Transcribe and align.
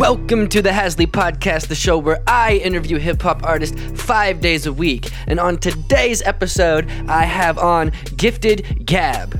Welcome 0.00 0.48
to 0.48 0.62
the 0.62 0.70
Hazzlee 0.70 1.08
Podcast, 1.08 1.66
the 1.66 1.74
show 1.74 1.98
where 1.98 2.22
I 2.26 2.54
interview 2.54 2.96
hip 2.96 3.20
hop 3.20 3.42
artists 3.42 3.78
five 4.02 4.40
days 4.40 4.64
a 4.64 4.72
week. 4.72 5.10
And 5.26 5.38
on 5.38 5.58
today's 5.58 6.22
episode, 6.22 6.90
I 7.06 7.24
have 7.24 7.58
on 7.58 7.92
Gifted 8.16 8.86
Gab. 8.86 9.38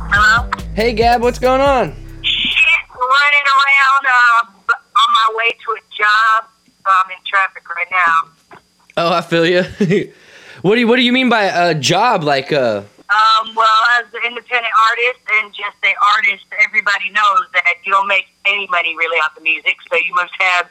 Hello? 0.00 0.50
Hey 0.74 0.94
Gab, 0.94 1.20
what's 1.20 1.38
going 1.38 1.60
on? 1.60 1.94
Shit, 2.22 2.64
running 2.96 3.46
around 3.46 4.06
uh, 4.06 4.72
on 4.72 5.12
my 5.12 5.34
way 5.36 5.50
to 5.50 5.72
a 5.72 5.80
job. 5.94 6.48
So 6.82 6.90
I'm 7.04 7.10
in 7.10 7.18
traffic 7.26 7.68
right 7.76 7.86
now. 7.90 8.58
Oh, 8.96 9.12
I 9.12 9.20
feel 9.20 9.44
you. 9.44 9.64
what 10.62 10.76
do 10.76 10.80
you 10.80 10.88
What 10.88 10.96
do 10.96 11.02
you 11.02 11.12
mean 11.12 11.28
by 11.28 11.42
a 11.42 11.74
job? 11.74 12.24
Like, 12.24 12.54
uh, 12.54 12.84
Um, 13.10 13.54
well, 13.54 13.68
as 13.98 14.06
an 14.14 14.20
independent 14.26 14.72
artist 14.90 15.20
and 15.34 15.52
just 15.52 15.76
an 15.82 15.92
artist, 16.16 16.44
everybody 16.64 17.10
knows 17.10 17.44
that 17.52 17.64
you 17.84 17.92
don't 17.92 18.08
make 18.08 18.26
any 18.46 18.66
money 18.70 18.96
really 18.96 19.18
off 19.18 19.34
the 19.34 19.42
music, 19.42 19.76
so 19.90 19.96
you 19.96 20.14
must 20.14 20.32
have 20.40 20.66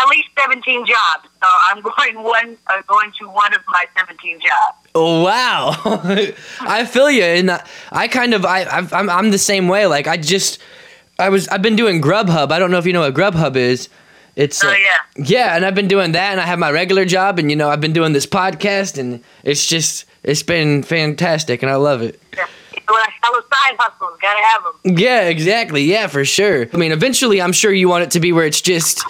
at 0.00 0.08
least 0.08 0.28
17 0.38 0.84
jobs. 0.86 1.28
So 1.42 1.48
I'm 1.70 1.80
going 1.96 2.22
one, 2.22 2.56
uh, 2.66 2.82
going 2.86 3.10
to 3.20 3.28
one 3.28 3.54
of 3.54 3.60
my 3.68 3.86
17 3.96 4.38
jobs. 4.40 4.88
oh 4.94 5.22
wow, 5.22 5.74
I 6.60 6.84
feel 6.84 7.10
you, 7.10 7.22
and 7.24 7.50
I- 7.50 7.64
I 7.90 8.08
kind 8.08 8.34
of 8.34 8.44
I 8.44 8.64
I'm 8.64 9.08
I'm 9.10 9.30
the 9.30 9.38
same 9.38 9.66
way. 9.68 9.86
Like, 9.86 10.06
I 10.06 10.16
just 10.18 10.60
I 11.18 11.30
was 11.30 11.48
I've 11.48 11.62
been 11.62 11.76
doing 11.76 12.02
Grubhub. 12.02 12.52
I 12.52 12.58
don't 12.58 12.70
know 12.70 12.78
if 12.78 12.86
you 12.86 12.92
know 12.92 13.00
what 13.00 13.14
Grubhub 13.14 13.56
is. 13.56 13.88
It's 14.36 14.62
Oh 14.62 14.70
yeah. 14.70 15.24
Yeah, 15.24 15.56
and 15.56 15.64
I've 15.64 15.74
been 15.74 15.88
doing 15.88 16.12
that, 16.12 16.30
and 16.32 16.40
I 16.40 16.44
have 16.44 16.58
my 16.60 16.70
regular 16.70 17.04
job, 17.04 17.38
and 17.38 17.50
you 17.50 17.56
know, 17.56 17.70
I've 17.70 17.80
been 17.80 17.92
doing 17.94 18.12
this 18.12 18.26
podcast, 18.26 18.96
and 18.98 19.24
it's 19.42 19.66
just, 19.66 20.04
it's 20.28 20.42
been 20.42 20.82
fantastic, 20.82 21.62
and 21.62 21.70
I 21.72 21.76
love 21.76 22.02
it. 22.02 22.20
yeah. 22.36 22.46
Side 23.48 23.76
hustles, 23.78 24.18
gotta 24.20 24.44
have 24.44 24.62
them. 24.64 24.98
Yeah, 24.98 25.28
exactly. 25.28 25.82
Yeah, 25.84 26.06
for 26.06 26.24
sure. 26.24 26.68
I 26.72 26.76
mean, 26.76 26.92
eventually, 26.92 27.40
I'm 27.40 27.52
sure 27.52 27.72
you 27.72 27.88
want 27.88 28.04
it 28.04 28.10
to 28.12 28.20
be 28.20 28.32
where 28.32 28.46
it's 28.46 28.60
just 28.60 29.04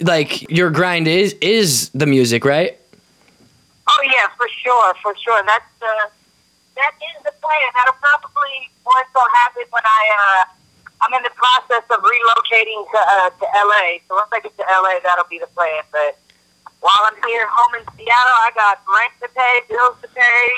like 0.00 0.48
your 0.50 0.70
grind 0.70 1.06
is 1.06 1.34
is 1.40 1.90
the 1.90 2.06
music, 2.06 2.44
right? 2.44 2.78
Oh 3.88 4.02
yeah, 4.04 4.28
for 4.36 4.48
sure, 4.62 4.94
for 5.02 5.14
sure. 5.16 5.42
That's 5.46 5.82
uh, 5.82 6.08
that 6.76 6.92
is 6.94 7.22
the 7.24 7.32
plan. 7.40 7.68
That'll 7.74 7.94
probably 8.00 8.70
once 8.86 9.08
will 9.14 9.22
happen 9.44 9.62
when 9.70 9.82
I 9.84 10.02
uh, 10.18 10.44
I'm 11.02 11.14
in 11.14 11.22
the 11.22 11.34
process 11.34 11.84
of 11.90 12.02
relocating 12.02 12.86
to 12.90 12.98
uh, 12.98 13.30
to 13.30 13.44
LA. 13.66 13.98
So 14.08 14.14
once 14.14 14.30
I 14.32 14.40
get 14.40 14.56
to 14.56 14.64
LA, 14.64 15.00
that'll 15.02 15.28
be 15.30 15.38
the 15.38 15.50
plan. 15.54 15.82
But 15.92 16.18
while 16.84 17.08
I'm 17.10 17.14
here 17.26 17.46
home 17.50 17.80
in 17.80 17.96
Seattle, 17.96 18.10
I 18.12 18.50
got 18.54 18.82
rent 18.86 19.12
to 19.22 19.28
pay, 19.34 19.60
bills 19.70 19.96
to 20.02 20.08
pay. 20.08 20.48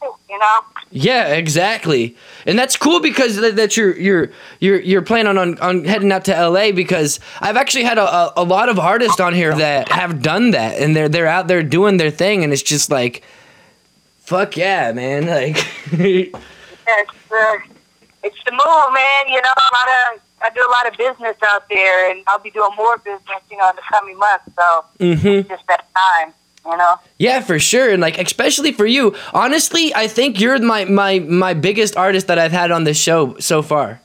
You 0.28 0.36
know. 0.36 0.60
Yeah, 0.90 1.28
exactly. 1.34 2.16
And 2.44 2.58
that's 2.58 2.76
cool 2.76 2.98
because 2.98 3.36
that, 3.36 3.54
that 3.54 3.76
you're 3.76 3.96
you're 3.96 4.30
you're 4.58 4.80
you're 4.80 5.02
planning 5.02 5.38
on 5.38 5.58
on 5.60 5.84
heading 5.84 6.10
out 6.10 6.24
to 6.24 6.32
LA 6.32 6.72
because 6.72 7.20
I've 7.40 7.56
actually 7.56 7.84
had 7.84 7.98
a, 7.98 8.12
a, 8.12 8.32
a 8.38 8.42
lot 8.42 8.68
of 8.68 8.80
artists 8.80 9.20
on 9.20 9.32
here 9.32 9.54
that 9.54 9.88
have 9.90 10.20
done 10.20 10.50
that 10.52 10.80
and 10.80 10.96
they're 10.96 11.08
they're 11.08 11.28
out 11.28 11.46
there 11.46 11.62
doing 11.62 11.98
their 11.98 12.10
thing 12.10 12.42
and 12.42 12.52
it's 12.52 12.62
just 12.62 12.90
like 12.90 13.22
fuck 14.18 14.56
yeah, 14.56 14.90
man. 14.90 15.26
Like 15.32 15.56
It's 15.92 17.32
uh, 17.32 17.58
it's 18.24 18.38
the 18.44 18.50
move, 18.52 18.92
man. 18.92 19.28
You 19.28 19.40
know, 19.40 19.54
a 19.56 19.70
lot 19.72 19.88
of 20.14 20.20
I 20.42 20.50
do 20.50 20.60
a 20.60 20.70
lot 20.70 20.90
of 20.90 20.98
business 20.98 21.36
out 21.44 21.68
there, 21.68 22.10
and 22.10 22.22
I'll 22.26 22.38
be 22.38 22.50
doing 22.50 22.70
more 22.76 22.98
business, 22.98 23.42
you 23.50 23.56
know, 23.56 23.68
in 23.70 23.76
the 23.76 23.82
coming 23.90 24.18
months. 24.18 24.44
So 24.56 24.84
mm-hmm. 24.98 25.26
it's 25.26 25.48
just 25.48 25.66
that 25.68 25.86
time, 25.94 26.32
you 26.66 26.76
know. 26.76 26.96
Yeah, 27.18 27.40
for 27.40 27.58
sure, 27.58 27.90
and 27.90 28.00
like 28.00 28.18
especially 28.18 28.72
for 28.72 28.86
you. 28.86 29.14
Honestly, 29.32 29.94
I 29.94 30.08
think 30.08 30.40
you're 30.40 30.58
my 30.58 30.84
my 30.84 31.20
my 31.20 31.54
biggest 31.54 31.96
artist 31.96 32.26
that 32.26 32.38
I've 32.38 32.52
had 32.52 32.70
on 32.70 32.84
this 32.84 32.98
show 32.98 33.36
so 33.38 33.62
far. 33.62 34.00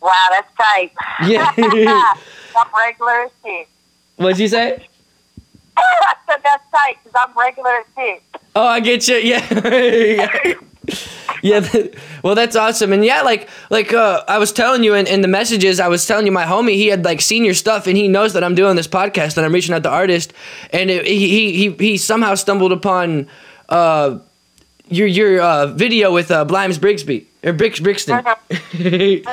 Wow, 0.00 0.12
that's 0.30 0.54
tight. 0.56 0.92
Yeah. 1.26 1.52
I'm 2.56 2.66
regular 2.76 3.22
as 3.22 3.30
shit. 3.44 3.68
What'd 4.16 4.38
you 4.38 4.48
say? 4.48 4.86
I 5.76 6.14
said 6.26 6.40
that's 6.42 6.64
tight 6.70 6.96
because 7.02 7.20
I'm 7.26 7.36
regular 7.38 7.70
as 7.70 7.86
shit. 7.96 8.22
Oh, 8.56 8.66
I 8.66 8.80
get 8.80 9.06
you. 9.08 9.16
Yeah. 9.16 10.52
yeah. 11.42 11.60
that- 11.60 11.94
well, 12.22 12.34
that's 12.34 12.56
awesome. 12.56 12.92
And 12.92 13.04
yeah, 13.04 13.22
like 13.22 13.48
like 13.70 13.92
uh, 13.92 14.22
I 14.28 14.38
was 14.38 14.52
telling 14.52 14.84
you 14.84 14.94
in, 14.94 15.06
in 15.06 15.20
the 15.20 15.28
messages, 15.28 15.80
I 15.80 15.88
was 15.88 16.06
telling 16.06 16.26
you 16.26 16.32
my 16.32 16.44
homie 16.44 16.74
he 16.74 16.88
had 16.88 17.04
like 17.04 17.20
seen 17.20 17.44
your 17.44 17.54
stuff 17.54 17.86
and 17.86 17.96
he 17.96 18.08
knows 18.08 18.32
that 18.34 18.44
I'm 18.44 18.54
doing 18.54 18.76
this 18.76 18.88
podcast 18.88 19.36
and 19.36 19.46
I'm 19.46 19.52
reaching 19.52 19.74
out 19.74 19.82
to 19.84 19.90
artists 19.90 20.32
and 20.72 20.90
it, 20.90 21.06
he, 21.06 21.28
he 21.28 21.52
he 21.52 21.76
he 21.78 21.96
somehow 21.96 22.34
stumbled 22.34 22.72
upon 22.72 23.28
uh 23.68 24.18
your 24.88 25.06
your 25.06 25.40
uh, 25.40 25.66
video 25.68 26.12
with 26.12 26.30
uh, 26.30 26.44
Blimes 26.44 26.78
Brigsby 26.78 27.24
or 27.44 27.52
Brix 27.52 27.80
Brixton. 27.82 28.24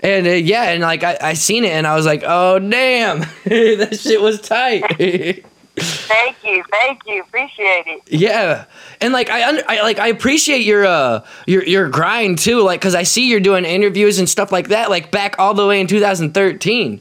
And 0.00 0.28
uh, 0.28 0.30
yeah, 0.30 0.70
and 0.70 0.82
like 0.82 1.02
I, 1.02 1.18
I 1.20 1.34
seen 1.34 1.64
it 1.64 1.72
and 1.72 1.84
I 1.84 1.96
was 1.96 2.06
like, 2.06 2.22
oh 2.24 2.60
damn, 2.60 3.18
that 3.44 3.98
shit 4.00 4.20
was 4.20 4.40
tight. 4.40 5.44
Thank 5.80 6.36
you, 6.44 6.64
thank 6.70 7.00
you, 7.06 7.22
appreciate 7.22 7.86
it. 7.86 8.02
Yeah, 8.06 8.64
and 9.00 9.12
like 9.12 9.30
I, 9.30 9.62
I 9.68 9.82
like 9.82 9.98
I 9.98 10.08
appreciate 10.08 10.64
your 10.64 10.86
uh 10.86 11.24
your 11.46 11.64
your 11.64 11.88
grind 11.88 12.38
too. 12.38 12.62
Like, 12.62 12.80
cause 12.80 12.94
I 12.94 13.02
see 13.02 13.28
you're 13.28 13.40
doing 13.40 13.64
interviews 13.64 14.18
and 14.18 14.28
stuff 14.28 14.52
like 14.52 14.68
that. 14.68 14.90
Like 14.90 15.10
back 15.10 15.36
all 15.38 15.54
the 15.54 15.66
way 15.66 15.80
in 15.80 15.86
2013. 15.86 17.00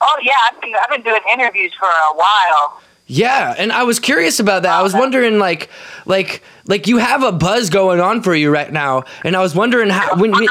Oh 0.00 0.18
yeah, 0.22 0.32
I've 0.50 0.60
been 0.60 0.72
I've 0.74 0.90
been 0.90 1.02
doing 1.02 1.20
interviews 1.32 1.72
for 1.78 1.86
a 1.86 2.16
while. 2.16 2.80
Yeah, 3.06 3.54
and 3.58 3.72
I 3.72 3.82
was 3.82 4.00
curious 4.00 4.40
about 4.40 4.62
that. 4.62 4.72
I 4.72 4.82
was 4.82 4.94
wondering 4.94 5.38
like 5.38 5.68
like 6.06 6.42
like 6.66 6.86
you 6.86 6.98
have 6.98 7.22
a 7.22 7.32
buzz 7.32 7.70
going 7.70 8.00
on 8.00 8.22
for 8.22 8.34
you 8.34 8.50
right 8.50 8.72
now, 8.72 9.04
and 9.24 9.36
I 9.36 9.40
was 9.40 9.54
wondering 9.54 9.90
how 9.90 10.16
when 10.16 10.32
you, 10.32 10.48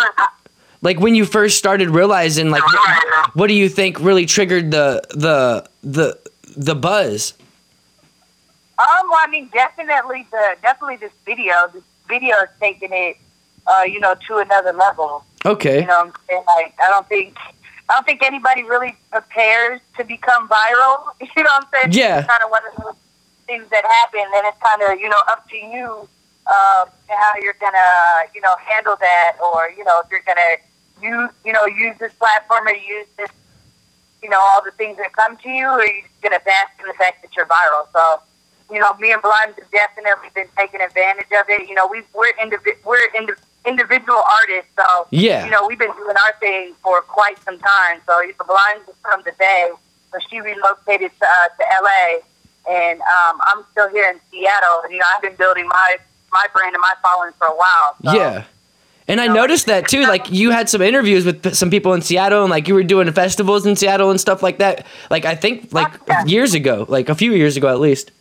like 0.81 0.99
when 0.99 1.15
you 1.15 1.25
first 1.25 1.57
started 1.57 1.89
realizing 1.89 2.49
like 2.49 2.63
what, 2.63 3.35
what 3.35 3.47
do 3.47 3.53
you 3.53 3.67
think 3.67 3.99
really 3.99 4.25
triggered 4.25 4.71
the 4.71 5.01
the 5.09 5.67
the 5.83 6.19
the 6.55 6.75
buzz? 6.75 7.33
Um, 8.77 9.09
well, 9.09 9.19
I 9.21 9.27
mean, 9.29 9.49
definitely 9.53 10.25
the 10.31 10.55
definitely 10.61 10.97
this 10.97 11.11
video. 11.25 11.69
This 11.73 11.83
video 12.07 12.35
is 12.37 12.49
taking 12.59 12.89
it, 12.91 13.17
uh, 13.67 13.83
you 13.83 13.99
know, 13.99 14.15
to 14.27 14.37
another 14.37 14.73
level. 14.73 15.23
Okay. 15.45 15.81
You 15.81 15.87
know, 15.87 16.01
I'm 16.01 16.13
saying 16.27 16.43
like 16.47 16.75
I 16.81 16.89
don't 16.89 17.07
think 17.07 17.37
I 17.89 17.93
don't 17.95 18.05
think 18.05 18.23
anybody 18.23 18.63
really 18.63 18.95
prepares 19.11 19.81
to 19.97 20.03
become 20.03 20.47
viral. 20.47 21.11
You 21.35 21.43
know 21.43 21.49
what 21.59 21.63
I'm 21.63 21.91
saying? 21.91 21.93
Yeah. 21.93 22.19
It's 22.19 22.27
kind 22.27 22.43
of 22.43 22.49
one 22.49 22.61
of 22.67 22.83
those 22.83 22.95
things 23.45 23.69
that 23.69 23.83
happen, 23.85 24.25
and 24.35 24.47
it's 24.47 24.61
kind 24.61 24.81
of 24.81 24.99
you 24.99 25.09
know 25.09 25.21
up 25.29 25.47
to 25.49 25.57
you 25.57 26.07
um, 26.47 26.89
how 27.07 27.33
you're 27.41 27.57
gonna 27.59 28.27
you 28.33 28.41
know 28.41 28.55
handle 28.65 28.95
that, 28.99 29.37
or 29.43 29.69
you 29.77 29.83
know 29.83 30.01
if 30.03 30.09
you're 30.09 30.23
gonna 30.25 30.57
use 31.01 31.29
you 31.45 31.53
know 31.53 31.65
use 31.65 31.97
this 31.99 32.13
platform 32.13 32.67
or 32.67 32.73
use 32.73 33.07
this 33.17 33.29
you 34.23 34.29
know 34.29 34.39
all 34.39 34.61
the 34.63 34.71
things 34.71 34.97
that 34.97 35.13
come 35.13 35.37
to 35.37 35.49
you, 35.49 35.67
or 35.67 35.83
you're 35.85 36.01
just 36.03 36.21
gonna 36.21 36.39
bask 36.45 36.71
in 36.79 36.87
the 36.87 36.93
fact 36.93 37.21
that 37.21 37.35
you're 37.35 37.45
viral. 37.47 37.87
So. 37.93 38.21
You 38.73 38.79
know, 38.79 38.93
me 39.01 39.11
and 39.11 39.21
Blimes 39.21 39.55
have 39.59 39.69
definitely 39.69 40.29
been 40.33 40.47
taking 40.57 40.79
advantage 40.79 41.27
of 41.37 41.43
it. 41.49 41.67
You 41.67 41.75
know, 41.75 41.87
we 41.87 42.03
we're 42.13 42.31
indivi- 42.41 42.77
we're 42.85 43.09
indi- 43.13 43.33
individual 43.65 44.23
artists, 44.39 44.71
so 44.77 45.07
Yeah. 45.09 45.43
you 45.43 45.51
know, 45.51 45.67
we've 45.67 45.77
been 45.77 45.91
doing 45.91 46.15
our 46.15 46.33
thing 46.39 46.73
for 46.81 47.01
quite 47.01 47.37
some 47.43 47.59
time. 47.59 47.99
So 48.07 48.13
was 48.15 48.95
from 49.01 49.23
the 49.23 49.33
day, 49.33 49.71
so 50.13 50.19
she 50.29 50.39
relocated 50.39 51.11
to, 51.19 51.25
uh, 51.27 51.47
to 51.49 51.65
LA, 51.83 52.19
and 52.71 53.01
um, 53.01 53.41
I'm 53.43 53.65
still 53.71 53.89
here 53.89 54.09
in 54.09 54.21
Seattle. 54.31 54.89
You 54.89 54.99
know, 54.99 55.05
I've 55.15 55.21
been 55.21 55.35
building 55.35 55.67
my 55.67 55.97
my 56.31 56.47
brand 56.53 56.73
and 56.73 56.81
my 56.81 56.93
following 57.03 57.33
for 57.37 57.47
a 57.47 57.55
while. 57.55 57.95
So. 58.05 58.13
Yeah. 58.13 58.43
And 59.11 59.19
I 59.19 59.27
noticed 59.27 59.65
that 59.65 59.89
too. 59.89 60.03
Like 60.03 60.31
you 60.31 60.51
had 60.51 60.69
some 60.69 60.81
interviews 60.81 61.25
with 61.25 61.53
some 61.53 61.69
people 61.69 61.93
in 61.93 62.01
Seattle, 62.01 62.43
and 62.43 62.49
like 62.49 62.69
you 62.69 62.73
were 62.73 62.83
doing 62.83 63.11
festivals 63.11 63.65
in 63.65 63.75
Seattle 63.75 64.09
and 64.09 64.19
stuff 64.19 64.41
like 64.41 64.59
that. 64.59 64.85
Like 65.09 65.25
I 65.25 65.35
think 65.35 65.73
like 65.73 65.91
years 66.25 66.53
ago, 66.53 66.85
like 66.87 67.09
a 67.09 67.15
few 67.15 67.33
years 67.33 67.57
ago 67.57 67.67
at 67.67 67.81
least. 67.81 68.11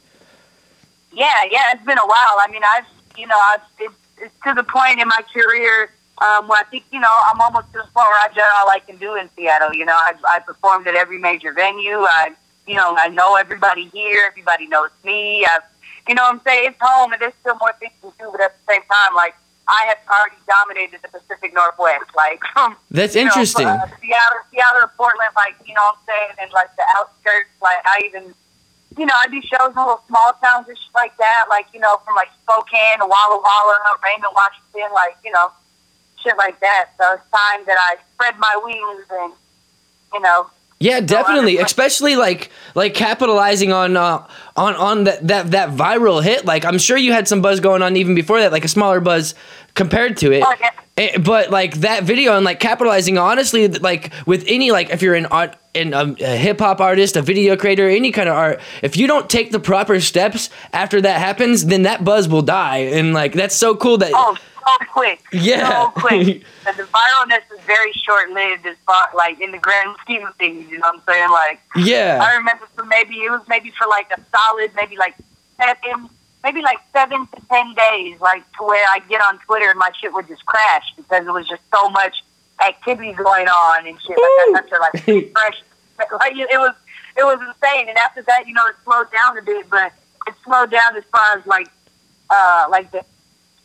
Yeah, 1.13 1.29
yeah, 1.49 1.73
it's 1.73 1.85
been 1.85 1.99
a 1.99 2.07
while. 2.07 2.37
I 2.41 2.49
mean, 2.51 2.63
I've, 2.75 2.87
you 3.17 3.27
know, 3.29 3.39
I've, 3.53 3.61
it's, 3.79 3.95
it's 4.19 4.35
to 4.45 4.55
the 4.55 4.65
point 4.65 5.01
in 5.01 5.07
my 5.07 5.23
career 5.33 5.91
um, 6.19 6.49
where 6.49 6.61
I 6.61 6.65
think, 6.71 6.85
you 6.93 6.99
know, 6.99 7.15
I'm 7.27 7.41
almost 7.41 7.67
to 7.73 7.79
the 7.79 7.85
point 7.85 7.95
where 7.95 8.21
I've 8.25 8.35
done 8.35 8.51
all 8.57 8.71
I 8.71 8.81
can 8.81 8.97
do 8.97 9.15
in 9.15 9.29
Seattle. 9.37 9.73
You 9.75 9.85
know, 9.85 9.99
I've, 10.07 10.19
I 10.25 10.41
performed 10.41 10.87
at 10.89 10.95
every 10.95 11.19
major 11.19 11.53
venue. 11.53 11.99
I, 11.99 12.33
you 12.67 12.75
know, 12.75 12.97
I 12.99 13.09
know 13.09 13.37
everybody 13.37 13.87
here. 13.93 14.25
Everybody 14.29 14.67
knows 14.67 14.91
me. 15.05 15.47
I've, 15.47 15.63
you 16.09 16.15
know 16.15 16.23
what 16.23 16.35
I'm 16.35 16.41
saying? 16.43 16.71
It's 16.71 16.79
home, 16.81 17.13
and 17.13 17.21
there's 17.21 17.35
still 17.41 17.57
more 17.57 17.75
things 17.79 17.93
to 18.03 18.13
do, 18.19 18.29
but 18.33 18.41
at 18.41 18.57
the 18.57 18.73
same 18.73 18.83
time, 18.83 19.15
like, 19.15 19.35
I 19.71 19.87
have 19.95 19.99
already 20.11 20.43
dominated 20.47 21.01
the 21.03 21.09
Pacific 21.09 21.55
Northwest. 21.55 22.11
Like, 22.17 22.41
from, 22.53 22.77
That's 22.91 23.15
you 23.15 23.23
know, 23.23 23.31
interesting. 23.31 23.67
uh, 23.67 23.87
Seattle, 24.03 24.43
Seattle, 24.51 24.91
Portland, 24.99 25.31
like, 25.37 25.55
you 25.65 25.75
know 25.75 25.95
what 25.95 25.99
I'm 26.03 26.07
saying? 26.11 26.35
And, 26.43 26.51
like, 26.53 26.75
the 26.75 26.85
outskirts, 26.99 27.51
like, 27.63 27.79
I 27.87 28.03
even 28.05 28.35
you 28.99 29.07
know, 29.07 29.15
I 29.23 29.29
do 29.29 29.41
shows 29.41 29.71
in 29.71 29.77
little 29.77 30.03
small 30.09 30.33
towns 30.43 30.69
and 30.69 30.77
shit 30.77 30.95
like 30.95 31.17
that, 31.19 31.47
like, 31.49 31.67
you 31.73 31.81
know, 31.81 31.99
from 32.05 32.17
like 32.17 32.29
Spokane 32.43 32.99
to 32.99 33.07
Walla 33.07 33.41
Walla, 33.41 33.79
Raymond, 34.03 34.35
Washington, 34.35 34.93
like, 34.93 35.17
you 35.25 35.31
know, 35.31 35.51
shit 36.23 36.37
like 36.37 36.59
that. 36.61 36.91
So 36.99 37.15
it's 37.15 37.23
time 37.31 37.65
that 37.67 37.79
I 37.79 37.97
spread 38.15 38.39
my 38.39 38.61
wings 38.65 39.07
and, 39.11 39.33
you 40.13 40.21
know, 40.21 40.51
Yeah, 40.81 41.01
definitely. 41.01 41.59
Especially 41.59 42.17
like 42.17 42.51
like 42.75 42.95
capitalizing 42.95 43.73
on 43.73 43.97
uh, 43.97 44.27
on 44.57 44.75
on 44.75 45.05
that, 45.05 45.27
that 45.29 45.51
that 45.53 45.71
viral 45.71 46.23
hit. 46.23 46.45
Like 46.45 46.65
I'm 46.65 46.79
sure 46.79 46.97
you 46.97 47.13
had 47.13 47.29
some 47.29 47.41
buzz 47.41 47.61
going 47.61 47.83
on 47.83 47.97
even 47.97 48.15
before 48.15 48.41
that, 48.41 48.51
like 48.51 48.65
a 48.65 48.69
smaller 48.69 49.01
buzz 49.01 49.35
compared 49.75 50.17
to 50.19 50.33
it. 50.33 50.41
Yeah. 50.41 50.71
Eh, 51.01 51.19
but 51.19 51.51
like 51.51 51.77
that 51.77 52.05
video 52.05 52.37
and 52.37 52.45
like 52.45 52.61
capitalizing 52.61 53.17
honestly 53.17 53.69
like 53.69 54.13
with 54.27 54.45
any 54.47 54.71
like 54.71 54.91
if 54.91 55.01
you're 55.01 55.15
an 55.15 55.27
art 55.27 55.57
in 55.73 55.95
a, 55.95 56.15
a 56.21 56.37
hip 56.37 56.59
hop 56.59 56.81
artist, 56.81 57.17
a 57.17 57.23
video 57.23 57.57
creator, 57.57 57.89
any 57.89 58.13
kind 58.13 58.29
of 58.29 58.35
art, 58.35 58.61
if 58.83 58.97
you 58.97 59.07
don't 59.07 59.31
take 59.31 59.51
the 59.51 59.61
proper 59.61 60.01
steps 60.01 60.51
after 60.73 61.01
that 61.01 61.19
happens, 61.19 61.65
then 61.67 61.83
that 61.83 62.05
buzz 62.05 62.29
will 62.29 62.43
die. 62.43 62.79
And 62.79 63.15
like 63.15 63.33
that's 63.33 63.57
so 63.57 63.75
cool 63.75 63.97
that 63.99 64.13
Oh, 64.15 64.37
so 64.37 64.87
quick. 64.93 65.23
Yeah. 65.33 65.71
So 65.71 65.91
quick. 65.93 66.45
And 66.67 66.77
the 66.77 66.83
viralness 66.83 67.51
is 67.55 67.61
very 67.65 67.93
short 67.93 68.31
lived 68.31 68.67
as 68.67 68.77
far 68.85 69.09
like 69.15 69.41
in 69.41 69.53
the 69.53 69.59
grand 69.59 69.97
scheme 70.03 70.27
of 70.27 70.35
things, 70.37 70.71
you 70.71 70.79
know 70.79 70.89
what 70.89 70.97
I'm 70.97 71.15
saying? 71.15 71.31
Like 71.31 71.61
yeah. 71.77 72.19
I 72.23 72.37
remember 72.37 72.67
for 72.75 72.85
maybe 72.85 73.15
it 73.15 73.31
was 73.31 73.43
maybe 73.49 73.71
for 73.71 73.87
like 73.87 74.11
a 74.11 74.21
solid 74.37 74.73
maybe 74.77 74.99
like 74.99 75.15
seven 75.57 76.11
maybe 76.43 76.63
like 76.63 76.79
seven 76.93 77.27
to 77.27 77.43
ten 77.49 77.75
days, 77.75 78.21
like 78.21 78.45
to 78.59 78.65
where 78.65 78.87
I 78.89 79.01
get 79.09 79.21
on 79.21 79.39
Twitter 79.41 79.71
and 79.71 79.79
my 79.79 79.91
shit 80.01 80.13
would 80.13 80.29
just 80.29 80.45
crash 80.47 80.85
because 80.97 81.27
it 81.27 81.33
was 81.33 81.49
just 81.49 81.63
so 81.75 81.91
much 81.91 82.23
activity 82.67 83.13
going 83.13 83.49
on 83.49 83.87
and 83.87 83.99
shit. 84.01 84.19
Like 84.55 84.63
had 84.63 84.69
to 84.69 84.81
like 84.81 85.33
fresh 85.33 85.63
like 86.13 86.37
it 86.37 86.59
was 86.59 86.75
it 87.17 87.25
was 87.25 87.41
insane. 87.41 87.89
And 87.89 87.99
after 87.99 88.23
that, 88.23 88.47
you 88.47 88.55
know, 88.55 88.67
it 88.67 88.77
slowed 88.85 89.11
down 89.13 89.37
a 89.37 89.43
bit, 89.43 89.69
but 89.71 89.93
it 90.27 90.35
slowed 90.45 90.71
down 90.71 90.97
as 90.97 91.05
far 91.13 91.39
as 91.39 91.47
like 91.47 91.69
uh 92.31 92.67
like 92.71 92.91
the 92.91 93.05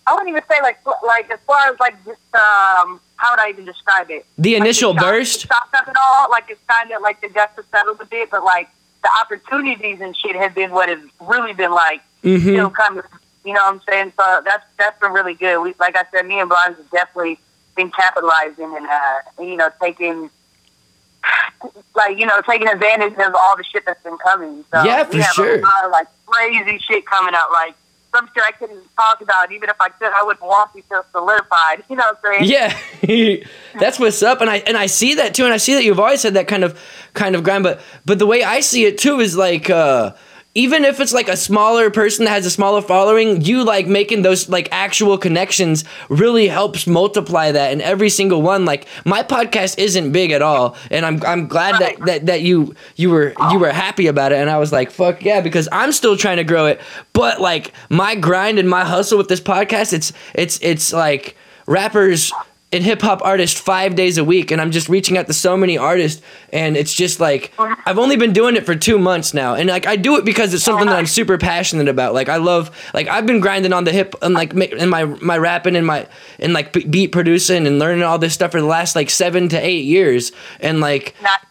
I 0.07 0.13
wouldn't 0.13 0.29
even 0.29 0.43
say 0.49 0.61
like 0.61 0.79
like 1.03 1.29
as 1.29 1.39
far 1.47 1.71
as 1.71 1.79
like 1.79 1.95
just 2.05 2.19
um 2.35 2.99
how 3.17 3.31
would 3.31 3.39
I 3.39 3.49
even 3.49 3.65
describe 3.65 4.11
it? 4.11 4.25
The 4.37 4.55
initial 4.55 4.91
like, 4.91 4.99
shock- 4.99 5.11
burst. 5.11 5.47
shock 5.47 5.69
of 5.81 5.87
it 5.87 5.95
all, 6.05 6.29
like 6.29 6.49
it's 6.49 6.61
kind 6.67 6.91
of 6.91 7.01
like 7.01 7.21
the 7.21 7.29
dust 7.29 7.53
has 7.55 7.65
settled 7.67 8.01
a 8.01 8.05
bit, 8.05 8.29
but 8.29 8.43
like 8.43 8.69
the 9.03 9.09
opportunities 9.21 10.01
and 10.01 10.15
shit 10.17 10.35
have 10.35 10.53
been 10.55 10.71
what 10.71 10.89
has 10.89 10.99
really 11.21 11.53
been 11.53 11.71
like 11.71 12.01
Mhm. 12.25 12.41
still 12.41 12.69
coming. 12.71 13.03
You 13.43 13.53
know 13.53 13.61
what 13.63 13.73
I'm 13.75 13.81
saying? 13.87 14.13
So 14.17 14.41
that's 14.43 14.65
that's 14.77 14.99
been 14.99 15.11
really 15.13 15.35
good. 15.35 15.59
We 15.61 15.73
like 15.79 15.95
I 15.95 16.03
said, 16.11 16.25
me 16.25 16.39
and 16.39 16.49
Brian 16.49 16.73
have 16.73 16.89
definitely 16.91 17.37
been 17.75 17.91
capitalizing 17.91 18.75
and 18.75 18.85
uh, 18.87 19.43
you 19.43 19.55
know 19.55 19.69
taking 19.81 20.29
like 21.95 22.17
you 22.17 22.25
know 22.25 22.41
taking 22.47 22.67
advantage 22.67 23.13
of 23.13 23.33
all 23.35 23.55
the 23.57 23.63
shit 23.63 23.85
that's 23.85 24.01
been 24.03 24.17
coming. 24.17 24.63
So 24.71 24.83
Yeah, 24.83 25.03
we 25.07 25.11
for 25.13 25.17
have 25.23 25.33
sure. 25.35 25.59
a 25.59 25.61
lot 25.61 25.85
of 25.85 25.91
like 25.91 26.07
crazy 26.25 26.79
shit 26.79 27.05
coming 27.05 27.33
out. 27.35 27.51
Like 27.51 27.75
some 28.13 28.27
shit 28.33 28.43
I 28.47 28.51
couldn't 28.51 28.81
talk 28.95 29.21
about. 29.21 29.51
Even 29.51 29.69
if 29.69 29.75
I 29.79 29.89
could, 29.89 30.11
I 30.15 30.23
wouldn't 30.23 30.45
want 30.45 30.73
to 30.73 30.81
feel 30.83 31.05
solidified. 31.11 31.83
You 31.89 31.95
know 31.97 32.05
what 32.05 32.19
I'm 32.31 32.47
saying? 32.47 32.73
Yeah, 33.07 33.43
that's 33.79 33.99
what's 33.99 34.21
up, 34.23 34.41
and 34.41 34.49
I 34.49 34.57
and 34.65 34.77
I 34.77 34.87
see 34.87 35.15
that 35.15 35.33
too, 35.35 35.45
and 35.45 35.53
I 35.53 35.57
see 35.57 35.73
that 35.75 35.83
you've 35.83 35.99
always 35.99 36.23
had 36.23 36.33
that 36.35 36.47
kind 36.47 36.63
of 36.63 36.79
kind 37.13 37.35
of 37.35 37.43
grind, 37.43 37.63
but 37.63 37.81
but 38.05 38.19
the 38.19 38.25
way 38.27 38.43
I 38.43 38.59
see 38.61 38.85
it 38.85 38.97
too 38.97 39.19
is 39.19 39.35
like 39.37 39.69
uh, 39.69 40.13
even 40.55 40.85
if 40.85 41.01
it's 41.01 41.13
like 41.13 41.27
a 41.27 41.35
smaller 41.35 41.89
person 41.89 42.23
that 42.23 42.31
has 42.31 42.45
a 42.45 42.49
smaller 42.49 42.81
following, 42.81 43.41
you 43.41 43.63
like 43.63 43.87
making 43.87 44.21
those 44.21 44.47
like 44.47 44.69
actual 44.71 45.17
connections 45.17 45.83
really 46.07 46.47
helps 46.47 46.87
multiply 46.87 47.51
that, 47.51 47.73
and 47.73 47.81
every 47.81 48.09
single 48.09 48.41
one. 48.41 48.63
Like 48.63 48.87
my 49.03 49.21
podcast 49.21 49.77
isn't 49.77 50.13
big 50.13 50.31
at 50.31 50.41
all, 50.41 50.77
and 50.89 51.05
I'm 51.05 51.21
I'm 51.25 51.47
glad 51.47 51.79
that 51.81 51.99
that 52.05 52.25
that 52.27 52.41
you 52.41 52.73
you 52.95 53.09
were 53.09 53.33
you 53.51 53.59
were 53.59 53.71
happy 53.71 54.07
about 54.07 54.31
it, 54.31 54.37
and 54.39 54.49
I 54.49 54.57
was 54.57 54.71
like 54.71 54.91
fuck 54.91 55.23
yeah, 55.23 55.41
because 55.41 55.67
I'm 55.73 55.91
still 55.91 56.15
trying 56.15 56.37
to 56.37 56.45
grow 56.45 56.67
it, 56.67 56.79
but 57.11 57.41
like 57.41 57.73
my 57.89 58.15
grind 58.15 58.57
and 58.57 58.69
my 58.69 58.85
hustle 58.85 59.17
with 59.17 59.27
this 59.27 59.41
podcast, 59.41 59.91
it's 59.91 60.13
it's 60.33 60.57
it's 60.61 60.93
like 60.93 61.35
rappers 61.67 62.31
and 62.75 62.83
hip 62.83 63.01
hop 63.01 63.21
artists 63.23 63.59
five 63.59 63.95
days 63.95 64.17
a 64.17 64.23
week, 64.23 64.51
and 64.51 64.61
I'm 64.61 64.71
just 64.71 64.89
reaching 64.89 65.17
out 65.17 65.27
to 65.27 65.33
so 65.33 65.57
many 65.57 65.77
artists, 65.77 66.21
and 66.51 66.77
it's 66.77 66.93
just 66.93 67.19
like 67.19 67.51
I've 67.57 67.97
only 67.97 68.17
been 68.17 68.33
doing 68.33 68.55
it 68.55 68.65
for 68.65 68.75
two 68.75 68.99
months 68.99 69.33
now, 69.33 69.55
and 69.55 69.69
like 69.69 69.87
I 69.87 69.95
do 69.95 70.17
it 70.17 70.25
because 70.25 70.53
it's 70.53 70.63
something 70.63 70.87
that 70.87 70.97
I'm 70.97 71.07
super 71.07 71.37
passionate 71.37 71.87
about. 71.87 72.13
Like 72.13 72.29
I 72.29 72.37
love, 72.37 72.69
like 72.93 73.07
I've 73.07 73.25
been 73.25 73.39
grinding 73.39 73.73
on 73.73 73.85
the 73.85 73.91
hip 73.91 74.13
and 74.21 74.33
like 74.33 74.53
in 74.53 74.89
my 74.89 75.05
my 75.05 75.37
rapping 75.37 75.75
and 75.75 75.87
my 75.87 76.07
and 76.39 76.53
like 76.53 76.73
beat 76.91 77.11
producing 77.11 77.65
and 77.65 77.79
learning 77.79 78.03
all 78.03 78.19
this 78.19 78.33
stuff 78.33 78.51
for 78.51 78.61
the 78.61 78.67
last 78.67 78.95
like 78.95 79.09
seven 79.09 79.49
to 79.49 79.57
eight 79.57 79.85
years, 79.85 80.31
and 80.59 80.81
like 80.81 81.15
Not 81.23 81.41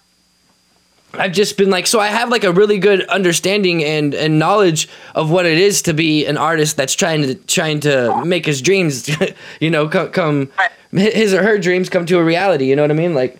I've 1.18 1.32
just 1.32 1.56
been 1.56 1.70
like 1.70 1.86
so 1.86 2.00
I 2.00 2.08
have 2.08 2.28
like 2.28 2.44
a 2.44 2.52
really 2.52 2.78
good 2.78 3.04
understanding 3.06 3.84
and 3.84 4.14
and 4.14 4.38
knowledge 4.38 4.88
of 5.14 5.30
what 5.30 5.46
it 5.46 5.58
is 5.58 5.82
to 5.82 5.94
be 5.94 6.26
an 6.26 6.36
artist 6.36 6.76
that's 6.76 6.94
trying 6.94 7.22
to 7.22 7.34
trying 7.34 7.80
to 7.80 8.24
make 8.24 8.46
his 8.46 8.60
dreams 8.60 9.08
you 9.60 9.70
know 9.70 9.88
come, 9.88 10.10
come 10.10 10.52
his 10.90 11.34
or 11.34 11.42
her 11.42 11.58
dreams 11.58 11.88
come 11.88 12.06
to 12.06 12.18
a 12.18 12.24
reality 12.24 12.68
you 12.68 12.76
know 12.76 12.82
what 12.82 12.90
I 12.90 12.94
mean 12.94 13.14
like 13.14 13.38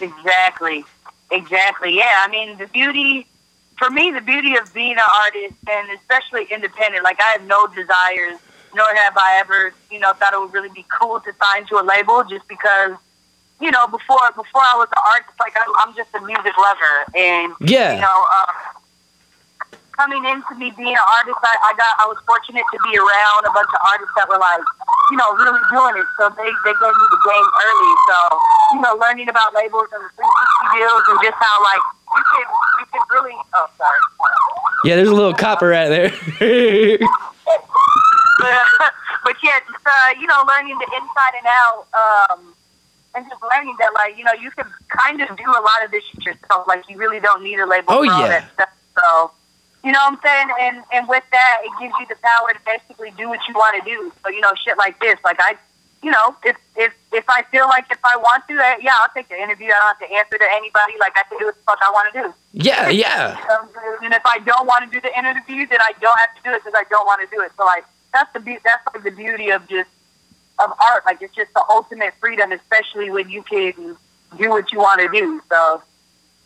Exactly. 0.00 0.84
Exactly. 1.30 1.96
Yeah. 1.96 2.12
I 2.24 2.28
mean, 2.28 2.58
the 2.58 2.66
beauty, 2.66 3.26
for 3.78 3.90
me, 3.90 4.10
the 4.10 4.20
beauty 4.20 4.56
of 4.56 4.72
being 4.74 4.92
an 4.92 4.98
artist 5.24 5.54
and 5.68 5.98
especially 5.98 6.46
independent, 6.50 7.04
like 7.04 7.20
I 7.20 7.32
have 7.32 7.46
no 7.46 7.66
desires, 7.68 8.38
nor 8.74 8.86
have 8.94 9.16
I 9.16 9.38
ever, 9.40 9.72
you 9.90 9.98
know, 9.98 10.12
thought 10.14 10.32
it 10.32 10.40
would 10.40 10.52
really 10.52 10.70
be 10.70 10.84
cool 10.88 11.20
to 11.20 11.32
sign 11.42 11.66
to 11.66 11.80
a 11.80 11.84
label 11.84 12.24
just 12.24 12.46
because, 12.48 12.96
you 13.60 13.70
know, 13.70 13.86
before 13.86 14.18
before 14.34 14.64
I 14.64 14.74
was 14.80 14.88
an 14.88 15.02
artist, 15.12 15.36
like 15.38 15.54
I'm, 15.56 15.70
I'm 15.84 15.92
just 15.94 16.08
a 16.16 16.20
music 16.24 16.56
lover. 16.56 16.94
And, 17.14 17.52
Yeah. 17.60 17.94
you 17.94 18.00
know, 18.00 18.18
uh, 18.32 18.46
coming 19.96 20.24
into 20.24 20.54
me 20.56 20.72
being 20.76 20.96
an 20.96 21.06
artist, 21.20 21.36
I, 21.44 21.54
I 21.68 21.72
got, 21.76 21.92
I 22.00 22.06
was 22.08 22.16
fortunate 22.24 22.64
to 22.72 22.78
be 22.88 22.96
around 22.96 23.44
a 23.44 23.52
bunch 23.52 23.68
of 23.68 23.80
artists 23.84 24.14
that 24.16 24.28
were 24.32 24.40
like, 24.40 24.64
you 25.12 25.16
know, 25.20 25.28
really 25.36 25.60
doing 25.68 26.00
it. 26.00 26.08
So 26.16 26.32
they, 26.40 26.48
they 26.64 26.72
gave 26.72 26.94
me 26.96 27.06
the 27.12 27.20
game 27.28 27.48
early. 27.52 27.92
So, 28.08 28.16
you 28.72 28.80
know, 28.80 28.96
learning 28.96 29.28
about 29.28 29.52
labels 29.52 29.92
and 29.92 30.00
the 30.00 30.10
360 30.16 30.80
deals 30.80 31.02
and 31.12 31.18
just 31.20 31.36
how, 31.36 31.56
like, 31.60 31.84
you 32.16 32.22
can, 32.32 32.46
you 32.80 32.86
can 32.96 33.02
really, 33.12 33.36
oh, 33.54 33.68
sorry. 33.78 33.98
yeah 34.84 34.96
there's 34.96 35.08
a 35.08 35.14
little 35.14 35.32
copper 35.34 35.68
right 35.68 35.86
there 35.88 36.10
but 39.22 39.36
yeah, 39.44 39.60
just, 39.68 39.84
uh, 39.86 40.10
you 40.18 40.26
know, 40.26 40.42
learning 40.48 40.76
the 40.78 40.86
inside 40.96 41.34
and 41.38 41.46
out, 41.46 41.86
um, 41.94 42.54
and 43.14 43.26
just 43.28 43.42
learning 43.42 43.74
that, 43.80 43.92
like, 43.94 44.16
you 44.16 44.24
know, 44.24 44.32
you 44.40 44.50
can 44.52 44.66
kind 44.88 45.20
of 45.20 45.28
do 45.36 45.44
a 45.50 45.62
lot 45.62 45.84
of 45.84 45.90
this 45.90 46.02
shit 46.04 46.24
yourself. 46.24 46.66
Like, 46.68 46.88
you 46.88 46.96
really 46.96 47.20
don't 47.20 47.42
need 47.42 47.58
a 47.58 47.66
label 47.66 47.86
Oh, 47.92 48.04
for 48.04 48.10
all 48.12 48.28
that 48.28 48.50
stuff. 48.54 48.68
So, 48.98 49.30
you 49.82 49.92
know 49.92 49.98
what 50.06 50.12
I'm 50.14 50.20
saying? 50.22 50.48
And 50.60 50.84
and 50.92 51.08
with 51.08 51.24
that, 51.32 51.58
it 51.64 51.72
gives 51.80 51.94
you 51.98 52.06
the 52.06 52.16
power 52.22 52.52
to 52.52 52.60
basically 52.66 53.12
do 53.16 53.28
what 53.28 53.40
you 53.48 53.54
want 53.54 53.82
to 53.82 53.88
do. 53.90 54.12
So, 54.22 54.30
you 54.30 54.40
know, 54.40 54.52
shit 54.64 54.76
like 54.78 55.00
this, 55.00 55.18
like 55.24 55.38
I, 55.40 55.56
you 56.02 56.10
know, 56.10 56.36
if 56.44 56.56
if 56.76 56.92
if 57.12 57.24
I 57.28 57.42
feel 57.50 57.66
like 57.66 57.86
if 57.90 57.98
I 58.04 58.16
want 58.16 58.46
to, 58.48 58.54
uh, 58.54 58.76
yeah, 58.80 58.92
I'll 59.00 59.08
take 59.14 59.28
the 59.28 59.40
interview. 59.40 59.68
I 59.68 59.78
don't 59.80 59.88
have 59.88 59.98
to 60.00 60.10
answer 60.14 60.38
to 60.38 60.48
anybody. 60.52 60.94
Like 61.00 61.12
I 61.16 61.22
can 61.28 61.38
do 61.38 61.46
what 61.46 61.56
the 61.56 61.62
fuck 61.62 61.78
I 61.82 61.90
want 61.90 62.12
to 62.12 62.22
do. 62.22 62.34
yeah 62.52 62.88
yeah 62.88 63.36
Um, 63.50 63.68
and 64.04 64.12
if 64.12 64.22
I 64.24 64.38
don't 64.40 64.66
want 64.66 64.84
to 64.84 64.90
do 64.92 65.00
the 65.00 65.16
interview, 65.18 65.66
then 65.66 65.80
I 65.80 65.92
don't 66.00 66.18
have 66.18 66.34
to 66.36 66.42
do 66.44 66.50
it 66.54 66.62
because 66.64 66.74
I 66.76 66.84
don't 66.90 67.06
want 67.06 67.20
to 67.28 67.34
do 67.34 67.42
it. 67.42 67.50
So 67.56 67.64
like 67.64 67.84
that's 68.12 68.30
the 68.34 68.40
be- 68.40 68.58
that's 68.64 68.84
like 68.92 69.02
the 69.02 69.10
beauty 69.10 69.50
of 69.50 69.66
just 69.68 69.88
of 70.62 70.72
art. 70.90 71.04
Like 71.06 71.22
it's 71.22 71.34
just 71.34 71.52
the 71.54 71.64
ultimate 71.68 72.14
freedom, 72.20 72.52
especially 72.52 73.10
when 73.10 73.28
you 73.30 73.42
can 73.42 73.96
do 74.38 74.50
what 74.50 74.72
you 74.72 74.78
want 74.78 75.00
to 75.00 75.08
do. 75.08 75.42
So 75.48 75.82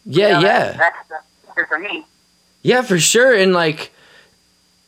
yeah 0.06 0.26
you 0.26 0.32
know, 0.34 0.40
yeah 0.40 0.72
that's, 0.72 1.08
that's 1.56 1.68
for 1.68 1.78
me. 1.78 2.04
Yeah, 2.64 2.80
for 2.80 2.98
sure. 2.98 3.34
And 3.34 3.52
like, 3.52 3.92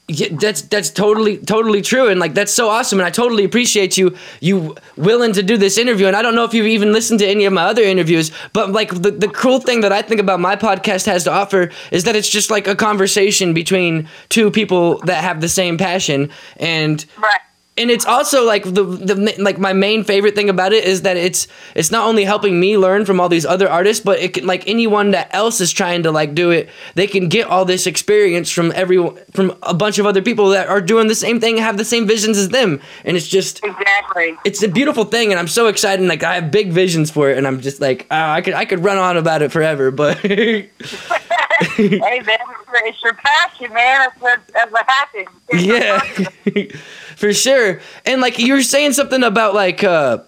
yeah, 0.08 0.28
that's 0.30 0.62
that's 0.62 0.88
totally 0.88 1.36
totally 1.36 1.82
true. 1.82 2.08
And 2.08 2.18
like, 2.18 2.32
that's 2.32 2.54
so 2.54 2.70
awesome. 2.70 2.98
And 3.00 3.06
I 3.06 3.10
totally 3.10 3.44
appreciate 3.44 3.98
you 3.98 4.16
you 4.40 4.76
willing 4.96 5.34
to 5.34 5.42
do 5.42 5.58
this 5.58 5.76
interview. 5.76 6.06
And 6.06 6.16
I 6.16 6.22
don't 6.22 6.34
know 6.34 6.44
if 6.44 6.54
you've 6.54 6.66
even 6.66 6.92
listened 6.92 7.18
to 7.20 7.26
any 7.26 7.44
of 7.44 7.52
my 7.52 7.64
other 7.64 7.82
interviews, 7.82 8.30
but 8.54 8.72
like 8.72 8.90
the 8.90 9.10
the 9.10 9.28
cool 9.28 9.60
thing 9.60 9.82
that 9.82 9.92
I 9.92 10.00
think 10.00 10.20
about 10.20 10.40
my 10.40 10.56
podcast 10.56 11.04
has 11.06 11.24
to 11.24 11.32
offer 11.32 11.70
is 11.90 12.04
that 12.04 12.16
it's 12.16 12.30
just 12.30 12.50
like 12.50 12.66
a 12.66 12.74
conversation 12.74 13.52
between 13.52 14.08
two 14.30 14.50
people 14.50 14.98
that 15.00 15.22
have 15.22 15.40
the 15.42 15.48
same 15.48 15.76
passion 15.76 16.30
and 16.56 17.04
Right. 17.18 17.40
And 17.78 17.90
it's 17.90 18.06
also 18.06 18.44
like 18.44 18.64
the 18.64 18.84
the 18.84 19.34
like 19.38 19.58
my 19.58 19.72
main 19.72 20.02
favorite 20.04 20.34
thing 20.34 20.48
about 20.48 20.72
it 20.72 20.84
is 20.84 21.02
that 21.02 21.16
it's 21.16 21.46
it's 21.74 21.90
not 21.90 22.06
only 22.06 22.24
helping 22.24 22.58
me 22.58 22.78
learn 22.78 23.04
from 23.04 23.20
all 23.20 23.28
these 23.28 23.44
other 23.44 23.68
artists, 23.68 24.02
but 24.02 24.18
it 24.18 24.34
can 24.34 24.46
like 24.46 24.66
anyone 24.66 25.10
that 25.10 25.28
else 25.34 25.60
is 25.60 25.72
trying 25.72 26.02
to 26.04 26.10
like 26.10 26.34
do 26.34 26.50
it, 26.50 26.68
they 26.94 27.06
can 27.06 27.28
get 27.28 27.46
all 27.48 27.64
this 27.64 27.86
experience 27.86 28.50
from 28.50 28.72
everyone 28.74 29.18
from 29.32 29.56
a 29.62 29.74
bunch 29.74 29.98
of 29.98 30.06
other 30.06 30.22
people 30.22 30.48
that 30.50 30.68
are 30.68 30.80
doing 30.80 31.06
the 31.08 31.14
same 31.14 31.38
thing, 31.40 31.58
have 31.58 31.76
the 31.76 31.84
same 31.84 32.06
visions 32.06 32.38
as 32.38 32.48
them, 32.48 32.80
and 33.04 33.16
it's 33.16 33.28
just 33.28 33.62
Exactly. 33.64 34.36
it's 34.44 34.62
a 34.62 34.68
beautiful 34.68 35.04
thing, 35.04 35.30
and 35.30 35.38
I'm 35.38 35.48
so 35.48 35.66
excited. 35.66 36.00
And, 36.00 36.08
like 36.08 36.22
I 36.22 36.36
have 36.36 36.50
big 36.50 36.72
visions 36.72 37.10
for 37.10 37.30
it, 37.30 37.36
and 37.36 37.46
I'm 37.46 37.60
just 37.60 37.80
like 37.80 38.06
oh, 38.10 38.16
I 38.16 38.40
could 38.40 38.54
I 38.54 38.64
could 38.64 38.82
run 38.84 38.96
on 38.96 39.16
about 39.16 39.42
it 39.42 39.52
forever, 39.52 39.90
but 39.90 40.18
hey 41.60 42.20
man, 42.20 42.38
it's, 42.84 43.02
your 43.02 43.14
passion, 43.14 43.72
man. 43.72 44.00
That's 44.00 44.20
what 44.20 44.40
that's 44.52 44.72
what 44.72 44.86
happens. 44.88 45.28
Yeah. 45.52 46.00
For 47.16 47.32
sure. 47.32 47.80
And 48.04 48.20
like 48.20 48.38
you 48.38 48.54
were 48.54 48.62
saying 48.62 48.92
something 48.92 49.22
about 49.22 49.54
like 49.54 49.82
uh 49.82 50.18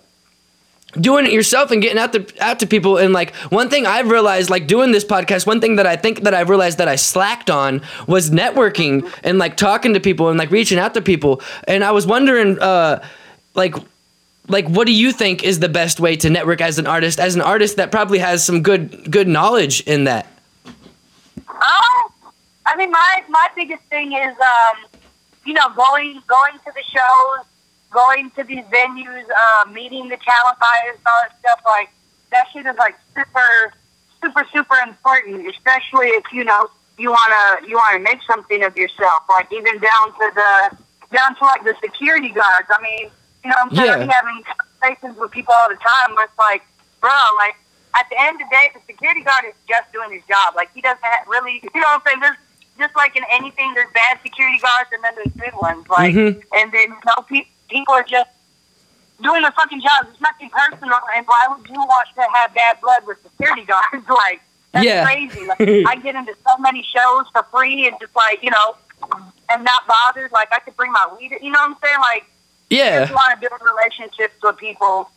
doing 0.99 1.27
it 1.27 1.33
yourself 1.33 1.71
and 1.71 1.83
getting 1.83 1.99
out 1.99 2.13
to 2.15 2.27
out 2.41 2.61
to 2.61 2.67
people. 2.67 2.97
And 2.97 3.13
like 3.13 3.35
one 3.51 3.69
thing 3.69 3.87
I've 3.87 4.11
realized 4.11 4.51
like 4.51 4.67
doing 4.67 4.93
this 4.93 5.05
podcast 5.05 5.47
one 5.47 5.61
thing 5.61 5.77
that 5.77 5.87
I 5.87 5.97
think 5.97 6.23
that 6.23 6.35
I've 6.35 6.49
realized 6.49 6.79
that 6.79 6.89
I 6.89 6.97
slacked 6.97 7.51
on 7.51 7.83
was 8.07 8.31
networking 8.31 9.11
and 9.23 9.39
like 9.39 9.57
talking 9.57 9.95
to 9.95 10.01
people 10.01 10.29
and 10.29 10.39
like 10.39 10.51
reaching 10.51 10.79
out 10.79 10.95
to 10.95 11.03
people. 11.03 11.43
And 11.67 11.85
I 11.85 11.91
was 11.91 12.07
wondering 12.07 12.59
uh 12.59 13.05
like 13.55 13.75
like 14.49 14.67
what 14.69 14.87
do 14.87 14.93
you 14.93 15.13
think 15.13 15.45
is 15.45 15.61
the 15.61 15.69
best 15.69 16.01
way 16.01 16.17
to 16.17 16.31
network 16.31 16.61
as 16.61 16.79
an 16.79 16.87
artist 16.87 17.21
as 17.21 17.35
an 17.35 17.43
artist 17.43 17.77
that 17.77 17.91
probably 17.91 18.19
has 18.19 18.45
some 18.45 18.63
good 18.63 19.11
good 19.11 19.29
knowledge 19.29 19.83
in 19.83 20.05
that 20.05 20.27
Um, 21.63 22.13
I 22.67 22.77
mean, 22.77 22.91
my 22.91 23.23
my 23.29 23.49
biggest 23.57 23.83
thing 23.85 24.13
is, 24.13 24.35
um, 24.39 24.77
you 25.45 25.55
know, 25.55 25.69
going 25.75 26.23
going 26.27 26.59
to 26.65 26.73
the 26.75 26.83
shows, 26.85 27.47
going 27.91 28.31
to 28.33 28.45
these 28.45 28.65
venues, 28.67 29.25
uh, 29.31 29.71
meeting 29.71 30.09
the 30.09 30.19
talent 30.19 30.59
buyers, 30.61 30.99
all 31.07 31.21
that 31.23 31.39
stuff. 31.41 31.61
Like 31.65 31.91
that 32.31 32.47
shit 32.53 32.67
is 32.67 32.77
like 32.79 32.97
super, 33.15 33.73
super, 34.23 34.47
super 34.53 34.77
important. 34.87 35.49
Especially 35.49 36.09
if 36.09 36.25
you 36.33 36.45
know 36.45 36.69
you 36.99 37.11
wanna 37.11 37.67
you 37.67 37.77
wanna 37.77 38.01
make 38.01 38.19
something 38.27 38.63
of 38.63 38.77
yourself. 38.77 39.23
Like 39.29 39.53
even 39.53 39.79
down 39.79 40.13
to 40.13 40.31
the 40.35 40.77
down 41.17 41.35
to 41.37 41.45
like 41.45 41.65
the 41.65 41.75
security 41.83 42.29
guards. 42.29 42.69
I 42.71 42.83
mean, 42.83 43.11
you 43.45 43.51
know, 43.51 43.57
I'm 43.63 43.71
Yeah. 43.73 44.13
Having 44.13 44.45
conversations 44.45 45.19
with 45.19 45.31
people 45.31 45.55
all 45.57 45.69
the 45.69 45.77
time. 45.77 46.15
Where 46.15 46.27
it's 46.27 46.39
like, 46.39 46.63
bro, 47.01 47.11
like 47.39 47.57
at 47.97 48.07
the 48.11 48.21
end 48.21 48.41
of 48.41 48.49
the 48.49 48.51
day, 48.51 48.71
the 48.75 48.81
security 48.87 49.23
guard 49.23 49.45
is 49.47 49.55
just 49.69 49.93
doing 49.93 50.13
his 50.13 50.23
job. 50.29 50.55
Like 50.57 50.71
he 50.75 50.81
doesn't 50.81 51.01
really, 51.27 51.61
you 51.75 51.81
know 51.81 51.87
what 51.89 52.03
I'm 52.03 52.07
saying? 52.07 52.21
There's 52.21 52.37
just 52.79 52.97
like 52.97 53.17
in 53.17 53.25
anything, 53.31 53.73
there's 53.75 53.91
bad 53.93 54.19
security 54.23 54.59
guards 54.59 54.91
and 54.93 55.03
then 55.03 55.13
there's 55.17 55.35
good 55.35 55.61
ones. 55.61 55.89
Like, 55.89 56.15
Mhm. 56.15 56.43
and 56.55 56.73
then 56.73 56.89
you 56.91 57.01
know, 57.07 57.23
pe- 57.29 57.49
people 57.69 57.95
are 57.95 58.03
just 58.05 58.31
doing 59.23 59.43
their 59.43 59.53
fucking 59.53 59.81
jobs. 59.81 60.09
It's 60.13 60.21
nothing 60.21 60.51
personal. 60.51 61.01
And 61.17 61.27
why 61.27 61.47
would 61.51 61.67
you 61.69 61.75
want 61.81 62.09
to 62.15 62.23
have 62.35 62.55
bad 62.55 62.81
blood 62.81 63.05
with 63.07 63.19
security 63.23 63.65
guards? 63.65 64.07
like, 64.09 64.41
that's 64.73 64.85
Yeah. 64.85 65.05
crazy. 65.05 65.45
Like, 65.47 65.61
I 65.61 65.97
get 65.97 66.15
into 66.15 66.35
so 66.47 66.57
many 66.59 66.85
shows 66.95 67.27
for 67.33 67.43
free 67.51 67.89
and 67.89 67.97
just 68.01 68.15
like, 68.15 68.43
you 68.45 68.51
know, 68.51 68.77
and 69.51 69.65
not 69.65 69.87
bothered. 69.89 70.31
Like, 70.31 70.49
I 70.53 70.61
could 70.61 70.77
bring 70.77 70.93
my 70.93 71.09
weed. 71.19 71.33
You 71.43 71.51
know 71.51 71.59
what 71.61 71.71
I'm 71.71 71.77
saying? 71.83 72.01
Like, 72.01 72.25
yeah 72.71 73.01
just 73.01 73.15
want 73.15 73.33
to 73.41 73.49
build 73.49 73.61
relationships 73.63 74.35
with 74.43 74.57
people, 74.59 75.11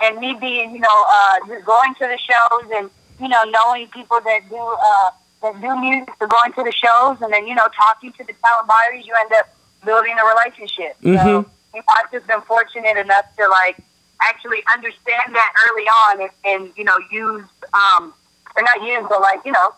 and 0.00 0.18
me 0.18 0.36
being, 0.40 0.72
you 0.72 0.80
know, 0.80 1.04
uh, 1.08 1.38
just 1.46 1.64
going 1.64 1.94
to 1.94 2.06
the 2.06 2.18
shows 2.18 2.70
and 2.76 2.90
you 3.20 3.28
know 3.28 3.44
knowing 3.44 3.86
people 3.88 4.20
that 4.24 4.40
do 4.48 4.56
uh, 4.58 5.10
that 5.42 5.60
do 5.60 5.76
music, 5.80 6.08
so 6.18 6.26
going 6.26 6.52
to 6.52 6.62
the 6.64 6.72
shows, 6.72 7.16
and 7.22 7.32
then 7.32 7.46
you 7.46 7.54
know 7.54 7.68
talking 7.76 8.12
to 8.12 8.24
the 8.24 8.32
talent 8.44 8.68
buyers, 8.68 9.06
you 9.06 9.14
end 9.20 9.32
up 9.32 9.48
building 9.84 10.16
a 10.18 10.24
relationship. 10.26 10.96
So 11.02 11.08
Mhm. 11.08 11.46
you 11.74 11.80
know, 11.80 11.84
I've 11.96 12.10
just 12.10 12.26
been 12.26 12.40
fortunate 12.42 12.96
enough 12.96 13.24
to 13.38 13.48
like 13.48 13.76
actually 14.22 14.62
understand 14.72 15.34
that 15.34 15.52
early 15.68 15.84
on, 15.84 16.20
and, 16.22 16.30
and 16.44 16.72
you 16.76 16.84
know 16.84 16.98
use 17.10 17.44
um, 17.72 18.12
or 18.56 18.62
not 18.62 18.82
use, 18.82 19.04
but 19.08 19.20
like 19.20 19.40
you 19.44 19.52
know. 19.52 19.74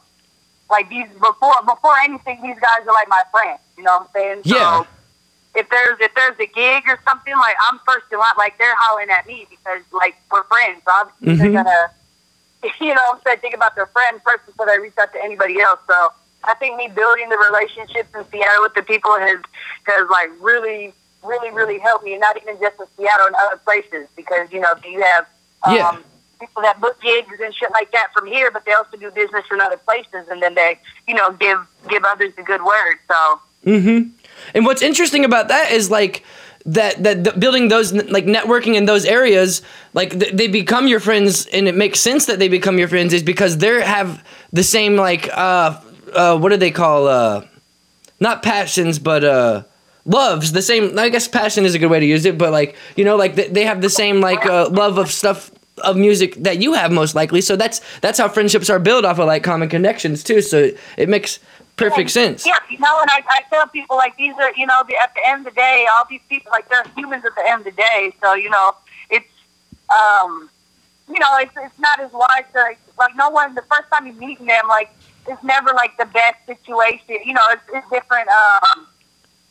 Like 0.69 0.89
these 0.89 1.07
before 1.21 1.55
before 1.65 1.97
anything, 2.03 2.43
these 2.43 2.59
guys 2.59 2.81
are 2.89 2.93
like 2.93 3.07
my 3.09 3.23
friends. 3.31 3.61
You 3.77 3.85
know 3.85 3.99
what 3.99 4.03
I'm 4.03 4.09
saying? 4.15 4.41
Yeah. 4.47 4.83
So, 4.83 4.87
if 5.57 5.69
there's 5.71 5.99
if 6.01 6.15
there's 6.15 6.39
a 6.39 6.47
gig 6.47 6.85
or 6.87 6.99
something, 7.09 7.35
like 7.35 7.57
I'm 7.69 7.81
first 7.87 8.07
in 8.13 8.19
line. 8.19 8.35
Like 8.37 8.59
they're 8.59 8.77
hollering 8.77 9.11
at 9.11 9.27
me 9.27 9.47
because 9.51 9.81
like 9.93 10.15
we're 10.31 10.45
friends. 10.45 10.83
So 10.85 10.93
obviously 10.93 11.35
Mhm. 11.35 11.39
they're 11.39 11.65
gonna, 11.65 11.91
you 12.81 12.95
know, 12.95 13.01
I'm 13.13 13.21
saying 13.25 13.39
think 13.39 13.55
about 13.55 13.75
their 13.75 13.87
friend 13.87 14.21
first 14.25 14.45
before 14.47 14.67
they 14.67 14.79
reach 14.79 14.95
out 15.01 15.13
to 15.15 15.23
anybody 15.25 15.61
else. 15.61 15.81
So 15.87 16.13
I 16.45 16.55
think 16.55 16.77
me 16.77 16.89
building 16.89 17.29
the 17.29 17.39
relationships 17.39 18.11
in 18.15 18.25
Seattle 18.31 18.63
with 18.63 18.75
the 18.75 18.83
people 18.83 19.13
has 19.19 19.39
has 19.85 20.09
like 20.11 20.31
really 20.41 20.93
really 21.25 21.51
really 21.51 21.79
helped 21.79 22.05
me. 22.05 22.17
Not 22.19 22.37
even 22.41 22.59
just 22.61 22.79
in 22.79 22.87
Seattle 22.97 23.27
and 23.27 23.37
other 23.37 23.57
places 23.59 24.07
because 24.15 24.53
you 24.53 24.61
know 24.61 24.73
if 24.77 24.85
you 24.85 25.03
have 25.03 25.27
um, 25.65 25.75
Yeah. 25.75 25.97
people 26.39 26.63
that 26.63 26.81
book 26.81 27.01
gigs 27.01 27.41
and 27.43 27.55
shit 27.55 27.71
like 27.73 27.91
that 27.93 28.13
from 28.13 28.27
here, 28.27 28.51
but 28.51 28.65
they 28.67 28.73
also 28.75 28.97
do 28.99 29.11
business 29.11 29.45
in 29.51 29.61
other 29.61 29.79
places, 29.79 30.29
and 30.29 30.43
then 30.43 30.55
they 30.55 30.79
you 31.09 31.15
know 31.15 31.33
give 31.33 31.59
give 31.89 32.05
others 32.05 32.35
the 32.37 32.43
good 32.43 32.63
word. 32.63 32.97
So. 33.09 33.41
Mm-hmm. 33.67 34.11
And 34.55 34.65
what's 34.65 34.83
interesting 34.83 35.25
about 35.25 35.49
that 35.49 35.73
is 35.73 35.91
like 35.91 36.25
that 36.67 37.03
that 37.03 37.25
the, 37.25 37.33
building 37.33 37.69
those 37.69 37.93
like 37.93 38.27
networking 38.27 38.75
in 38.75 38.87
those 38.87 39.05
areas, 39.05 39.63
like 39.95 40.19
th- 40.19 40.33
they 40.33 40.49
become 40.49 40.89
your 40.89 41.01
friends, 41.01 41.47
and 41.47 41.69
it 41.69 41.75
makes 41.75 42.01
sense 42.01 42.27
that 42.27 42.39
they 42.39 42.49
become 42.49 42.79
your 42.79 42.89
friends 42.89 43.13
is 43.13 43.23
because 43.23 43.59
they 43.59 43.83
have 43.83 44.25
the 44.53 44.63
same 44.63 44.97
like 44.97 45.29
uh 45.33 45.81
uh 46.15 46.39
what 46.39 46.51
do 46.51 46.57
they 46.57 46.71
call 46.71 47.09
uh 47.09 47.45
not 48.21 48.43
passions 48.43 48.99
but 48.99 49.25
uh 49.25 49.63
loves 50.05 50.53
the 50.53 50.63
same 50.63 50.97
i 50.99 51.09
guess 51.09 51.27
passion 51.27 51.65
is 51.65 51.75
a 51.75 51.79
good 51.79 51.91
way 51.91 51.99
to 51.99 52.07
use 52.07 52.25
it 52.25 52.39
but 52.39 52.53
like 52.53 52.77
you 52.97 53.05
know 53.05 53.17
like 53.17 53.35
they, 53.35 53.65
have 53.65 53.83
the 53.83 53.91
same 53.91 54.21
like 54.21 54.47
uh, 54.47 54.69
love 54.71 54.99
of 54.99 55.11
stuff 55.11 55.51
of 55.79 55.97
music 55.97 56.35
that 56.37 56.63
you 56.63 56.73
have 56.73 56.93
most 56.93 57.15
likely 57.15 57.41
so 57.41 57.57
that's 57.57 57.81
that's 58.01 58.19
how 58.19 58.29
friendships 58.29 58.71
are 58.71 58.79
built 58.79 59.05
off 59.05 59.19
of 59.19 59.27
like 59.27 59.43
common 59.43 59.69
connections 59.69 60.23
too 60.23 60.41
so 60.41 60.71
it 60.97 61.09
makes 61.09 61.41
perfect 61.77 62.11
sense 62.11 62.47
Yeah, 62.47 62.59
you 62.71 62.79
know, 62.79 63.01
and 63.01 63.11
I, 63.11 63.23
I 63.29 63.43
tell 63.51 63.67
people 63.69 63.97
like 63.97 64.17
these 64.17 64.35
are, 64.35 64.53
you 64.57 64.67
know, 64.67 64.83
the, 64.89 64.97
at 64.97 65.15
the 65.15 65.21
end 65.29 65.47
of 65.47 65.55
the 65.55 65.61
day, 65.61 65.87
all 65.97 66.05
these 66.09 66.21
people 66.29 66.51
like 66.51 66.69
they're 66.69 66.85
humans 66.97 67.25
at 67.25 67.35
the 67.35 67.47
end 67.49 67.61
of 67.61 67.65
the 67.65 67.73
day. 67.73 68.13
So 68.23 68.35
you 68.35 68.51
know, 68.51 68.75
it's, 69.11 69.29
um, 69.91 70.49
you 71.09 71.19
know, 71.19 71.37
it's 71.39 71.53
it's 71.57 71.79
not 71.79 72.01
as 72.01 72.13
wise 72.13 72.45
to 72.53 72.61
like, 72.61 72.79
like 72.99 73.17
no 73.17 73.29
one. 73.31 73.55
The 73.55 73.63
first 73.63 73.89
time 73.93 74.07
you 74.07 74.15
meet 74.15 74.39
them, 74.39 74.69
like 74.69 74.91
it's 75.29 75.43
never 75.45 75.71
like 75.75 75.97
the 75.99 76.07
best 76.07 76.39
situation. 76.47 77.19
You 77.25 77.35
know, 77.35 77.47
it's, 77.51 77.63
it's 77.73 77.91
different. 77.91 78.29
Um, 78.29 78.87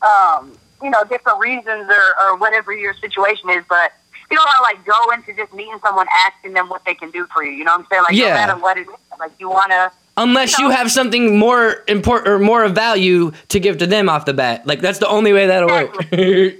um, 0.02 0.58
you 0.82 0.90
know, 0.90 1.04
different 1.04 1.38
reasons 1.40 1.88
or 1.88 2.06
or 2.24 2.36
whatever 2.36 2.72
your 2.72 2.94
situation 2.94 3.50
is, 3.50 3.64
but. 3.68 3.92
You 4.28 4.36
don't 4.36 4.44
want 4.44 4.56
to 4.56 4.62
like 4.62 4.84
go 4.84 5.10
into 5.14 5.40
just 5.40 5.54
meeting 5.54 5.78
someone, 5.80 6.08
asking 6.26 6.54
them 6.54 6.68
what 6.68 6.84
they 6.84 6.94
can 6.94 7.12
do 7.12 7.28
for 7.32 7.44
you. 7.44 7.52
You 7.52 7.62
know 7.62 7.70
what 7.70 7.82
I'm 7.82 7.86
saying? 7.88 8.02
Like 8.02 8.16
Yeah. 8.16 8.30
no 8.30 8.34
matter 8.34 8.56
what 8.60 8.76
it 8.76 8.88
is, 8.88 9.18
like 9.20 9.30
you 9.38 9.48
want 9.48 9.70
to. 9.70 9.92
Unless 10.16 10.58
you 10.58 10.70
have 10.70 10.90
something 10.90 11.38
more 11.38 11.84
important 11.88 12.28
or 12.28 12.38
more 12.38 12.64
of 12.64 12.74
value 12.74 13.32
to 13.48 13.60
give 13.60 13.78
to 13.78 13.86
them 13.86 14.08
off 14.08 14.24
the 14.24 14.32
bat. 14.34 14.66
Like 14.66 14.80
that's 14.80 14.98
the 14.98 15.08
only 15.08 15.32
way 15.32 15.46
that'll 15.46 15.68
work. 15.68 15.94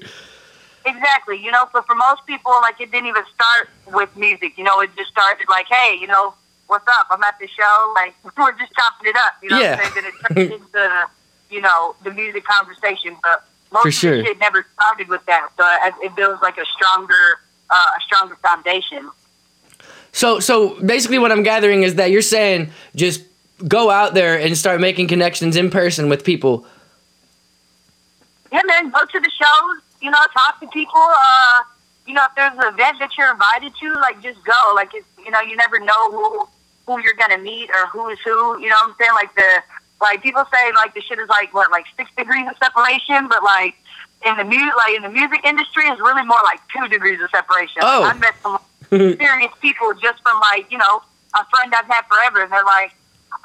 Exactly. 0.85 1.37
You 1.43 1.51
know, 1.51 1.69
so 1.73 1.83
for 1.83 1.97
most 1.97 2.25
people, 2.27 2.53
like 2.63 2.81
it 2.81 2.93
didn't 2.93 3.09
even 3.09 3.25
start 3.35 3.69
with 3.93 4.17
music. 4.17 4.57
You 4.57 4.63
know, 4.63 4.81
it 4.81 4.91
just 4.97 5.11
started 5.11 5.49
like, 5.49 5.67
hey, 5.69 5.99
you 6.01 6.07
know, 6.07 6.33
what's 6.69 6.87
up? 6.87 7.09
I'm 7.11 7.21
at 7.25 7.37
the 7.41 7.49
show. 7.49 7.93
Like 7.97 8.15
we're 8.37 8.53
just 8.53 8.73
chopping 8.73 9.11
it 9.11 9.17
up. 9.17 9.35
You 9.43 9.51
know, 9.51 9.59
Yeah. 9.61 9.77
what 9.77 9.87
I'm 9.87 9.93
saying? 9.93 10.05
Then 10.31 10.47
it 10.47 10.51
turned 10.51 10.63
into, 10.63 11.07
you 11.51 11.61
know, 11.61 11.97
the 12.05 12.13
music 12.13 12.45
conversation. 12.45 13.17
But 13.21 13.45
most 13.73 13.83
For 13.83 13.89
of 13.89 13.95
sure. 13.95 14.17
the 14.19 14.25
shit 14.27 14.39
never 14.39 14.65
started 14.75 15.09
with 15.09 15.27
that. 15.27 15.49
So 15.57 15.65
it, 15.67 16.07
it 16.07 16.15
builds 16.15 16.41
like 16.41 16.57
a 16.57 16.65
stronger, 16.67 17.41
uh, 17.69 17.75
a 17.75 18.01
stronger 18.03 18.37
foundation. 18.37 19.11
so 20.13 20.39
so 20.39 20.81
basically 20.83 21.19
what 21.19 21.33
I'm 21.33 21.43
gathering 21.43 21.83
is 21.83 21.97
that 21.97 22.13
you're 22.13 22.23
saying 22.23 22.71
just 22.95 23.23
go 23.67 23.91
out 23.91 24.15
there 24.15 24.39
and 24.39 24.57
start 24.57 24.81
making 24.81 25.09
connections 25.09 25.57
in 25.57 25.71
person 25.71 26.09
with 26.09 26.25
people. 26.25 26.67
Yeah, 28.53 28.61
man, 28.65 28.91
go 28.91 29.01
to 29.01 29.21
the 29.21 29.31
shows. 29.31 29.83
You 30.01 30.11
know, 30.11 30.19
talk 30.35 30.61
to 30.61 30.67
people. 30.69 31.01
Uh, 31.01 31.63
you 32.07 32.15
know, 32.15 32.25
if 32.25 32.35
there's 32.37 32.53
an 32.53 32.73
event 32.73 32.99
that 33.01 33.11
you're 33.19 33.31
invited 33.31 33.73
to, 33.81 33.95
like 33.95 34.23
just 34.23 34.43
go. 34.45 34.73
Like 34.75 34.91
it's, 34.95 35.07
you 35.25 35.31
know, 35.31 35.41
you 35.41 35.57
never 35.57 35.79
know 35.79 36.11
who 36.11 36.49
who 36.87 37.03
you're 37.03 37.15
gonna 37.19 37.39
meet 37.39 37.69
or 37.71 37.87
who 37.89 38.09
is 38.09 38.19
who. 38.25 38.61
You 38.61 38.69
know 38.69 38.77
what 38.77 38.91
I'm 38.91 38.95
saying? 38.99 39.13
Like 39.15 39.35
the 39.35 39.63
like 40.01 40.23
people 40.23 40.45
say 40.53 40.73
like 40.75 40.95
the 40.95 41.01
shit 41.01 41.19
is 41.19 41.29
like 41.29 41.53
what 41.53 41.71
like 41.71 41.87
six 41.97 42.11
degrees 42.17 42.47
of 42.49 42.57
separation, 42.59 43.29
but 43.29 43.43
like 43.43 43.75
in 44.25 44.37
the 44.37 44.45
music 44.45 44.77
like 44.77 44.95
in 44.95 45.03
the 45.03 45.09
music 45.09 45.41
industry 45.45 45.85
is 45.87 45.99
really 45.99 46.25
more 46.25 46.41
like 46.45 46.61
two 46.69 46.87
degrees 46.89 47.21
of 47.21 47.31
separation. 47.31 47.83
Oh. 47.83 48.01
Like, 48.03 48.17
I 48.17 48.19
met 48.19 48.35
some 48.43 48.59
serious 49.19 49.53
people 49.61 49.93
just 49.95 50.23
from 50.23 50.39
like 50.41 50.71
you 50.71 50.79
know 50.79 51.03
a 51.35 51.45
friend 51.51 51.75
I've 51.75 51.87
had 51.87 52.03
forever, 52.07 52.43
and 52.43 52.53
they're 52.53 52.65
like. 52.65 52.95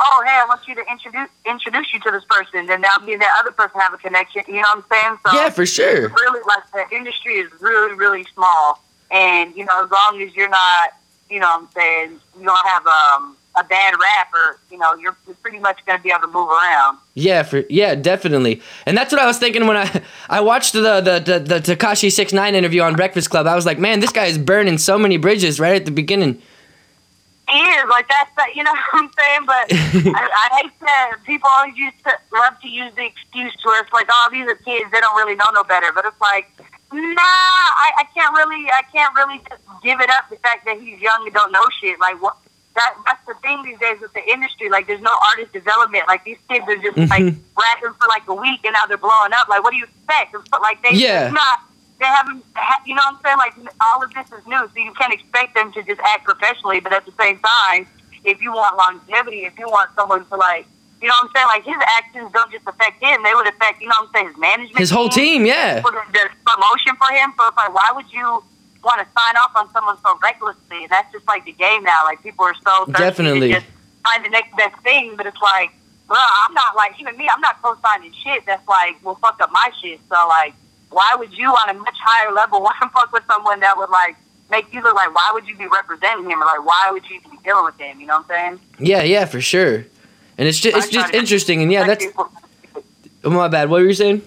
Oh, 0.04 0.24
hey! 0.26 0.32
I 0.42 0.46
want 0.48 0.68
you 0.68 0.74
to 0.76 0.84
introduce 0.90 1.30
introduce 1.46 1.94
you 1.94 2.00
to 2.02 2.12
this 2.12 2.24
person, 2.30 2.70
and 2.70 2.82
now 2.82 2.96
me 3.06 3.14
and 3.14 3.22
that 3.22 3.36
other 3.40 3.52
person 3.52 3.80
have 3.80 3.94
a 3.94 3.98
connection. 3.98 4.44
You 4.48 4.56
know 4.56 4.62
what 4.74 4.78
I'm 4.78 4.84
saying? 4.92 5.18
So 5.26 5.38
Yeah, 5.38 5.50
for 5.50 5.66
sure. 5.66 6.10
really 6.10 6.42
like 6.48 6.64
the 6.74 6.96
industry 6.96 7.36
is 7.36 7.52
really 7.62 7.96
really 7.96 8.26
small 8.34 8.82
and 9.12 9.54
you 9.56 9.66
know 9.66 9.84
as 9.84 9.92
long 9.92 10.22
as 10.22 10.34
you're 10.36 10.50
not 10.50 10.94
you 11.30 11.40
know 11.40 11.48
what 11.48 11.62
i'm 11.64 11.68
saying 11.76 12.20
you 12.40 12.46
don't 12.46 12.66
have 12.68 12.86
um 12.88 13.36
a 13.58 13.64
bad 13.66 13.94
rap 14.00 14.30
or 14.34 14.58
you 14.72 14.78
know 14.78 14.94
you're, 14.96 15.16
you're 15.28 15.36
pretty 15.44 15.60
much 15.60 15.86
going 15.86 15.98
to 16.00 16.04
be 16.04 16.10
able 16.10 16.22
to 16.22 16.28
move 16.28 16.48
around 16.48 16.98
Yeah, 17.14 17.44
for 17.44 17.64
yeah, 17.70 17.96
definitely. 17.96 18.62
And 18.86 18.98
that's 18.98 19.12
what 19.12 19.22
I 19.22 19.26
was 19.26 19.38
thinking 19.38 19.68
when 19.68 19.76
I 19.76 20.02
I 20.30 20.40
watched 20.40 20.72
the 20.72 21.02
the 21.02 21.20
the, 21.20 21.40
the 21.60 21.76
Tekashi 21.76 22.10
Six 22.10 22.32
Nine 22.32 22.56
interview 22.56 22.82
on 22.82 22.96
Breakfast 22.96 23.30
Club. 23.30 23.46
I 23.48 23.56
was 23.56 23.66
like, 23.66 23.78
man, 23.78 24.00
this 24.00 24.14
guy 24.14 24.26
is 24.28 24.38
burning 24.38 24.78
so 24.78 24.98
many 24.98 25.18
bridges 25.18 25.60
right 25.60 25.76
at 25.76 25.84
the 25.84 25.92
beginning. 25.92 26.42
Is 27.52 27.90
like 27.90 28.08
that's 28.08 28.32
the, 28.36 28.46
you 28.56 28.64
know 28.64 28.72
what 28.92 29.04
i'm 29.04 29.12
saying 29.20 29.44
but 29.46 29.66
I, 30.16 30.24
I 30.24 30.62
hate 30.62 30.80
that 30.82 31.18
people 31.26 31.50
always 31.52 31.76
used 31.78 31.98
to 32.06 32.12
love 32.34 32.60
to 32.62 32.68
use 32.70 32.94
the 32.96 33.06
excuse 33.06 33.54
where 33.64 33.82
it's 33.84 33.92
like 33.94 34.08
oh 34.10 34.28
these 34.32 34.48
are 34.48 34.56
kids 34.56 34.90
they 34.92 35.00
don't 35.00 35.16
really 35.18 35.36
know 35.36 35.50
no 35.54 35.64
better 35.64 35.92
but 35.94 36.06
it's 36.06 36.20
like 36.22 36.50
nah 36.94 37.00
i, 37.86 37.92
I 38.00 38.04
can't 38.14 38.36
really 38.36 38.68
i 38.72 38.82
can't 38.92 39.14
really 39.16 39.40
just 39.50 39.62
give 39.84 40.00
it 40.02 40.10
up 40.10 40.30
the 40.30 40.38
fact 40.38 40.66
that 40.66 40.80
he's 40.80 41.00
young 41.00 41.24
and 41.26 41.34
don't 41.34 41.52
know 41.52 41.64
shit 41.80 42.00
like 42.00 42.22
what 42.22 42.38
that 42.74 42.96
that's 43.06 43.26
the 43.28 43.34
thing 43.42 43.62
these 43.64 43.78
days 43.80 44.00
with 44.00 44.14
the 44.14 44.24
industry. 44.32 44.70
Like, 44.70 44.88
there's 44.88 45.02
no 45.02 45.12
artist 45.32 45.52
development. 45.52 46.06
Like, 46.08 46.24
these 46.24 46.38
kids 46.48 46.64
are 46.70 46.78
just 46.78 46.96
like 47.10 47.20
Mhm. 47.22 47.36
rapping 47.60 47.94
for 48.00 48.08
like 48.08 48.26
a 48.30 48.34
week 48.34 48.62
and 48.64 48.72
now 48.72 48.86
they're 48.88 48.96
blowing 48.96 49.34
up. 49.34 49.50
Like, 49.50 49.62
what 49.62 49.72
do 49.72 49.78
you 49.78 49.84
expect? 49.84 50.34
It's 50.34 50.50
like 50.54 50.82
they 50.82 50.92
Yeah. 50.94 51.26
it's 51.26 51.34
not. 51.34 51.60
They 52.02 52.08
haven't. 52.08 52.44
You 52.86 52.96
know 52.96 53.02
what 53.06 53.22
I'm 53.22 53.22
saying? 53.24 53.38
Like, 53.38 53.74
all 53.80 54.04
of 54.04 54.12
this 54.12 54.26
is 54.34 54.46
new, 54.48 54.58
so 54.58 54.72
you 54.76 54.92
can't 54.94 55.14
expect 55.14 55.54
them 55.54 55.72
to 55.74 55.84
just 55.84 56.02
act 56.02 56.26
professionally. 56.26 56.80
But 56.80 56.94
at 56.94 57.06
the 57.06 57.14
same 57.20 57.38
time, 57.40 57.86
if 58.26 58.42
you 58.42 58.52
want 58.52 58.76
longevity, 58.76 59.46
if 59.46 59.58
you 59.60 59.68
want 59.68 59.92
someone 59.96 60.26
to 60.26 60.36
like. 60.36 60.66
You 61.02 61.08
know 61.08 61.16
what 61.22 61.30
I'm 61.30 61.34
saying? 61.34 61.48
Like 61.48 61.66
his 61.66 61.82
actions 61.98 62.32
don't 62.32 62.52
just 62.52 62.68
affect 62.68 63.02
him; 63.02 63.24
they 63.24 63.34
would 63.34 63.48
affect, 63.48 63.82
you 63.82 63.88
know 63.88 63.96
what 64.02 64.10
I'm 64.10 64.14
saying, 64.14 64.28
his 64.28 64.38
management, 64.38 64.78
His 64.78 64.92
whole 64.92 65.10
team, 65.10 65.48
yeah. 65.48 65.82
for 65.82 65.90
the, 65.90 66.02
the 66.14 66.30
promotion 66.46 66.94
for 67.02 67.10
him. 67.12 67.34
So 67.38 67.48
it's 67.48 67.58
like, 67.58 67.74
why 67.74 67.90
would 67.96 68.06
you 68.14 68.44
want 68.84 69.00
to 69.00 69.06
sign 69.06 69.36
off 69.38 69.52
on 69.56 69.72
someone 69.74 69.98
so 70.04 70.18
recklessly, 70.22 70.84
and 70.84 70.90
that's 70.90 71.12
just 71.12 71.28
like 71.28 71.46
the 71.46 71.54
game 71.54 71.84
now. 71.84 72.04
Like 72.06 72.22
people 72.22 72.46
are 72.46 72.54
so 72.64 72.86
Definitely. 72.92 73.52
just 73.52 73.66
find 74.04 74.26
the 74.26 74.30
next 74.30 74.56
best 74.56 74.78
thing, 74.84 75.16
but 75.18 75.26
it's 75.26 75.42
like, 75.42 75.72
bro, 76.08 76.18
I'm 76.46 76.54
not 76.54 76.76
like 76.76 77.00
even 77.00 77.18
me. 77.18 77.28
I'm 77.34 77.42
not 77.42 77.62
co-signing 77.62 78.14
shit 78.24 78.46
that's 78.46 78.68
like 78.68 79.04
will 79.04 79.16
fuck 79.16 79.42
up 79.42 79.52
my 79.52 79.70
shit. 79.82 80.00
So 80.10 80.16
like, 80.28 80.54
why 80.92 81.16
would 81.18 81.34
you 81.34 81.48
on 81.50 81.70
a 81.70 81.74
much 81.74 81.98
higher 82.00 82.32
level 82.32 82.62
want 82.68 82.76
to 82.82 82.90
fuck 82.90 83.12
with 83.12 83.24
someone 83.26 83.60
that 83.62 83.78
would 83.78 83.90
like 83.90 84.16
make 84.50 84.72
you 84.74 84.82
look 84.82 84.96
like? 84.96 85.14
Why 85.16 85.32
would 85.34 85.48
you 85.48 85.58
be 85.58 85.68
representing 85.68 86.30
him? 86.30 86.42
Or 86.42 86.46
like, 86.46 86.66
why 86.66 86.90
would 86.92 87.10
you 87.10 87.20
be 87.22 87.38
dealing 87.44 87.66
with 87.66 87.80
him? 87.80 88.00
You 88.00 88.08
know 88.08 88.20
what 88.22 88.32
I'm 88.32 88.58
saying? 88.58 88.60
Yeah, 88.80 89.04
yeah, 89.04 89.26
for 89.26 89.42
sure. 89.42 89.86
And 90.38 90.48
it's 90.48 90.60
just 90.60 90.76
it's 90.76 90.90
just 90.90 91.14
interesting, 91.14 91.62
and 91.62 91.72
yeah, 91.72 91.86
that's 91.86 92.06
oh, 92.16 93.30
my 93.30 93.48
bad. 93.48 93.70
What 93.70 93.82
were 93.82 93.88
you 93.88 93.94
saying? 93.94 94.22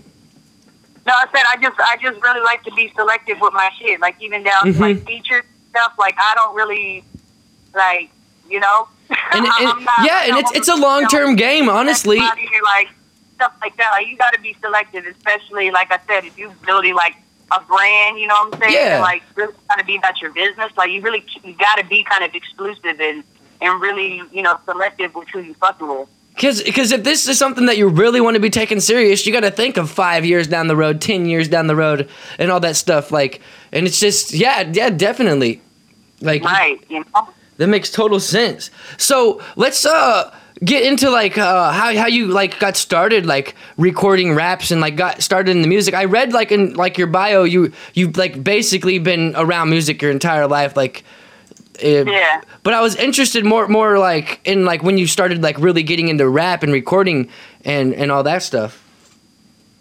No, 1.06 1.12
I 1.12 1.26
said 1.32 1.42
I 1.50 1.56
just 1.60 1.78
I 1.80 1.96
just 2.00 2.22
really 2.22 2.40
like 2.40 2.62
to 2.64 2.72
be 2.72 2.92
selective 2.94 3.38
with 3.40 3.52
my 3.52 3.70
shit. 3.78 4.00
Like 4.00 4.16
even 4.20 4.42
down 4.42 4.64
to 4.66 4.72
Mhm. 4.72 4.80
like 4.80 5.06
feature 5.06 5.42
stuff. 5.70 5.94
Like 5.98 6.14
I 6.18 6.32
don't 6.36 6.54
really 6.54 7.04
like 7.74 8.10
you 8.48 8.60
know. 8.60 8.88
And, 9.10 9.46
and 9.60 9.84
not- 9.84 10.04
yeah, 10.04 10.22
and 10.26 10.36
it's 10.38 10.52
it's 10.52 10.68
a 10.68 10.76
long 10.76 11.06
term 11.08 11.36
game, 11.36 11.68
honestly. 11.68 12.18
Like 12.18 12.88
stuff 13.34 13.54
like 13.60 13.76
that. 13.76 13.90
Like 13.92 14.08
you 14.08 14.16
got 14.16 14.32
to 14.34 14.40
be 14.40 14.56
selective, 14.60 15.06
especially 15.06 15.70
like 15.70 15.90
I 15.90 15.98
said, 16.06 16.24
if 16.24 16.38
you 16.38 16.52
building 16.64 16.94
like 16.94 17.16
a 17.52 17.60
brand, 17.62 18.18
you 18.18 18.26
know 18.26 18.34
what 18.34 18.54
I'm 18.54 18.60
saying? 18.60 18.74
Yeah. 18.74 18.94
And, 18.94 19.02
like 19.02 19.22
really 19.34 19.54
kind 19.68 19.80
of 19.80 19.86
be 19.86 19.96
about 19.96 20.20
your 20.20 20.32
business. 20.32 20.72
Like 20.76 20.90
you 20.90 21.00
really 21.00 21.24
you 21.42 21.54
got 21.54 21.76
to 21.76 21.84
be 21.86 22.04
kind 22.04 22.24
of 22.24 22.34
exclusive 22.34 23.00
and 23.00 23.24
and 23.60 23.80
really 23.80 24.22
you 24.32 24.42
know 24.42 24.58
selective 24.64 25.14
with 25.14 25.28
who 25.28 25.40
you 25.40 25.54
fucking 25.54 25.86
with. 25.86 26.08
Because 26.34 26.90
if 26.90 27.04
this 27.04 27.28
is 27.28 27.38
something 27.38 27.66
that 27.66 27.78
you 27.78 27.88
really 27.88 28.20
want 28.20 28.34
to 28.34 28.40
be 28.40 28.50
taken 28.50 28.80
serious, 28.80 29.24
you 29.24 29.32
got 29.32 29.40
to 29.40 29.52
think 29.52 29.76
of 29.76 29.88
five 29.88 30.24
years 30.24 30.48
down 30.48 30.66
the 30.66 30.74
road, 30.74 31.00
ten 31.00 31.26
years 31.26 31.46
down 31.46 31.68
the 31.68 31.76
road, 31.76 32.08
and 32.40 32.50
all 32.50 32.58
that 32.60 32.74
stuff. 32.74 33.12
Like, 33.12 33.40
and 33.70 33.86
it's 33.86 34.00
just 34.00 34.32
yeah, 34.32 34.68
yeah, 34.72 34.90
definitely. 34.90 35.60
Like 36.20 36.42
Right. 36.42 36.82
You 36.88 37.04
know. 37.14 37.28
that 37.58 37.68
makes 37.68 37.90
total 37.90 38.18
sense. 38.18 38.70
So 38.98 39.40
let's 39.56 39.86
uh 39.86 40.34
get 40.62 40.84
into 40.84 41.10
like 41.10 41.36
uh 41.36 41.72
how 41.72 41.96
how 41.96 42.06
you 42.06 42.28
like 42.28 42.58
got 42.60 42.76
started 42.76 43.26
like 43.26 43.54
recording 43.76 44.34
raps 44.34 44.70
and 44.70 44.80
like 44.80 44.96
got 44.96 45.22
started 45.22 45.50
in 45.50 45.62
the 45.62 45.68
music. 45.68 45.94
I 45.94 46.04
read 46.04 46.32
like 46.32 46.52
in 46.52 46.74
like 46.74 46.96
your 46.96 47.08
bio 47.08 47.44
you 47.44 47.72
you've 47.94 48.16
like 48.16 48.42
basically 48.44 48.98
been 48.98 49.34
around 49.36 49.70
music 49.70 50.00
your 50.00 50.10
entire 50.10 50.46
life 50.46 50.76
like. 50.76 51.04
uh, 51.82 52.04
Yeah. 52.06 52.40
But 52.62 52.72
I 52.74 52.80
was 52.80 52.94
interested 52.96 53.44
more 53.44 53.66
more 53.68 53.98
like 53.98 54.40
in 54.44 54.64
like 54.64 54.82
when 54.82 54.96
you 54.96 55.06
started 55.06 55.42
like 55.42 55.58
really 55.58 55.82
getting 55.82 56.08
into 56.08 56.28
rap 56.28 56.62
and 56.62 56.72
recording 56.72 57.28
and 57.64 57.92
and 57.94 58.12
all 58.12 58.22
that 58.22 58.42
stuff. 58.42 58.80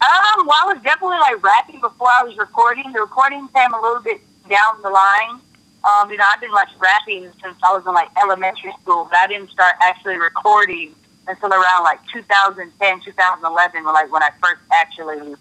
Um, 0.02 0.46
well, 0.46 0.58
I 0.64 0.74
was 0.74 0.82
definitely 0.82 1.16
like 1.18 1.42
rapping 1.42 1.80
before 1.80 2.08
I 2.20 2.24
was 2.24 2.36
recording. 2.36 2.92
The 2.92 3.00
recording 3.00 3.48
came 3.54 3.72
a 3.72 3.80
little 3.80 4.02
bit 4.02 4.20
down 4.50 4.82
the 4.82 4.90
line. 4.90 5.40
Um, 5.84 6.10
you 6.10 6.16
know, 6.16 6.24
I've 6.26 6.40
been 6.40 6.52
like 6.52 6.68
rapping 6.80 7.30
since 7.42 7.56
I 7.62 7.72
was 7.76 7.84
in 7.86 7.92
like 7.92 8.08
elementary 8.16 8.72
school, 8.82 9.06
but 9.10 9.18
I 9.18 9.26
didn't 9.26 9.50
start 9.50 9.76
actually 9.82 10.16
recording 10.16 10.94
until 11.28 11.52
around 11.52 11.84
like 11.84 12.00
2010, 12.12 13.00
2011, 13.04 13.84
like 13.84 14.12
when 14.12 14.22
I 14.22 14.30
first 14.42 14.60
actually 14.72 15.34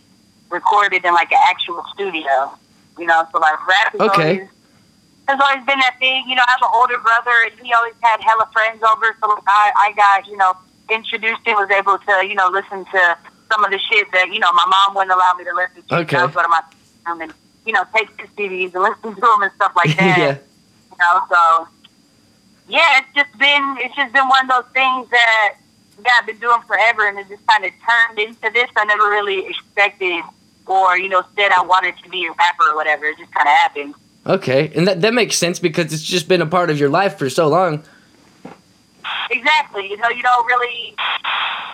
recorded 0.51 1.05
in 1.05 1.13
like 1.13 1.31
an 1.31 1.39
actual 1.49 1.83
studio. 1.93 2.51
You 2.97 3.07
know, 3.07 3.25
so 3.31 3.39
like 3.39 3.55
rap 3.67 3.95
is 3.95 4.01
Okay. 4.01 4.09
always 4.11 4.47
has 5.27 5.39
always 5.39 5.65
been 5.65 5.79
that 5.79 5.95
thing. 5.99 6.25
You 6.27 6.35
know, 6.35 6.43
I 6.45 6.51
have 6.51 6.61
an 6.61 6.73
older 6.75 6.99
brother, 6.99 7.33
and 7.47 7.65
he 7.65 7.73
always 7.73 7.95
had 8.01 8.19
hella 8.21 8.47
friends 8.53 8.83
over. 8.83 9.15
So 9.23 9.29
like, 9.29 9.43
I, 9.47 9.71
I 9.77 9.93
got 9.95 10.27
you 10.27 10.37
know 10.37 10.53
introduced 10.91 11.41
and 11.47 11.55
was 11.55 11.71
able 11.71 11.97
to 11.97 12.27
you 12.27 12.35
know 12.35 12.49
listen 12.51 12.85
to 12.85 13.17
some 13.51 13.63
of 13.63 13.71
the 13.71 13.79
shit 13.91 14.07
that 14.13 14.27
you 14.33 14.39
know 14.39 14.51
my 14.53 14.65
mom 14.67 14.95
wouldn't 14.95 15.11
allow 15.15 15.33
me 15.37 15.45
to 15.45 15.55
listen 15.55 15.83
to. 15.89 15.95
Okay. 16.03 16.17
So 16.17 16.21
I 16.21 16.25
would 16.25 16.33
go 16.35 16.43
to 16.43 16.49
my 16.49 16.61
room 17.07 17.21
and 17.21 17.33
you 17.65 17.73
know 17.73 17.83
take 17.95 18.09
his 18.19 18.29
CDs 18.31 18.73
and 18.73 18.83
listen 18.83 19.15
to 19.15 19.21
them 19.21 19.41
and 19.41 19.51
stuff 19.55 19.73
like 19.75 19.97
that. 19.97 20.17
yeah. 20.17 20.37
You 20.91 20.97
know, 20.99 21.21
so 21.29 21.67
yeah, 22.67 22.99
it's 22.99 23.15
just 23.15 23.37
been 23.37 23.77
it's 23.79 23.95
just 23.95 24.13
been 24.13 24.27
one 24.27 24.49
of 24.49 24.51
those 24.51 24.73
things 24.73 25.09
that 25.09 25.55
yeah, 26.03 26.11
I've 26.19 26.25
been 26.25 26.39
doing 26.39 26.61
forever, 26.67 27.07
and 27.07 27.19
it 27.19 27.27
just 27.29 27.45
kind 27.45 27.65
of 27.65 27.71
turned 27.87 28.19
into 28.19 28.49
this. 28.53 28.69
I 28.75 28.85
never 28.85 29.09
really 29.09 29.47
expected, 29.47 30.23
or 30.65 30.97
you 30.97 31.09
know, 31.09 31.23
said 31.35 31.51
I 31.51 31.61
wanted 31.63 31.95
to 32.03 32.09
be 32.09 32.25
a 32.25 32.31
rapper 32.31 32.71
or 32.71 32.75
whatever. 32.75 33.05
It 33.05 33.17
just 33.17 33.31
kind 33.33 33.47
of 33.47 33.53
happened. 33.53 33.95
Okay. 34.25 34.71
And 34.75 34.87
that 34.87 35.01
that 35.01 35.13
makes 35.13 35.37
sense 35.37 35.59
because 35.59 35.93
it's 35.93 36.03
just 36.03 36.27
been 36.27 36.41
a 36.41 36.45
part 36.45 36.69
of 36.69 36.79
your 36.79 36.89
life 36.89 37.17
for 37.17 37.29
so 37.29 37.47
long. 37.47 37.83
Exactly. 39.29 39.89
You 39.89 39.97
know, 39.97 40.09
you 40.09 40.21
don't 40.21 40.45
really, 40.45 40.95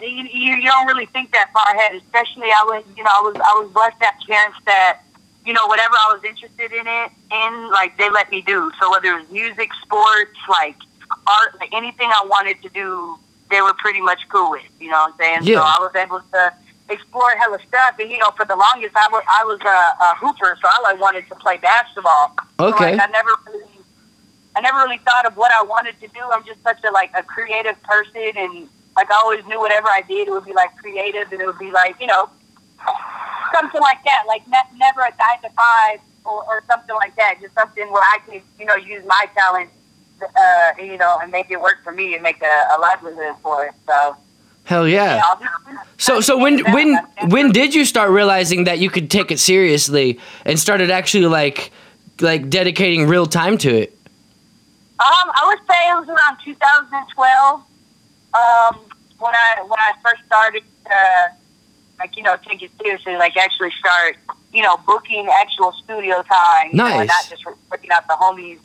you, 0.01 0.23
you, 0.31 0.55
you 0.55 0.69
don't 0.69 0.87
really 0.87 1.05
think 1.07 1.31
that 1.33 1.51
far 1.53 1.75
ahead. 1.75 1.95
Especially, 1.95 2.47
I 2.47 2.63
was, 2.65 2.83
you 2.95 3.03
know, 3.03 3.09
I 3.11 3.21
was, 3.21 3.35
I 3.35 3.61
was 3.61 3.71
blessed 3.71 3.99
to 3.99 4.05
have 4.05 4.15
parents 4.27 4.57
that, 4.65 5.01
you 5.49 5.55
know, 5.55 5.65
whatever 5.65 5.95
I 5.95 6.13
was 6.13 6.23
interested 6.23 6.71
in 6.71 6.85
it, 6.85 7.09
in 7.33 7.71
like 7.71 7.97
they 7.97 8.07
let 8.11 8.29
me 8.29 8.43
do. 8.43 8.71
So 8.79 8.91
whether 8.91 9.17
it 9.17 9.21
was 9.21 9.31
music, 9.31 9.71
sports, 9.81 10.37
like 10.47 10.75
art, 11.25 11.59
like 11.59 11.73
anything 11.73 12.07
I 12.07 12.23
wanted 12.29 12.61
to 12.61 12.69
do, 12.69 13.17
they 13.49 13.59
were 13.59 13.73
pretty 13.79 13.99
much 13.99 14.19
cool 14.29 14.51
with. 14.51 14.61
You 14.79 14.91
know 14.91 15.09
what 15.09 15.13
I'm 15.13 15.17
saying? 15.17 15.39
Yeah. 15.45 15.55
So 15.55 15.61
I 15.61 15.77
was 15.79 15.95
able 15.95 16.21
to 16.21 16.53
explore 16.91 17.31
hella 17.31 17.57
stuff. 17.67 17.95
And 17.97 18.11
you 18.11 18.19
know, 18.19 18.29
for 18.37 18.45
the 18.45 18.55
longest, 18.55 18.95
I 18.95 19.07
was, 19.11 19.23
I 19.27 19.43
was 19.43 19.59
a, 19.65 19.79
a 20.05 20.15
hooper, 20.21 20.55
so 20.61 20.69
I 20.69 20.81
like 20.83 21.01
wanted 21.01 21.27
to 21.29 21.35
play 21.41 21.57
basketball. 21.57 22.35
So, 22.59 22.67
Okay. 22.67 22.91
like, 22.95 23.01
I 23.01 23.11
never 23.11 23.31
really 23.47 23.65
I 24.55 24.61
never 24.61 24.77
really 24.77 24.99
thought 24.99 25.25
of 25.25 25.35
what 25.35 25.51
I 25.59 25.63
wanted 25.63 25.99
to 25.99 26.07
do. 26.09 26.19
I'm 26.31 26.45
just 26.45 26.61
such 26.61 26.77
a 26.87 26.91
like 26.91 27.09
a 27.17 27.23
creative 27.23 27.81
person, 27.81 28.33
and 28.37 28.69
like 28.95 29.09
I 29.09 29.15
always 29.15 29.43
knew 29.47 29.59
whatever 29.59 29.87
I 29.87 30.03
did, 30.07 30.27
it 30.27 30.31
would 30.31 30.45
be 30.45 30.53
like 30.53 30.77
creative, 30.77 31.31
and 31.31 31.41
it 31.41 31.47
would 31.47 31.57
be 31.57 31.71
like 31.71 31.95
you 31.99 32.05
know 32.05 32.29
something 33.53 33.81
like 33.81 34.03
that, 34.03 34.23
like 34.27 34.47
ne- 34.47 34.77
never 34.77 35.01
a 35.01 35.11
nine 35.17 35.41
to 35.43 35.49
five 35.49 35.99
or, 36.25 36.43
or 36.45 36.63
something 36.67 36.95
like 36.95 37.15
that. 37.15 37.35
Just 37.41 37.53
something 37.53 37.91
where 37.91 38.03
I 38.03 38.19
can, 38.25 38.41
you 38.59 38.65
know 38.65 38.75
use 38.75 39.03
my 39.05 39.25
talent, 39.35 39.69
uh, 40.21 40.71
you 40.77 40.97
know, 40.97 41.19
and 41.21 41.31
make 41.31 41.49
it 41.51 41.59
work 41.61 41.83
for 41.83 41.91
me 41.91 42.13
and 42.13 42.23
make 42.23 42.41
a, 42.41 42.67
a 42.75 42.79
livelihood 42.79 43.35
for 43.41 43.65
it. 43.65 43.73
So 43.87 44.15
Hell 44.69 44.87
yeah. 44.87 45.15
yeah, 45.15 45.77
So 45.97 46.21
so 46.21 46.37
when 46.37 46.59
when 46.71 46.95
when 47.27 47.51
did 47.51 47.73
you 47.73 47.85
start 47.85 48.11
realizing 48.11 48.65
that 48.65 48.77
you 48.77 48.89
could 48.91 49.09
take 49.09 49.31
it 49.31 49.39
seriously 49.39 50.19
and 50.45 50.59
started 50.59 50.91
actually 50.91 51.25
like 51.25 51.71
like 52.21 52.49
dedicating 52.49 53.07
real 53.07 53.25
time 53.25 53.57
to 53.59 53.75
it? 53.75 53.97
Um, 54.99 55.31
I 55.33 55.47
would 55.47 55.59
say 55.65 55.89
it 55.89 55.95
was 55.95 56.09
around 56.09 56.37
2012 56.43 57.63
um, 58.33 58.79
when 59.17 59.33
I 59.33 59.63
when 59.63 59.79
I 59.79 59.93
first 60.03 60.23
started 60.25 60.61
to 60.85 61.31
like 61.99 62.15
you 62.15 62.23
know 62.23 62.35
take 62.47 62.61
it 62.63 62.71
seriously, 62.81 63.15
like 63.15 63.37
actually 63.37 63.71
start 63.79 64.17
you 64.53 64.63
know 64.63 64.77
booking 64.85 65.27
actual 65.41 65.71
studio 65.83 66.23
time, 66.23 66.69
you 66.71 66.77
know, 66.77 66.85
and 66.85 67.07
not 67.07 67.29
just 67.29 67.45
working 67.69 67.91
out 67.91 68.07
the 68.07 68.13
homies. 68.13 68.59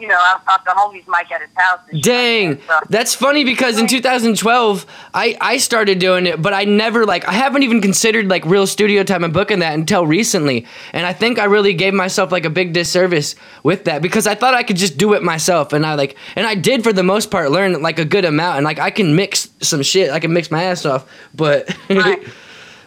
You 0.00 0.06
know, 0.06 0.14
out, 0.14 0.42
out 0.46 0.64
the 0.64 0.70
homies 0.70 1.08
mic 1.08 1.28
at 1.32 1.40
his 1.40 1.50
house. 1.56 1.80
Dang, 2.02 2.50
like 2.50 2.66
that. 2.68 2.84
So, 2.84 2.86
that's 2.88 3.16
funny 3.16 3.42
because 3.42 3.80
in 3.80 3.88
2012 3.88 4.86
I 5.12 5.36
I 5.40 5.56
started 5.56 5.98
doing 5.98 6.26
it, 6.26 6.40
but 6.40 6.54
I 6.54 6.66
never 6.66 7.04
like 7.04 7.26
I 7.26 7.32
haven't 7.32 7.64
even 7.64 7.80
considered 7.80 8.28
like 8.28 8.44
real 8.44 8.68
studio 8.68 9.02
time 9.02 9.24
and 9.24 9.32
booking 9.32 9.58
that 9.58 9.74
until 9.74 10.06
recently, 10.06 10.66
and 10.92 11.04
I 11.04 11.12
think 11.12 11.40
I 11.40 11.46
really 11.46 11.74
gave 11.74 11.94
myself 11.94 12.30
like 12.30 12.44
a 12.44 12.50
big 12.50 12.74
disservice 12.74 13.34
with 13.64 13.86
that 13.86 14.00
because 14.00 14.28
I 14.28 14.36
thought 14.36 14.54
I 14.54 14.62
could 14.62 14.76
just 14.76 14.98
do 14.98 15.14
it 15.14 15.24
myself, 15.24 15.72
and 15.72 15.84
I 15.84 15.94
like 15.94 16.16
and 16.36 16.46
I 16.46 16.54
did 16.54 16.84
for 16.84 16.92
the 16.92 17.02
most 17.02 17.32
part 17.32 17.50
learn 17.50 17.82
like 17.82 17.98
a 17.98 18.04
good 18.04 18.24
amount, 18.24 18.58
and 18.58 18.64
like 18.64 18.78
I 18.78 18.92
can 18.92 19.16
mix 19.16 19.48
some 19.62 19.82
shit, 19.82 20.12
I 20.12 20.20
can 20.20 20.32
mix 20.32 20.48
my 20.48 20.62
ass 20.62 20.86
off, 20.86 21.10
but. 21.34 21.76
Right. 21.90 22.22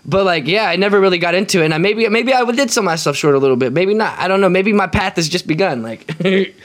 But 0.03 0.25
like, 0.25 0.47
yeah, 0.47 0.65
I 0.65 0.75
never 0.77 0.99
really 0.99 1.19
got 1.19 1.35
into 1.35 1.61
it, 1.61 1.65
and 1.65 1.73
I 1.73 1.77
maybe 1.77 2.07
maybe 2.09 2.33
I 2.33 2.43
did 2.51 2.71
sell 2.71 2.83
myself 2.83 3.15
short 3.15 3.35
a 3.35 3.39
little 3.39 3.55
bit. 3.55 3.71
Maybe 3.71 3.93
not. 3.93 4.17
I 4.17 4.27
don't 4.27 4.41
know. 4.41 4.49
Maybe 4.49 4.73
my 4.73 4.87
path 4.87 5.17
has 5.17 5.29
just 5.29 5.45
begun. 5.45 5.83
Like, 5.83 6.09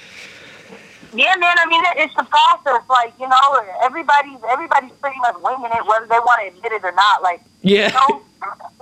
Yeah, 1.17 1.35
man. 1.37 1.57
I 1.59 1.65
mean, 1.67 1.83
it's 1.97 2.15
the 2.15 2.25
process. 2.25 2.85
Like, 2.91 3.15
you 3.19 3.27
know, 3.27 3.65
everybody's 3.83 4.39
everybody's 4.51 4.93
pretty 5.01 5.19
much 5.21 5.37
winging 5.41 5.73
it, 5.73 5.87
whether 5.87 6.05
they 6.07 6.21
want 6.21 6.41
to 6.43 6.49
admit 6.49 6.73
it 6.73 6.85
or 6.85 6.93
not. 6.93 7.23
Like, 7.23 7.41
yeah, 7.63 7.89
don't, 7.89 8.23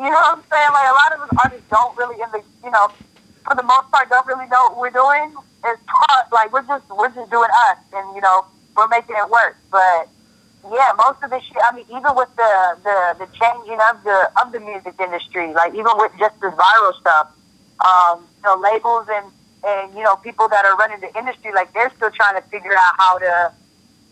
you 0.02 0.10
know 0.10 0.18
what 0.18 0.38
I'm 0.38 0.42
saying? 0.50 0.72
Like 0.74 0.88
a 0.90 0.96
lot 0.98 1.10
of 1.14 1.20
us 1.22 1.30
artists 1.44 1.70
don't 1.70 1.96
really, 1.96 2.20
in 2.20 2.28
the, 2.32 2.42
you 2.64 2.72
know, 2.72 2.90
for 3.46 3.54
the 3.54 3.62
most 3.62 3.88
part, 3.90 4.10
don't 4.10 4.26
really 4.26 4.46
know 4.50 4.74
what 4.74 4.78
we're 4.78 4.90
doing. 4.90 5.30
It's 5.64 5.80
part, 5.86 6.32
like 6.32 6.52
we're 6.52 6.66
just 6.66 6.84
we're 6.90 7.14
just 7.14 7.30
doing 7.30 7.50
us, 7.70 7.78
and 7.94 8.14
you 8.16 8.20
know, 8.20 8.44
we're 8.76 8.88
making 8.88 9.14
it 9.14 9.30
work. 9.30 9.56
But 9.70 10.08
yeah, 10.72 10.92
most 10.96 11.22
of 11.22 11.30
the 11.30 11.40
shit. 11.40 11.56
I 11.62 11.74
mean, 11.76 11.84
even 11.90 12.14
with 12.14 12.28
the 12.36 12.52
the 12.82 12.96
the 13.24 13.28
changing 13.38 13.78
of 13.90 14.02
the 14.04 14.30
of 14.42 14.52
the 14.52 14.60
music 14.60 14.94
industry, 14.98 15.52
like 15.52 15.74
even 15.74 15.92
with 15.96 16.12
just 16.18 16.38
the 16.40 16.48
viral 16.48 16.94
stuff, 17.00 17.28
um, 17.84 18.20
you 18.36 18.42
know, 18.44 18.56
labels 18.56 19.06
and 19.10 19.26
and 19.66 19.94
you 19.94 20.02
know 20.02 20.16
people 20.16 20.48
that 20.48 20.64
are 20.64 20.76
running 20.76 21.00
the 21.00 21.12
industry, 21.18 21.52
like 21.54 21.72
they're 21.74 21.90
still 21.96 22.10
trying 22.10 22.36
to 22.40 22.42
figure 22.48 22.72
out 22.72 22.94
how 22.98 23.18
to 23.18 23.52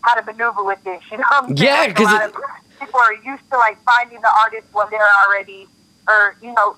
how 0.01 0.13
to 0.15 0.23
maneuver 0.25 0.63
with 0.63 0.83
this. 0.83 1.01
You 1.11 1.17
know 1.17 1.23
what 1.29 1.43
I'm? 1.49 1.57
Yeah, 1.57 1.79
Like, 1.81 1.89
a 1.91 1.93
'cause 1.93 2.05
lot 2.13 2.21
it- 2.29 2.35
of 2.35 2.41
people 2.79 2.99
are 2.99 3.13
used 3.13 3.49
to 3.51 3.57
like 3.57 3.81
finding 3.83 4.21
the 4.21 4.31
artists 4.43 4.71
when 4.73 4.87
they're 4.89 5.13
already, 5.25 5.67
or 6.07 6.35
you 6.41 6.51
know, 6.53 6.75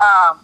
um, 0.00 0.40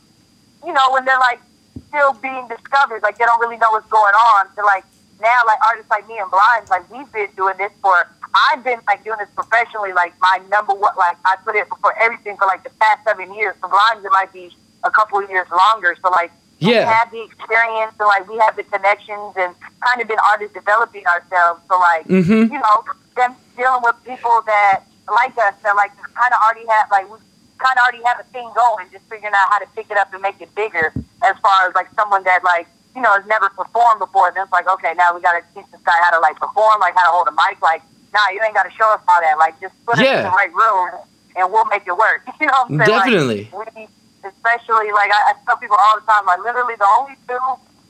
you 0.64 0.72
know 0.72 0.90
when 0.92 1.04
they're 1.04 1.18
like 1.18 1.40
still 1.88 2.12
being 2.14 2.46
discovered, 2.48 3.02
like 3.02 3.18
they 3.18 3.24
don't 3.24 3.40
really 3.40 3.56
know 3.58 3.70
what's 3.72 3.88
going 3.88 4.14
on. 4.14 4.46
So 4.56 4.64
like 4.64 4.84
now, 5.20 5.38
like 5.46 5.58
artists 5.66 5.90
like 5.90 6.06
me 6.08 6.18
and 6.18 6.30
Blimes, 6.30 6.68
like 6.70 6.88
we've 6.90 7.10
been 7.12 7.28
doing 7.36 7.56
this 7.58 7.72
for. 7.82 8.08
I've 8.52 8.62
been 8.62 8.78
like 8.86 9.02
doing 9.02 9.18
this 9.18 9.28
professionally, 9.34 9.92
like 9.92 10.14
my 10.20 10.40
number 10.50 10.72
one, 10.72 10.94
like 10.96 11.16
I 11.24 11.34
put 11.44 11.56
it 11.56 11.66
for 11.82 11.96
everything 11.98 12.36
for 12.36 12.46
like 12.46 12.62
the 12.62 12.70
past 12.80 13.02
seven 13.04 13.34
years. 13.34 13.56
For 13.60 13.68
Blimes, 13.68 14.04
it 14.04 14.12
might 14.12 14.32
be 14.32 14.54
a 14.84 14.90
couple 14.90 15.18
of 15.18 15.28
years 15.28 15.48
longer. 15.50 15.96
So 16.02 16.10
like 16.10 16.30
Yeah. 16.58 16.86
We 16.86 16.92
have 16.94 17.10
the 17.10 17.22
experience 17.24 17.94
and 17.98 18.06
like 18.06 18.28
we 18.28 18.38
have 18.38 18.54
the 18.54 18.62
connections 18.64 19.34
and 19.36 19.54
kind 19.80 20.00
of 20.00 20.06
been 20.06 20.18
artists 20.30 20.54
developing 20.54 21.04
ourselves. 21.06 21.60
So 21.68 21.78
like 21.78 22.06
Mhm. 22.06 22.52
you 22.52 22.58
know, 22.60 22.84
them 23.16 23.34
dealing 23.56 23.82
with 23.82 23.96
people 24.04 24.42
that 24.46 24.82
like 25.10 25.36
us 25.38 25.54
that 25.64 25.74
like 25.74 25.90
kind 26.14 26.32
of 26.32 26.38
already 26.44 26.66
have 26.68 26.86
like 26.92 27.10
we 27.10 27.18
kind 27.58 27.76
of 27.78 27.82
already 27.82 28.02
have 28.04 28.20
a 28.20 28.24
thing 28.30 28.48
going, 28.54 28.86
just 28.92 29.04
figuring 29.10 29.34
out 29.34 29.48
how 29.50 29.58
to 29.58 29.66
pick 29.74 29.90
it 29.90 29.96
up 29.98 30.12
and 30.14 30.22
make 30.22 30.40
it 30.40 30.54
bigger. 30.54 30.92
As 31.24 31.36
far 31.42 31.66
as 31.68 31.74
like 31.74 31.88
someone 31.96 32.22
that 32.24 32.44
like 32.44 32.68
you 32.94 33.02
know 33.02 33.12
has 33.14 33.26
never 33.26 33.48
performed 33.50 34.00
before, 34.00 34.32
then 34.34 34.44
it's 34.44 34.52
like 34.52 34.68
okay, 34.68 34.94
now 34.96 35.14
we 35.14 35.20
got 35.20 35.38
to 35.38 35.42
teach 35.54 35.66
this 35.70 35.80
guy 35.84 35.96
how 36.02 36.10
to 36.10 36.20
like 36.20 36.36
perform, 36.38 36.80
like 36.80 36.94
how 36.94 37.04
to 37.06 37.12
hold 37.12 37.28
a 37.28 37.32
mic. 37.32 37.60
Like, 37.62 37.82
nah, 38.12 38.28
you 38.32 38.40
ain't 38.44 38.54
got 38.54 38.64
to 38.64 38.74
show 38.74 38.90
us 38.92 39.00
all 39.08 39.20
that. 39.20 39.38
Like, 39.38 39.60
just 39.60 39.74
put 39.86 39.98
us 39.98 40.04
in 40.06 40.22
the 40.24 40.34
right 40.36 40.52
room 40.52 40.90
and 41.36 41.52
we'll 41.52 41.66
make 41.66 41.86
it 41.86 41.96
work. 41.96 42.22
You 42.40 42.46
know 42.46 42.52
what 42.68 42.70
I'm 42.72 42.78
saying? 42.78 42.90
Like, 42.90 43.04
Definitely. 43.04 43.42
we, 43.52 43.86
especially 44.24 44.90
like 44.92 45.10
I, 45.12 45.32
I 45.32 45.32
tell 45.46 45.56
people 45.56 45.76
all 45.78 46.00
the 46.00 46.06
time, 46.06 46.24
like 46.26 46.40
literally 46.42 46.74
the 46.76 46.88
only 46.98 47.14
two 47.28 47.38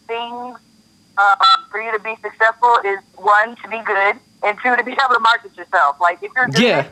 things 0.07 0.59
um, 1.19 1.37
for 1.71 1.81
you 1.81 1.93
to 1.93 1.99
be 2.03 2.15
successful 2.23 2.77
is 2.85 2.99
one 3.17 3.57
to 3.57 3.69
be 3.69 3.81
good 3.85 4.17
and 4.43 4.59
two 4.63 4.75
to 4.77 4.83
be 4.85 4.93
able 4.93 5.15
to 5.15 5.21
market 5.21 5.57
yourself. 5.57 6.01
Like 6.01 6.23
if 6.23 6.31
you're 6.35 6.47
good 6.47 6.63
Yeah. 6.63 6.89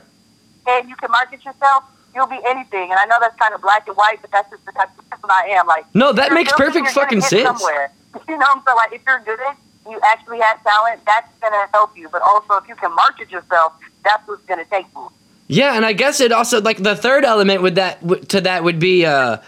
and 0.66 0.88
you 0.88 0.97
can 0.97 1.11
market 1.11 1.44
yourself, 1.44 1.85
you'll 2.14 2.27
be 2.27 2.38
anything. 2.47 2.90
And 2.90 2.99
I 2.99 3.07
know 3.07 3.16
that's 3.21 3.37
kind 3.37 3.55
of 3.55 3.61
black 3.61 3.87
and 3.88 3.97
white, 3.97 4.18
but 4.21 4.31
that's 4.31 4.51
just 4.51 4.64
the 4.66 4.73
type 4.73 4.90
of 4.99 5.11
person 5.11 5.31
I 5.31 5.49
am. 5.59 5.66
Like 5.66 5.87
No, 5.94 6.12
that 6.12 6.33
makes 6.33 6.53
perfect 6.53 6.88
fucking 6.90 7.21
sense. 7.23 7.42
Somewhere. 7.59 7.90
You 8.29 8.38
know 8.38 8.47
what 8.64 8.77
Like 8.77 8.92
if 8.92 9.03
you're 9.07 9.21
good, 9.21 9.38
at 9.40 9.57
you 9.88 10.01
actually 10.05 10.40
have 10.40 10.62
talent, 10.62 11.01
that's 11.07 11.31
gonna 11.40 11.68
help 11.73 11.97
you. 11.97 12.09
But 12.09 12.23
also 12.23 12.55
if 12.57 12.68
you 12.68 12.75
can 12.75 12.94
market 12.94 13.31
yourself, 13.31 13.73
that's 14.05 14.27
what's 14.29 14.44
gonna 14.47 14.64
take 14.64 14.87
you. 14.94 15.11
Yeah, 15.49 15.75
and 15.75 15.85
I 15.85 15.92
guess 15.92 16.21
it 16.21 16.33
also 16.33 16.61
like 16.61 16.79
the 16.79 16.94
third 16.94 17.25
element 17.25 17.62
with 17.62 17.77
that 17.77 18.01
to 18.31 18.40
that 18.42 18.64
would 18.64 18.79
be 18.79 19.07
uh 19.07 19.38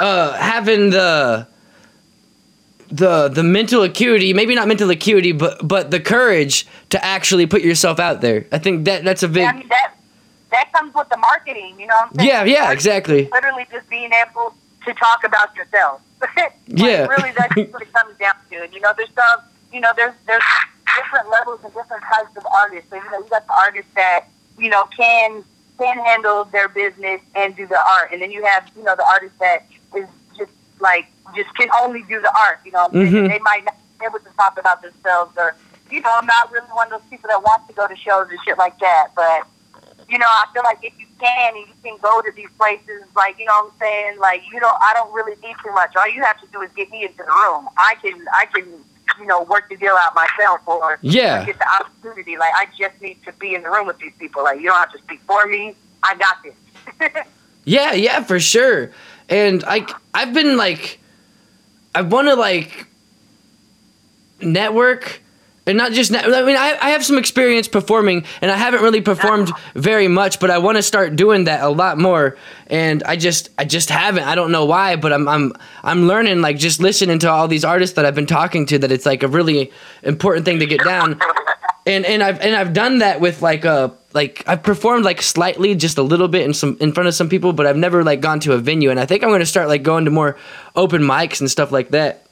uh 0.00 0.32
having 0.32 0.90
the 0.90 1.46
the 2.90 3.28
the 3.28 3.42
mental 3.42 3.82
acuity, 3.82 4.32
maybe 4.32 4.54
not 4.54 4.66
mental 4.66 4.90
acuity, 4.90 5.32
but 5.32 5.66
but 5.66 5.90
the 5.90 6.00
courage 6.00 6.66
to 6.90 7.04
actually 7.04 7.46
put 7.46 7.62
yourself 7.62 8.00
out 8.00 8.20
there. 8.20 8.46
I 8.50 8.58
think 8.58 8.84
that 8.86 9.04
that's 9.04 9.22
a 9.22 9.28
big 9.28 9.46
I 9.46 9.52
mean 9.52 9.68
that 9.68 9.94
that 10.50 10.72
comes 10.72 10.94
with 10.94 11.08
the 11.08 11.18
marketing, 11.18 11.78
you 11.78 11.86
know 11.86 11.94
what 11.94 12.08
I'm 12.10 12.14
saying? 12.16 12.28
Yeah, 12.28 12.44
yeah, 12.44 12.72
exactly. 12.72 13.28
Literally 13.30 13.66
just 13.70 13.88
being 13.88 14.10
able 14.26 14.54
to 14.86 14.94
talk 14.94 15.24
about 15.24 15.54
yourself. 15.56 16.00
Like, 16.36 16.52
Yeah. 16.66 17.06
Really 17.06 17.30
that's 17.32 17.54
what 17.72 17.82
it 17.82 17.92
comes 17.92 18.16
down 18.18 18.34
to. 18.50 18.62
And 18.62 18.72
you 18.74 18.80
know, 18.80 18.92
there's 18.96 19.12
some 19.14 19.40
you 19.72 19.80
know, 19.80 19.90
there's 19.96 20.14
there's 20.26 20.42
different 20.96 21.28
levels 21.30 21.60
and 21.64 21.72
different 21.72 22.02
types 22.02 22.36
of 22.36 22.46
artists. 22.46 22.90
So, 22.90 22.96
you 22.96 23.10
know, 23.10 23.18
you 23.18 23.28
got 23.30 23.46
the 23.46 23.52
artists 23.54 23.90
that, 23.94 24.26
you 24.58 24.68
know, 24.68 24.84
can 24.96 25.44
can 25.78 25.96
handle 25.98 26.44
their 26.44 26.68
business 26.68 27.20
and 27.34 27.54
do 27.56 27.66
the 27.66 27.78
art. 27.78 28.12
And 28.12 28.20
then 28.20 28.30
you 28.32 28.44
have, 28.44 28.68
you 28.76 28.82
know, 28.82 28.96
the 28.96 29.06
artists 29.06 29.38
that 29.38 29.66
is 29.96 30.08
just 30.36 30.50
like 30.80 31.06
just 31.36 31.54
can 31.56 31.68
only 31.80 32.02
do 32.02 32.20
the 32.20 32.32
art, 32.46 32.60
you 32.64 32.72
know 32.72 32.82
what 32.88 32.94
I'm 32.96 33.10
saying? 33.10 33.24
Mhm. 33.24 33.28
They 33.28 33.38
might 33.40 33.64
not 33.64 33.76
be 34.00 34.06
able 34.06 34.18
to 34.18 34.30
talk 34.36 34.58
about 34.58 34.82
themselves 34.82 35.32
or 35.36 35.54
you 35.90 36.00
know, 36.02 36.10
I'm 36.12 36.26
not 36.26 36.52
really 36.52 36.66
one 36.68 36.92
of 36.92 37.00
those 37.00 37.08
people 37.10 37.28
that 37.28 37.42
wants 37.42 37.66
to 37.68 37.72
go 37.72 37.86
to 37.88 37.96
shows 37.96 38.28
and 38.28 38.38
shit 38.44 38.58
like 38.58 38.78
that. 38.80 39.08
But 39.16 39.46
you 40.08 40.18
know, 40.18 40.26
I 40.28 40.44
feel 40.52 40.62
like 40.64 40.78
if 40.82 40.92
you 40.98 41.06
can 41.20 41.56
and 41.56 41.66
you 41.66 41.74
can 41.82 41.98
go 42.02 42.20
to 42.22 42.30
these 42.34 42.48
places, 42.58 43.02
like 43.16 43.38
you 43.38 43.44
know 43.46 43.52
what 43.64 43.72
I'm 43.74 43.78
saying, 43.80 44.18
like 44.18 44.42
you 44.52 44.60
know, 44.60 44.72
I 44.80 44.92
don't 44.94 45.12
really 45.12 45.36
need 45.42 45.56
too 45.64 45.72
much. 45.72 45.94
All 45.96 46.08
you 46.08 46.22
have 46.22 46.40
to 46.40 46.46
do 46.52 46.60
is 46.62 46.70
get 46.76 46.90
me 46.90 47.02
into 47.04 47.18
the 47.18 47.24
room. 47.24 47.68
I 47.76 47.94
can, 48.02 48.24
I 48.34 48.46
can, 48.46 48.64
you 49.20 49.26
know, 49.26 49.42
work 49.42 49.68
the 49.68 49.76
deal 49.76 49.94
out 49.98 50.14
myself 50.14 50.60
or 50.66 50.98
Yeah. 51.02 51.44
get 51.44 51.58
the 51.58 51.68
opportunity. 51.68 52.36
Like 52.36 52.52
I 52.56 52.66
just 52.78 53.00
need 53.00 53.18
to 53.24 53.32
be 53.34 53.54
in 53.54 53.62
the 53.62 53.70
room 53.70 53.86
with 53.86 53.98
these 53.98 54.12
people. 54.18 54.42
Like 54.44 54.58
you 54.60 54.66
don't 54.66 54.76
have 54.78 54.92
to 54.92 54.98
speak 54.98 55.20
for 55.26 55.46
me. 55.46 55.74
I 56.02 56.14
got 56.16 56.36
this. 56.42 57.24
Yeah, 57.64 57.92
yeah, 57.92 58.22
for 58.24 58.40
sure. 58.40 58.92
And 59.28 59.62
I 59.66 59.86
I've 60.14 60.32
been 60.32 60.56
like 60.56 60.98
I 61.94 62.00
want 62.00 62.28
to 62.28 62.34
like 62.34 62.86
network 64.40 65.20
and 65.68 65.76
not 65.76 65.92
just 65.92 66.10
net, 66.10 66.24
I 66.24 66.42
mean 66.42 66.56
I, 66.56 66.78
I 66.80 66.90
have 66.90 67.04
some 67.04 67.18
experience 67.18 67.68
performing 67.68 68.24
and 68.40 68.50
I 68.50 68.56
haven't 68.56 68.82
really 68.82 69.02
performed 69.02 69.52
very 69.74 70.08
much 70.08 70.40
but 70.40 70.50
I 70.50 70.58
want 70.58 70.76
to 70.76 70.82
start 70.82 71.14
doing 71.14 71.44
that 71.44 71.62
a 71.62 71.68
lot 71.68 71.98
more. 71.98 72.36
And 72.68 73.02
I 73.04 73.16
just 73.16 73.50
I 73.58 73.64
just 73.64 73.90
haven't. 73.90 74.24
I 74.24 74.34
don't 74.34 74.50
know 74.50 74.64
why 74.64 74.96
but 74.96 75.12
I'm 75.12 75.28
I'm 75.28 75.52
I'm 75.84 76.08
learning 76.08 76.40
like 76.40 76.56
just 76.56 76.80
listening 76.80 77.18
to 77.20 77.30
all 77.30 77.48
these 77.48 77.64
artists 77.64 77.96
that 77.96 78.06
I've 78.06 78.14
been 78.14 78.26
talking 78.26 78.64
to 78.66 78.78
that 78.78 78.90
it's 78.90 79.04
like 79.04 79.22
a 79.22 79.28
really 79.28 79.70
important 80.02 80.46
thing 80.46 80.58
to 80.60 80.66
get 80.66 80.82
down. 80.84 81.20
And 81.86 82.06
and 82.06 82.22
I've 82.22 82.40
and 82.40 82.56
I've 82.56 82.72
done 82.72 82.98
that 82.98 83.20
with 83.20 83.42
like 83.42 83.66
uh 83.66 83.90
like 84.14 84.42
I've 84.46 84.62
performed 84.62 85.04
like 85.04 85.20
slightly 85.20 85.74
just 85.74 85.98
a 85.98 86.02
little 86.02 86.28
bit 86.28 86.46
in 86.46 86.54
some 86.54 86.78
in 86.80 86.92
front 86.92 87.08
of 87.08 87.14
some 87.14 87.28
people 87.28 87.52
but 87.52 87.66
I've 87.66 87.76
never 87.76 88.02
like 88.02 88.22
gone 88.22 88.40
to 88.40 88.54
a 88.54 88.58
venue. 88.58 88.90
And 88.90 88.98
I 88.98 89.04
think 89.04 89.22
I'm 89.22 89.28
going 89.28 89.40
to 89.40 89.46
start 89.46 89.68
like 89.68 89.82
going 89.82 90.06
to 90.06 90.10
more 90.10 90.38
open 90.74 91.02
mics 91.02 91.40
and 91.40 91.50
stuff 91.50 91.72
like 91.72 91.90
that 91.90 92.27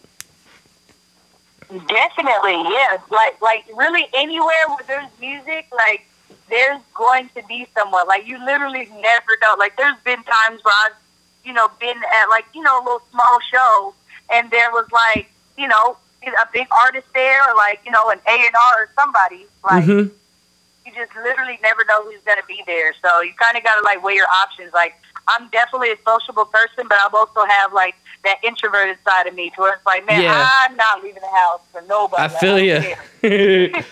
Definitely, 1.68 2.62
yeah. 2.72 2.98
Like, 3.10 3.40
like 3.42 3.64
really 3.74 4.06
anywhere 4.14 4.66
where 4.68 4.84
there's 4.86 5.10
music, 5.20 5.66
like 5.74 6.06
there's 6.48 6.80
going 6.94 7.28
to 7.34 7.42
be 7.48 7.66
someone. 7.76 8.06
Like 8.06 8.26
you 8.26 8.38
literally 8.44 8.86
never 9.00 9.32
know. 9.42 9.56
Like 9.58 9.76
there's 9.76 9.96
been 10.04 10.22
times 10.22 10.60
where 10.62 10.74
I've, 10.86 10.92
you 11.44 11.52
know, 11.52 11.68
been 11.80 11.96
at 12.22 12.26
like 12.28 12.44
you 12.54 12.62
know 12.62 12.78
a 12.78 12.82
little 12.84 13.02
small 13.10 13.38
show, 13.52 13.94
and 14.32 14.50
there 14.50 14.70
was 14.70 14.86
like 14.92 15.28
you 15.58 15.66
know 15.66 15.96
a 16.24 16.46
big 16.52 16.68
artist 16.70 17.06
there, 17.14 17.50
or 17.50 17.56
like 17.56 17.80
you 17.84 17.90
know 17.90 18.10
an 18.10 18.20
A 18.26 18.30
and 18.30 18.54
R 18.74 18.82
or 18.84 18.88
somebody. 18.94 19.46
Like 19.64 19.84
Mhm. 19.84 20.10
you 20.86 20.92
just 20.94 21.16
literally 21.16 21.58
never 21.62 21.84
know 21.84 22.04
who's 22.04 22.20
gonna 22.24 22.42
be 22.46 22.62
there. 22.66 22.94
So 23.02 23.20
you 23.22 23.32
kind 23.34 23.56
of 23.56 23.64
gotta 23.64 23.82
like 23.82 24.04
weigh 24.04 24.14
your 24.14 24.28
options. 24.30 24.72
Like 24.72 24.94
I'm 25.28 25.48
definitely 25.48 25.90
a 25.92 25.96
sociable 26.06 26.44
person, 26.44 26.86
but 26.88 26.98
I 26.98 27.08
also 27.12 27.44
have 27.44 27.72
like 27.72 27.94
that 28.24 28.38
introverted 28.44 28.98
side 29.04 29.26
of 29.26 29.34
me, 29.34 29.50
to 29.50 29.60
where 29.60 29.74
it's 29.74 29.86
like, 29.86 30.06
man, 30.06 30.22
Yeah. 30.22 30.48
I'm 30.62 30.76
not 30.76 31.02
leaving 31.02 31.22
the 31.22 31.28
house 31.28 31.60
for 31.72 31.82
nobody. 31.82 32.22
I 32.22 32.28
feel 32.38 32.58
you. 32.58 33.74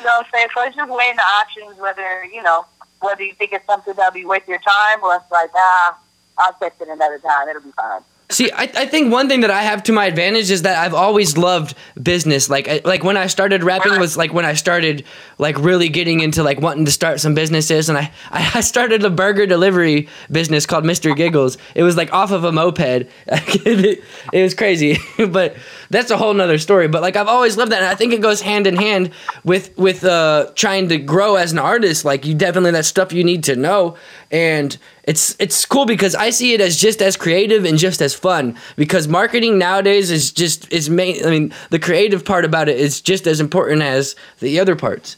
You 0.00 0.06
know 0.06 0.12
what 0.16 0.26
I'm 0.26 0.32
saying? 0.32 0.48
So 0.56 0.62
it's 0.62 0.76
just 0.76 0.90
weighing 0.90 1.16
the 1.16 1.22
options, 1.22 1.78
whether 1.78 2.24
you 2.24 2.42
know 2.42 2.64
whether 3.00 3.22
you 3.22 3.34
think 3.34 3.52
it's 3.52 3.66
something 3.66 3.92
that'll 3.94 4.12
be 4.14 4.24
worth 4.24 4.48
your 4.48 4.58
time, 4.58 5.02
or 5.02 5.16
it's 5.16 5.30
like, 5.30 5.50
ah, 5.54 5.98
I'll 6.38 6.52
catch 6.54 6.72
it 6.80 6.88
another 6.88 7.18
time. 7.18 7.48
It'll 7.48 7.60
be 7.60 7.72
fine. 7.72 8.00
See, 8.30 8.50
I, 8.52 8.62
I 8.62 8.86
think 8.86 9.12
one 9.12 9.28
thing 9.28 9.40
that 9.40 9.50
I 9.50 9.62
have 9.62 9.82
to 9.84 9.92
my 9.92 10.06
advantage 10.06 10.50
is 10.52 10.62
that 10.62 10.78
I've 10.78 10.94
always 10.94 11.36
loved 11.36 11.74
business. 12.00 12.48
Like 12.48 12.68
I, 12.68 12.80
like 12.84 13.02
when 13.02 13.16
I 13.16 13.26
started 13.26 13.64
rapping 13.64 13.98
was 13.98 14.16
like 14.16 14.32
when 14.32 14.44
I 14.44 14.54
started 14.54 15.04
like 15.38 15.58
really 15.58 15.88
getting 15.88 16.20
into 16.20 16.44
like 16.44 16.60
wanting 16.60 16.84
to 16.84 16.92
start 16.92 17.18
some 17.18 17.34
businesses, 17.34 17.88
and 17.88 17.98
I 17.98 18.12
I 18.30 18.60
started 18.60 19.04
a 19.04 19.10
burger 19.10 19.46
delivery 19.46 20.08
business 20.30 20.64
called 20.64 20.84
Mr. 20.84 21.14
Giggles. 21.14 21.58
It 21.74 21.82
was 21.82 21.96
like 21.96 22.12
off 22.12 22.30
of 22.30 22.44
a 22.44 22.52
moped. 22.52 22.80
it, 23.26 24.04
was 24.32 24.54
crazy, 24.54 24.98
but 25.28 25.56
that's 25.90 26.12
a 26.12 26.16
whole 26.16 26.32
nother 26.32 26.58
story. 26.58 26.86
But 26.86 27.02
like 27.02 27.16
I've 27.16 27.28
always 27.28 27.56
loved 27.56 27.72
that, 27.72 27.82
and 27.82 27.90
I 27.90 27.96
think 27.96 28.12
it 28.12 28.20
goes 28.20 28.40
hand 28.40 28.68
in 28.68 28.76
hand 28.76 29.10
with 29.44 29.76
with 29.76 30.04
uh, 30.04 30.52
trying 30.54 30.88
to 30.90 30.98
grow 30.98 31.34
as 31.34 31.50
an 31.50 31.58
artist. 31.58 32.04
Like 32.04 32.24
you 32.24 32.34
definitely 32.34 32.70
that's 32.70 32.86
stuff 32.86 33.12
you 33.12 33.24
need 33.24 33.42
to 33.44 33.56
know, 33.56 33.96
and 34.30 34.78
it's 35.10 35.34
it's 35.40 35.66
cool 35.66 35.86
because 35.86 36.14
I 36.14 36.30
see 36.30 36.54
it 36.54 36.60
as 36.60 36.76
just 36.76 37.02
as 37.02 37.16
creative 37.16 37.64
and 37.64 37.76
just 37.76 38.00
as 38.00 38.14
fun 38.14 38.56
because 38.76 39.08
marketing 39.08 39.58
nowadays 39.58 40.08
is 40.08 40.30
just 40.30 40.72
is 40.72 40.88
main. 40.88 41.26
I 41.26 41.30
mean, 41.30 41.52
the 41.70 41.80
creative 41.80 42.24
part 42.24 42.44
about 42.44 42.68
it 42.68 42.78
is 42.78 43.00
just 43.00 43.26
as 43.26 43.40
important 43.40 43.82
as 43.82 44.14
the 44.38 44.60
other 44.60 44.76
parts. 44.76 45.16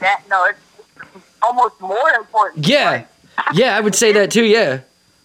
That 0.00 0.22
no, 0.30 0.46
it's 0.46 0.58
almost 1.42 1.78
more 1.82 2.08
important. 2.18 2.66
Yeah, 2.66 3.04
yeah, 3.52 3.76
I 3.76 3.80
would 3.80 3.94
say 3.94 4.12
that 4.12 4.30
too. 4.30 4.44
Yeah, 4.44 4.80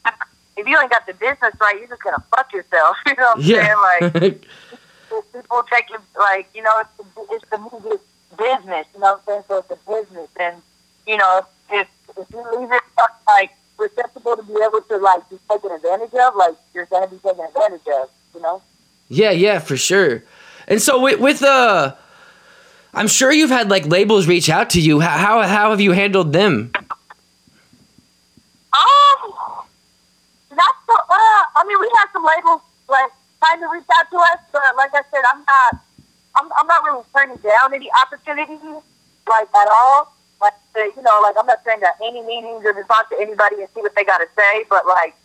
If 0.58 0.68
you 0.68 0.78
ain't 0.78 0.92
got 0.92 1.08
the 1.08 1.14
business 1.14 1.54
right, 1.62 1.78
you're 1.80 1.88
just 1.88 2.04
gonna 2.04 2.24
fuck 2.36 2.52
yourself. 2.52 2.98
You 3.08 3.16
know 3.16 3.24
what 3.24 3.38
I'm 3.38 3.44
yeah, 3.44 3.66
saying? 3.66 4.12
Like. 4.14 4.46
people 5.34 5.64
take 5.70 5.90
it 5.92 6.00
like 6.18 6.50
you 6.56 6.64
know 6.64 6.72
it's 6.80 6.90
the, 6.98 7.26
it's 7.32 7.46
the 7.50 7.58
music 7.58 8.02
business 8.38 8.88
you 8.94 9.00
know 9.02 9.12
what 9.12 9.20
I'm 9.20 9.26
saying 9.28 9.44
so 9.50 9.58
it's 9.58 9.72
a 9.72 9.92
business 9.92 10.30
and 10.40 10.62
you 11.06 11.18
know 11.18 11.46
if 11.70 11.88
if 12.18 12.30
you 12.32 12.60
leave 12.60 12.72
it 12.72 12.82
like 13.28 13.52
susceptible 13.80 14.36
to 14.36 14.44
be 14.44 14.56
able 14.66 14.82
to 14.82 14.98
like 14.98 15.28
be 15.30 15.38
taken 15.50 15.72
advantage 15.72 16.14
of 16.14 16.36
like 16.36 16.56
you're 16.74 16.86
gonna 16.86 17.08
be 17.08 17.18
taken 17.18 17.46
advantage 17.46 17.88
of 17.88 18.10
you 18.36 18.42
know 18.42 18.62
yeah, 19.12 19.32
yeah, 19.32 19.60
for 19.60 19.76
sure. 19.76 20.24
And 20.70 20.82
so 20.82 21.02
with 21.02 21.20
with 21.20 21.44
uh, 21.44 21.96
I'm 22.94 23.10
sure 23.10 23.30
you've 23.30 23.50
had 23.50 23.70
like 23.70 23.86
labels 23.86 24.26
reach 24.26 24.50
out 24.50 24.70
to 24.70 24.80
you. 24.80 25.02
How 25.02 25.18
how, 25.18 25.42
how 25.46 25.70
have 25.72 25.82
you 25.82 25.92
handled 25.92 26.32
them? 26.32 26.72
um 28.72 29.34
not 30.56 30.76
so 30.88 30.94
uh 30.96 31.44
I 31.60 31.66
mean 31.68 31.78
we 31.82 31.92
had 31.98 32.08
some 32.14 32.24
labels 32.24 32.62
like 32.88 33.12
trying 33.44 33.60
to 33.60 33.68
reach 33.68 33.84
out 34.00 34.10
to 34.10 34.16
us 34.16 34.40
but 34.54 34.64
like 34.78 34.94
I 34.94 35.02
said 35.12 35.24
I'm 35.28 35.44
not 35.44 35.84
I'm 36.38 36.50
I'm 36.58 36.68
not 36.68 36.82
really 36.86 37.04
turning 37.14 37.36
down 37.44 37.74
any 37.74 37.90
opportunities 38.02 38.62
like 39.28 39.50
at 39.54 39.68
all 39.68 40.16
like 40.42 40.54
you 40.76 41.02
know, 41.02 41.20
like 41.22 41.36
I'm 41.38 41.46
not 41.46 41.60
saying 41.64 41.80
that 41.82 41.96
any 42.04 42.22
meetings 42.22 42.66
or 42.66 42.74
to 42.74 42.84
talk 42.84 43.10
to 43.10 43.18
anybody 43.20 43.58
and 43.62 43.68
see 43.76 43.82
what 43.82 43.96
they 43.96 44.04
got 44.04 44.18
to 44.20 44.28
say, 44.36 44.66
but 44.70 44.86
like 44.88 45.16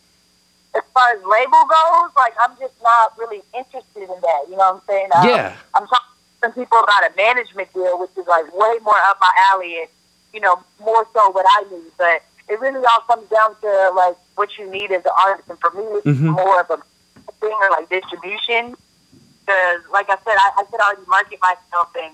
as 0.75 0.83
far 0.93 1.09
as 1.13 1.19
label 1.25 1.63
goes, 1.65 2.11
like 2.17 2.35
I'm 2.43 2.57
just 2.59 2.75
not 2.83 3.17
really 3.19 3.43
interested 3.57 4.03
in 4.03 4.21
that. 4.21 4.41
You 4.49 4.57
know 4.57 4.73
what 4.73 4.75
I'm 4.75 4.81
saying? 4.87 5.09
Um, 5.17 5.25
Yeah. 5.29 5.57
I'm 5.75 5.87
talking 5.87 6.13
to 6.13 6.49
some 6.49 6.53
people 6.53 6.79
about 6.79 7.11
a 7.11 7.17
management 7.17 7.73
deal, 7.73 7.99
which 7.99 8.11
is 8.17 8.27
like 8.27 8.45
way 8.55 8.77
more 8.83 8.99
up 9.09 9.19
my 9.21 9.33
alley, 9.53 9.81
and 9.81 9.89
you 10.35 10.41
know 10.41 10.61
more 10.81 11.07
so 11.15 11.31
what 11.31 11.47
I 11.49 11.65
need. 11.71 11.91
But 11.97 12.23
it 12.49 12.61
really 12.61 12.85
all 12.85 13.01
comes 13.09 13.29
down 13.31 13.57
to 13.63 13.93
like 13.97 14.17
what 14.35 14.57
you 14.59 14.69
need 14.71 14.93
as 14.93 15.05
an 15.05 15.13
artist, 15.27 15.49
and 15.49 15.59
for 15.61 15.71
me, 15.71 15.83
it's 16.05 16.07
Mhm. 16.07 16.35
more 16.37 16.61
of 16.61 16.71
a 16.71 16.77
marketing 17.27 17.59
or 17.63 17.71
like 17.71 17.89
distribution. 17.89 18.77
Because, 19.47 19.81
like 19.93 20.11
I 20.11 20.17
said, 20.25 20.35
I, 20.37 20.51
I 20.59 20.65
could 20.65 20.81
already 20.81 21.07
market 21.07 21.39
myself 21.41 21.89
and 21.95 22.13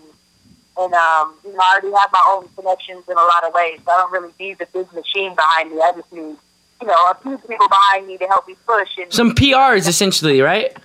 and 0.79 0.93
um, 0.95 1.35
you 1.45 1.53
know, 1.53 1.59
I 1.61 1.73
already 1.73 1.93
have 1.99 2.11
my 2.13 2.25
own 2.29 2.49
connections 2.57 3.05
in 3.09 3.15
a 3.17 3.21
lot 3.21 3.45
of 3.47 3.53
ways. 3.55 3.81
So 3.85 3.93
I 3.93 3.99
don't 3.99 4.13
really 4.13 4.33
need 4.41 4.59
the 4.59 4.67
big 4.73 4.93
machine 4.93 5.35
behind 5.35 5.71
me. 5.71 5.81
I 5.81 5.93
just 5.93 6.13
need, 6.13 6.37
you 6.81 6.87
know, 6.87 7.11
a 7.11 7.17
few 7.23 7.37
people 7.39 7.69
behind 7.69 8.07
me 8.07 8.17
to 8.19 8.27
help 8.27 8.47
me 8.49 8.57
push. 8.67 8.89
And 8.99 9.13
Some 9.13 9.35
PRs 9.35 9.87
essentially, 9.89 10.41
right? 10.41 10.77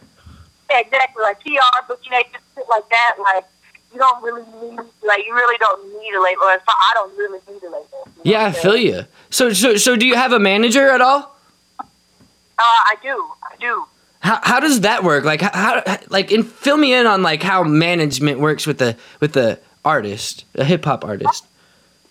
yeah, 0.70 0.80
exactly 0.82 1.24
like 1.24 1.40
PR, 1.42 1.86
but 1.88 2.00
you 2.06 2.12
know, 2.12 2.22
just 2.32 2.44
shit 2.56 2.66
like 2.70 2.90
that. 2.90 3.16
Like 3.20 3.46
you 3.94 4.00
don't 4.00 4.22
really 4.22 4.44
need, 4.62 4.80
like 5.04 5.26
you 5.26 5.34
really 5.34 5.58
don't 5.58 5.86
need 6.02 6.14
a 6.14 6.22
label. 6.22 6.44
Or 6.44 6.50
I 6.50 6.92
don't 6.94 7.18
really 7.18 7.40
need 7.48 7.64
a 7.64 7.68
label. 7.68 7.88
you 8.06 8.32
know 8.34 8.40
Yeah, 8.40 8.46
I 8.46 8.52
feel 8.52 8.76
you. 8.76 9.06
So 9.30 9.54
so 9.54 9.78
so 9.78 9.96
do 9.96 10.06
you 10.06 10.16
have 10.16 10.34
a 10.34 10.40
manager 10.40 10.90
at 10.90 11.02
all? 11.02 11.36
Uh, 11.80 12.64
I 12.64 12.96
do, 13.04 13.26
I 13.44 13.56
do. 13.60 13.86
How, 14.20 14.40
how 14.42 14.60
does 14.60 14.82
that 14.82 15.04
work? 15.04 15.24
Like 15.24 15.42
how, 15.42 15.82
how 15.86 15.98
like 16.10 16.32
in, 16.32 16.44
fill 16.44 16.76
me 16.78 16.94
in 16.94 17.06
on 17.06 17.22
like 17.22 17.42
how 17.44 17.64
management 17.64 18.40
works 18.40 18.66
with 18.68 18.80
the 18.80 18.98
with 19.22 19.34
the 19.34 19.60
artist, 19.88 20.44
a 20.56 20.66
hip 20.66 20.84
hop 20.84 21.06
artist. 21.06 21.46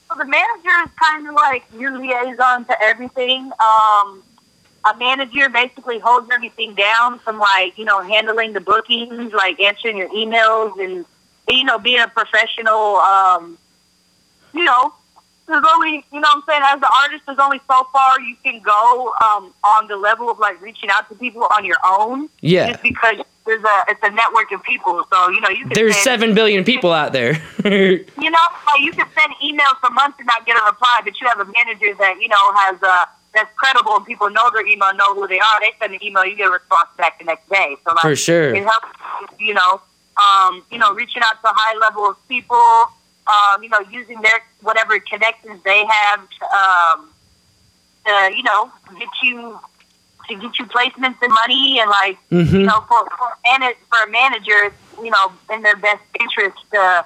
So 0.08 0.14
the 0.16 0.24
manager 0.24 0.76
is 0.84 0.90
kind 1.02 1.28
of 1.28 1.34
like 1.34 1.64
your 1.78 1.98
liaison 1.98 2.64
to 2.64 2.82
everything. 2.82 3.52
Um, 3.60 4.22
a 4.84 4.96
manager 4.98 5.48
basically 5.48 5.98
holds 5.98 6.28
everything 6.32 6.74
down 6.74 7.18
from 7.18 7.38
like 7.38 7.76
you 7.76 7.84
know 7.84 8.00
handling 8.00 8.54
the 8.54 8.60
bookings, 8.60 9.32
like 9.32 9.60
answering 9.60 9.98
your 9.98 10.08
emails, 10.08 10.78
and 10.82 11.04
you 11.50 11.64
know 11.64 11.78
being 11.78 12.00
a 12.00 12.08
professional. 12.08 12.96
Um, 12.96 13.58
you 14.54 14.64
know, 14.64 14.94
there's 15.46 15.64
only 15.74 16.04
you 16.12 16.20
know 16.20 16.28
what 16.34 16.36
I'm 16.36 16.42
saying 16.46 16.62
as 16.64 16.80
the 16.80 16.90
artist, 17.02 17.22
there's 17.26 17.38
only 17.38 17.60
so 17.68 17.84
far 17.92 18.20
you 18.20 18.36
can 18.42 18.60
go 18.60 19.12
um, 19.24 19.52
on 19.64 19.88
the 19.88 19.96
level 19.96 20.30
of 20.30 20.38
like 20.38 20.60
reaching 20.60 20.90
out 20.90 21.08
to 21.08 21.14
people 21.14 21.46
on 21.56 21.64
your 21.64 21.76
own. 21.84 22.28
Yeah. 22.40 22.70
Just 22.72 22.82
because 22.82 23.16
there's 23.46 23.62
a 23.62 23.84
it's 23.88 24.00
a 24.02 24.10
network 24.10 24.50
of 24.52 24.62
people, 24.64 25.04
so 25.12 25.28
you 25.28 25.40
know 25.40 25.48
you 25.48 25.64
can 25.64 25.72
There's 25.74 25.94
send- 25.94 26.04
seven 26.20 26.34
billion 26.34 26.64
people 26.64 26.92
out 26.92 27.12
there. 27.12 27.32
you 27.64 28.04
know, 28.30 28.38
like 28.66 28.80
you 28.80 28.92
can 28.92 29.06
send 29.14 29.32
emails 29.42 29.78
for 29.80 29.90
months 29.90 30.18
and 30.18 30.26
not 30.26 30.44
get 30.46 30.56
a 30.60 30.64
reply, 30.64 31.00
but 31.04 31.20
you 31.20 31.28
have 31.28 31.38
a 31.40 31.44
manager 31.44 31.94
that 31.98 32.16
you 32.20 32.28
know 32.28 32.52
has 32.54 32.82
uh 32.82 33.04
that's 33.34 33.54
credible 33.56 33.94
and 33.96 34.06
people 34.06 34.30
know 34.30 34.50
their 34.50 34.66
email, 34.66 34.92
know 34.94 35.14
who 35.14 35.28
they 35.28 35.38
are. 35.38 35.60
They 35.60 35.70
send 35.78 35.92
an 35.94 36.02
email, 36.02 36.24
you 36.24 36.36
get 36.36 36.48
a 36.48 36.50
response 36.50 36.88
back 36.96 37.18
the 37.18 37.24
next 37.26 37.48
day. 37.50 37.76
So 37.84 37.92
like, 37.92 38.00
For 38.00 38.16
sure. 38.16 38.54
it 38.54 38.64
helps. 38.64 38.88
You 39.38 39.52
know, 39.54 39.80
um, 40.16 40.64
you 40.72 40.78
know, 40.78 40.94
reaching 40.94 41.22
out 41.22 41.40
to 41.42 41.48
high 41.54 41.76
level 41.78 42.06
of 42.06 42.28
people. 42.28 42.88
Um, 43.26 43.62
you 43.62 43.68
know, 43.68 43.80
using 43.90 44.20
their 44.20 44.40
whatever 44.62 44.98
connections 45.00 45.60
they 45.64 45.84
have. 45.84 46.20
Um, 46.20 47.10
to, 48.06 48.36
you 48.36 48.42
know, 48.44 48.70
get 48.98 49.08
you 49.22 49.58
to 50.28 50.34
get 50.36 50.58
you 50.58 50.66
placements 50.66 51.16
and 51.22 51.32
money 51.32 51.78
and 51.80 51.90
like 51.90 52.18
you 52.30 52.44
hmm 52.44 52.64
know, 52.64 52.80
for 52.88 53.04
for, 53.18 53.28
man- 53.58 53.74
for 53.90 53.98
a 54.06 54.10
manager, 54.10 54.72
you 55.02 55.10
know, 55.10 55.32
in 55.52 55.62
their 55.62 55.76
best 55.76 56.02
interest 56.20 56.56
to 56.72 57.04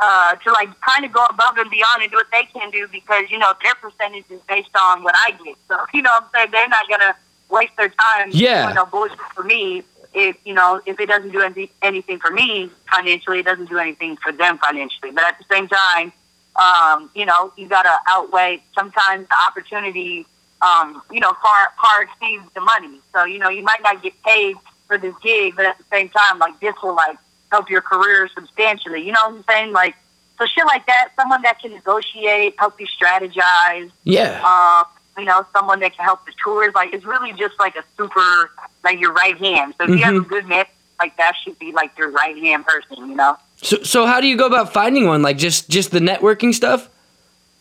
uh, 0.00 0.34
to 0.36 0.50
like 0.52 0.68
kind 0.80 1.04
of 1.04 1.12
go 1.12 1.24
above 1.26 1.56
and 1.58 1.70
beyond 1.70 2.02
and 2.02 2.10
do 2.10 2.16
what 2.16 2.26
they 2.32 2.42
can 2.52 2.70
do 2.70 2.86
because 2.92 3.24
you 3.30 3.38
know 3.38 3.52
their 3.62 3.74
percentage 3.76 4.24
is 4.30 4.40
based 4.48 4.70
on 4.80 5.02
what 5.02 5.14
I 5.26 5.32
get. 5.44 5.56
So 5.68 5.76
you 5.94 6.02
know, 6.02 6.10
what 6.10 6.24
I'm 6.24 6.28
saying 6.34 6.48
they're 6.52 6.68
not 6.68 6.88
gonna 6.88 7.16
waste 7.50 7.72
their 7.76 7.88
time 7.88 8.30
Yeah. 8.30 8.62
doing 8.64 8.74
no 8.76 8.86
bullshit 8.86 9.18
for 9.34 9.42
me. 9.44 9.82
If 10.14 10.36
you 10.44 10.54
know, 10.54 10.80
if 10.86 11.00
it 11.00 11.06
doesn't 11.06 11.30
do 11.32 11.40
any, 11.40 11.70
anything 11.80 12.18
for 12.18 12.30
me 12.30 12.70
financially, 12.94 13.38
it 13.40 13.44
doesn't 13.46 13.68
do 13.68 13.78
anything 13.78 14.16
for 14.16 14.32
them 14.32 14.58
financially. 14.58 15.10
But 15.12 15.24
at 15.24 15.38
the 15.38 15.44
same 15.50 15.68
time, 15.68 16.12
um, 16.56 17.10
you 17.14 17.24
know, 17.26 17.52
you 17.56 17.66
gotta 17.68 17.96
outweigh 18.08 18.62
sometimes 18.74 19.26
the 19.28 19.36
opportunity 19.48 20.26
um, 20.62 21.02
you 21.10 21.18
know, 21.18 21.32
far 21.42 21.68
far 21.82 22.02
exceeds 22.02 22.44
the 22.54 22.60
money. 22.60 23.00
So, 23.12 23.24
you 23.24 23.38
know, 23.38 23.48
you 23.48 23.64
might 23.64 23.82
not 23.82 24.00
get 24.02 24.12
paid 24.22 24.56
for 24.86 24.96
this 24.96 25.14
gig, 25.22 25.54
but 25.56 25.64
at 25.66 25.76
the 25.78 25.84
same 25.90 26.08
time, 26.08 26.38
like 26.38 26.58
this 26.60 26.74
will 26.82 26.94
like 26.94 27.16
help 27.50 27.68
your 27.68 27.80
career 27.80 28.28
substantially. 28.34 29.04
You 29.04 29.12
know 29.12 29.20
what 29.28 29.36
I'm 29.38 29.44
saying? 29.48 29.72
Like 29.72 29.96
so 30.38 30.46
shit 30.46 30.64
like 30.66 30.86
that, 30.86 31.10
someone 31.16 31.42
that 31.42 31.60
can 31.60 31.72
negotiate, 31.72 32.54
help 32.58 32.80
you 32.80 32.86
strategize, 32.86 33.90
Yeah. 34.04 34.40
uh, 34.44 34.84
you 35.18 35.24
know, 35.24 35.44
someone 35.52 35.80
that 35.80 35.94
can 35.96 36.04
help 36.04 36.24
the 36.26 36.32
tours. 36.42 36.74
Like 36.74 36.92
it's 36.94 37.04
really 37.04 37.32
just 37.32 37.58
like 37.58 37.76
a 37.76 37.84
super 37.96 38.50
like 38.84 39.00
your 39.00 39.12
right 39.12 39.36
hand. 39.38 39.74
So 39.78 39.84
if 39.84 39.90
you 39.90 40.04
have 40.04 40.14
a 40.16 40.20
Mhm. 40.20 40.28
good 40.28 40.46
man 40.46 40.64
like 41.00 41.16
that 41.16 41.34
should 41.42 41.58
be 41.58 41.72
like 41.72 41.96
your 41.98 42.10
right 42.10 42.36
hand 42.36 42.64
person, 42.66 43.08
you 43.08 43.14
know? 43.16 43.36
So 43.62 43.82
so 43.82 44.06
how 44.06 44.20
do 44.20 44.26
you 44.26 44.36
go 44.36 44.46
about 44.46 44.72
finding 44.72 45.06
one? 45.06 45.22
Like 45.22 45.36
just 45.38 45.68
just 45.68 45.90
the 45.90 45.98
networking 46.00 46.54
stuff 46.54 46.88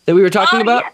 that 0.05 0.15
we 0.15 0.21
were 0.21 0.29
talking 0.29 0.59
Uh, 0.59 0.63
about? 0.63 0.83
yeah. 0.83 0.91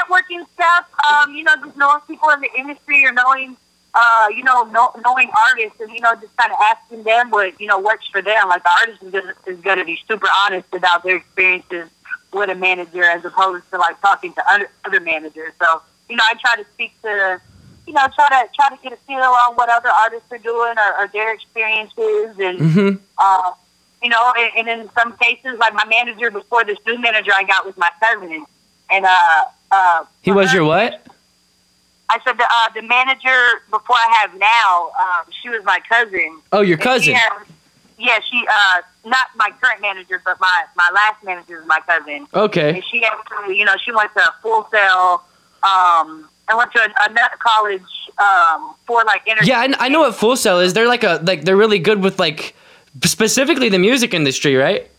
Networking 0.00 0.46
stuff, 0.54 0.86
um, 1.06 1.34
you 1.34 1.44
know, 1.44 1.54
just 1.62 1.76
knowing 1.76 2.00
people 2.06 2.30
in 2.30 2.40
the 2.40 2.48
industry 2.56 3.04
or 3.04 3.12
knowing, 3.12 3.54
uh, 3.94 4.28
you 4.34 4.42
know, 4.42 4.62
know, 4.64 4.90
knowing 5.04 5.30
artists 5.50 5.78
and, 5.78 5.90
you 5.92 6.00
know, 6.00 6.14
just 6.14 6.34
kind 6.38 6.50
of 6.50 6.58
asking 6.62 7.02
them 7.02 7.30
what, 7.30 7.60
you 7.60 7.66
know, 7.66 7.78
works 7.78 8.06
for 8.10 8.22
them. 8.22 8.48
Like 8.48 8.62
the 8.62 8.70
artist 8.70 9.02
is 9.46 9.58
going 9.60 9.76
to 9.78 9.84
be 9.84 10.00
super 10.08 10.26
honest 10.44 10.66
about 10.72 11.02
their 11.02 11.16
experiences 11.16 11.90
with 12.34 12.50
a 12.50 12.54
manager 12.54 13.04
as 13.04 13.24
opposed 13.24 13.68
to 13.70 13.78
like 13.78 14.00
talking 14.00 14.32
to 14.34 14.52
other, 14.52 14.68
other 14.84 15.00
managers. 15.00 15.52
So, 15.60 15.80
you 16.08 16.16
know, 16.16 16.24
I 16.28 16.34
try 16.34 16.56
to 16.56 16.68
speak 16.74 16.92
to, 17.02 17.40
you 17.86 17.92
know, 17.92 18.06
try 18.14 18.28
to 18.28 18.48
try 18.54 18.68
to 18.76 18.82
get 18.82 18.92
a 18.92 18.96
feel 19.06 19.16
on 19.18 19.54
what 19.54 19.68
other 19.70 19.88
artists 19.88 20.30
are 20.32 20.38
doing 20.38 20.74
or, 20.78 20.98
or 21.04 21.08
their 21.08 21.32
experiences 21.32 22.36
and, 22.38 22.58
hmm 22.58 22.90
uh, 23.18 23.52
you 24.02 24.10
know, 24.10 24.34
and, 24.36 24.68
and 24.68 24.80
in 24.82 24.90
some 24.98 25.16
cases, 25.16 25.58
like 25.58 25.72
my 25.72 25.84
manager 25.86 26.30
before 26.30 26.62
this 26.64 26.76
new 26.86 26.98
manager 26.98 27.30
I 27.34 27.44
got 27.44 27.64
was 27.64 27.74
my 27.78 27.90
cousin, 28.00 28.44
and 28.90 29.06
uh, 29.06 29.44
uh, 29.70 30.04
He 30.20 30.30
was 30.30 30.52
your 30.52 30.64
what? 30.64 31.06
I 32.10 32.18
said 32.22 32.36
the 32.36 32.44
uh, 32.44 32.68
the 32.74 32.82
manager 32.82 33.62
before 33.70 33.96
I 33.96 34.18
have 34.20 34.38
now, 34.38 34.90
um, 35.00 35.32
she 35.42 35.48
was 35.48 35.64
my 35.64 35.80
cousin. 35.88 36.38
Oh, 36.52 36.60
your 36.60 36.76
she 36.76 36.82
cousin. 36.82 37.14
had- 37.14 37.46
yeah, 37.98 38.18
she 38.30 38.44
uh, 38.48 38.82
not 39.04 39.26
my 39.36 39.50
current 39.60 39.80
manager, 39.80 40.20
but 40.24 40.38
my 40.40 40.64
my 40.76 40.90
last 40.94 41.22
manager 41.24 41.60
is 41.60 41.66
my 41.66 41.80
cousin, 41.86 42.26
Okay. 42.34 42.74
and 42.76 42.84
she 42.90 43.04
actually, 43.04 43.58
you 43.58 43.64
know, 43.64 43.74
she 43.84 43.92
went 43.92 44.12
to 44.14 44.34
Full 44.42 44.66
Sail. 44.70 45.22
Um, 45.62 46.28
I 46.48 46.54
went 46.56 46.72
to 46.72 46.82
an- 46.82 46.92
another 47.08 47.36
college 47.38 47.82
um, 48.18 48.74
for 48.86 49.02
like 49.04 49.22
entertainment. 49.28 49.46
Yeah, 49.76 49.76
I, 49.80 49.86
I 49.86 49.88
know 49.88 50.00
what 50.00 50.14
Full 50.14 50.36
Sail 50.36 50.58
is. 50.60 50.74
They're 50.74 50.88
like 50.88 51.04
a 51.04 51.20
like 51.22 51.44
they're 51.44 51.56
really 51.56 51.78
good 51.78 52.02
with 52.02 52.18
like 52.18 52.54
specifically 53.04 53.68
the 53.68 53.78
music 53.78 54.12
industry, 54.14 54.56
right? 54.56 54.90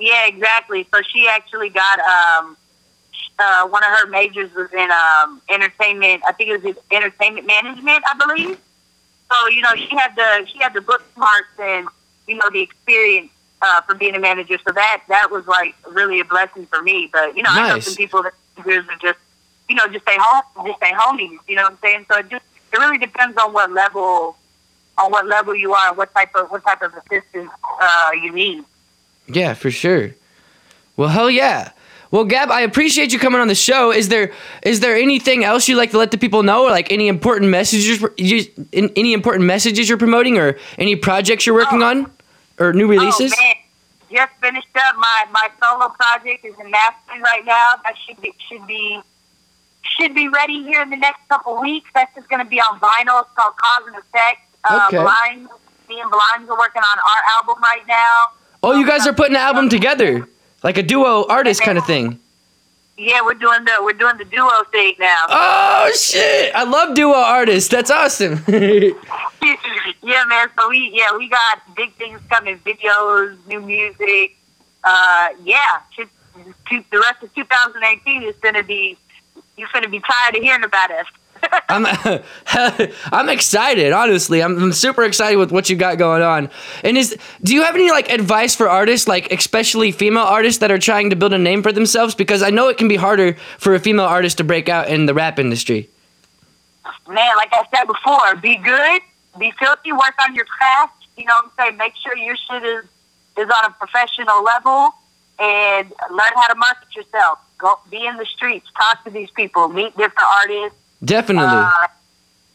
Yeah, 0.00 0.26
exactly. 0.26 0.86
So 0.92 1.00
she 1.12 1.28
actually 1.28 1.68
got 1.68 2.00
um, 2.00 2.56
uh, 3.38 3.68
one 3.68 3.84
of 3.84 3.90
her 3.98 4.06
majors 4.06 4.52
was 4.54 4.72
in 4.72 4.90
um, 4.90 5.40
entertainment. 5.48 6.22
I 6.26 6.32
think 6.32 6.50
it 6.50 6.62
was 6.62 6.76
entertainment 6.90 7.46
management, 7.46 8.02
I 8.08 8.14
believe. 8.14 8.58
So 9.30 9.48
you 9.48 9.60
know, 9.62 9.74
she 9.76 9.88
had 9.96 10.14
the 10.16 10.46
she 10.50 10.58
had 10.58 10.74
the 10.74 10.80
book 10.80 11.02
smarts 11.14 11.48
and 11.58 11.86
you 12.26 12.36
know 12.36 12.48
the 12.52 12.60
experience 12.60 13.30
uh, 13.62 13.80
for 13.82 13.94
being 13.94 14.14
a 14.14 14.18
manager. 14.18 14.58
So 14.66 14.72
that 14.72 15.02
that 15.08 15.30
was 15.30 15.46
like 15.46 15.74
really 15.90 16.20
a 16.20 16.24
blessing 16.24 16.66
for 16.66 16.82
me. 16.82 17.08
But 17.12 17.36
you 17.36 17.42
know, 17.42 17.50
I 17.50 17.68
know 17.68 17.80
some 17.80 17.94
people 17.94 18.22
that 18.22 18.34
are 18.58 18.96
just 19.00 19.18
you 19.68 19.76
know 19.76 19.86
just 19.88 20.04
stay 20.04 20.16
home, 20.18 20.66
just 20.66 20.78
stay 20.78 20.92
homies. 20.92 21.38
You 21.48 21.56
know 21.56 21.62
what 21.62 21.72
I'm 21.72 21.78
saying? 21.78 22.06
So 22.10 22.18
it 22.18 22.28
just 22.28 22.44
it 22.72 22.78
really 22.78 22.98
depends 22.98 23.36
on 23.38 23.52
what 23.52 23.70
level 23.70 24.36
on 24.98 25.10
what 25.10 25.26
level 25.26 25.54
you 25.54 25.72
are, 25.72 25.88
and 25.88 25.96
what 25.96 26.12
type 26.14 26.34
of 26.34 26.50
what 26.50 26.64
type 26.64 26.82
of 26.82 26.92
assistance 26.94 27.50
uh, 27.80 28.10
you 28.20 28.32
need. 28.32 28.64
Yeah, 29.28 29.54
for 29.54 29.70
sure. 29.70 30.14
Well, 30.96 31.08
hell 31.08 31.30
yeah. 31.30 31.72
Well, 32.12 32.24
Gab, 32.24 32.50
I 32.50 32.60
appreciate 32.60 33.12
you 33.12 33.18
coming 33.18 33.40
on 33.40 33.48
the 33.48 33.54
show. 33.54 33.90
Is 33.90 34.08
there 34.10 34.32
is 34.62 34.80
there 34.80 34.94
anything 34.96 35.42
else 35.44 35.66
you'd 35.66 35.76
like 35.78 35.90
to 35.92 35.98
let 35.98 36.10
the 36.12 36.18
people 36.18 36.42
know, 36.44 36.64
or 36.66 36.70
like 36.70 36.92
any 36.92 37.08
important 37.08 37.50
messages, 37.50 38.04
you, 38.18 38.44
in- 38.70 38.92
any 38.96 39.12
important 39.14 39.46
messages 39.46 39.88
you're 39.88 39.98
promoting, 39.98 40.38
or 40.38 40.58
any 40.78 40.94
projects 40.94 41.46
you're 41.46 41.54
working 41.56 41.82
Oh. 41.82 41.86
on, 41.88 42.10
or 42.60 42.72
new 42.74 42.86
releases? 42.86 43.32
Oh 43.36 43.52
just 44.12 44.32
finished 44.42 44.68
up 44.76 44.94
my 44.98 45.24
my 45.32 45.48
solo 45.58 45.88
project 45.88 46.44
is 46.44 46.54
in 46.60 46.70
mastering 46.70 47.22
right 47.22 47.44
now. 47.46 47.70
That 47.82 47.94
should 48.06 48.20
be 48.20 48.34
should 48.46 48.66
be 48.66 49.00
should 49.96 50.14
be 50.14 50.28
ready 50.28 50.62
here 50.64 50.82
in 50.82 50.90
the 50.90 50.98
next 50.98 51.26
couple 51.30 51.58
weeks. 51.62 51.88
That's 51.94 52.14
just 52.14 52.28
going 52.28 52.44
to 52.44 52.48
be 52.48 52.60
on 52.60 52.78
vinyl. 52.78 53.22
It's 53.22 53.30
called 53.34 53.54
Cause 53.56 53.86
and 53.86 53.96
Effect. 53.96 54.40
Uh, 54.68 54.84
Okay. 54.88 54.98
Blimes, 54.98 55.48
me 55.88 55.98
and 56.00 56.10
Blimes 56.10 56.46
are 56.50 56.58
working 56.58 56.82
on 56.82 56.98
our 56.98 57.22
album 57.38 57.56
right 57.62 57.86
now. 57.88 58.24
Oh, 58.62 58.78
you 58.78 58.86
guys 58.86 59.06
are 59.06 59.12
putting 59.14 59.34
an 59.34 59.40
album 59.40 59.68
together, 59.70 60.28
like 60.62 60.78
a 60.78 60.82
duo 60.82 61.26
artist 61.28 61.62
kind 61.62 61.78
of 61.78 61.86
thing. 61.86 62.18
Yeah, 62.98 63.22
we're 63.22 63.34
doing 63.34 63.64
the 63.64 63.72
we're 63.82 63.94
doing 63.94 64.18
the 64.18 64.24
duo 64.24 64.50
thing 64.70 64.94
now. 64.98 65.24
Oh 65.28 65.92
shit! 65.96 66.54
I 66.54 66.64
love 66.64 66.94
duo 66.94 67.14
artists. 67.14 67.70
That's 67.70 67.90
awesome. 67.90 68.44
yeah, 68.48 70.24
man. 70.28 70.48
So 70.58 70.68
we 70.68 70.90
yeah 70.94 71.16
we 71.16 71.28
got 71.28 71.74
big 71.74 71.92
things 71.94 72.20
coming, 72.28 72.58
videos, 72.58 73.36
new 73.48 73.60
music. 73.60 74.36
Uh, 74.84 75.28
yeah, 75.44 75.80
should, 75.94 76.08
to, 76.68 76.84
the 76.90 76.98
rest 76.98 77.22
of 77.22 77.34
2018 77.34 78.24
is 78.24 78.36
gonna 78.36 78.62
be 78.62 78.98
you're 79.56 79.68
gonna 79.72 79.88
be 79.88 80.00
tired 80.00 80.36
of 80.36 80.42
hearing 80.42 80.64
about 80.64 80.90
us. 80.90 81.06
I'm 81.68 81.86
I'm 83.12 83.28
excited. 83.28 83.92
Honestly, 83.92 84.42
I'm, 84.42 84.56
I'm 84.62 84.72
super 84.72 85.04
excited 85.04 85.36
with 85.36 85.52
what 85.52 85.70
you 85.70 85.76
got 85.76 85.98
going 85.98 86.22
on. 86.22 86.50
And 86.84 86.96
is 86.96 87.16
do 87.42 87.54
you 87.54 87.62
have 87.62 87.74
any 87.74 87.90
like 87.90 88.10
advice 88.10 88.54
for 88.54 88.68
artists, 88.68 89.08
like 89.08 89.32
especially 89.32 89.92
female 89.92 90.24
artists 90.24 90.60
that 90.60 90.70
are 90.70 90.78
trying 90.78 91.10
to 91.10 91.16
build 91.16 91.32
a 91.32 91.38
name 91.38 91.62
for 91.62 91.72
themselves? 91.72 92.14
Because 92.14 92.42
I 92.42 92.50
know 92.50 92.68
it 92.68 92.78
can 92.78 92.88
be 92.88 92.96
harder 92.96 93.34
for 93.58 93.74
a 93.74 93.80
female 93.80 94.04
artist 94.04 94.38
to 94.38 94.44
break 94.44 94.68
out 94.68 94.88
in 94.88 95.06
the 95.06 95.14
rap 95.14 95.38
industry. 95.38 95.88
man, 97.08 97.36
like 97.36 97.52
I 97.52 97.64
said 97.74 97.86
before, 97.86 98.36
be 98.36 98.56
good, 98.56 99.02
be 99.38 99.52
filthy, 99.58 99.92
work 99.92 100.14
on 100.26 100.34
your 100.34 100.44
craft. 100.44 101.06
You 101.16 101.24
know 101.26 101.34
what 101.34 101.52
I'm 101.58 101.66
saying? 101.66 101.76
Make 101.78 101.94
sure 101.96 102.16
your 102.16 102.36
shit 102.36 102.62
is 102.62 102.84
is 103.38 103.48
on 103.48 103.64
a 103.64 103.70
professional 103.70 104.44
level, 104.44 104.90
and 105.38 105.90
learn 106.10 106.32
how 106.34 106.48
to 106.48 106.54
market 106.54 106.94
yourself. 106.94 107.38
Go 107.58 107.78
be 107.90 108.04
in 108.04 108.16
the 108.16 108.26
streets, 108.26 108.68
talk 108.76 109.04
to 109.04 109.10
these 109.10 109.30
people, 109.30 109.68
meet 109.68 109.96
different 109.96 110.28
artists. 110.36 110.78
Definitely. 111.04 111.48
Uh, 111.48 111.86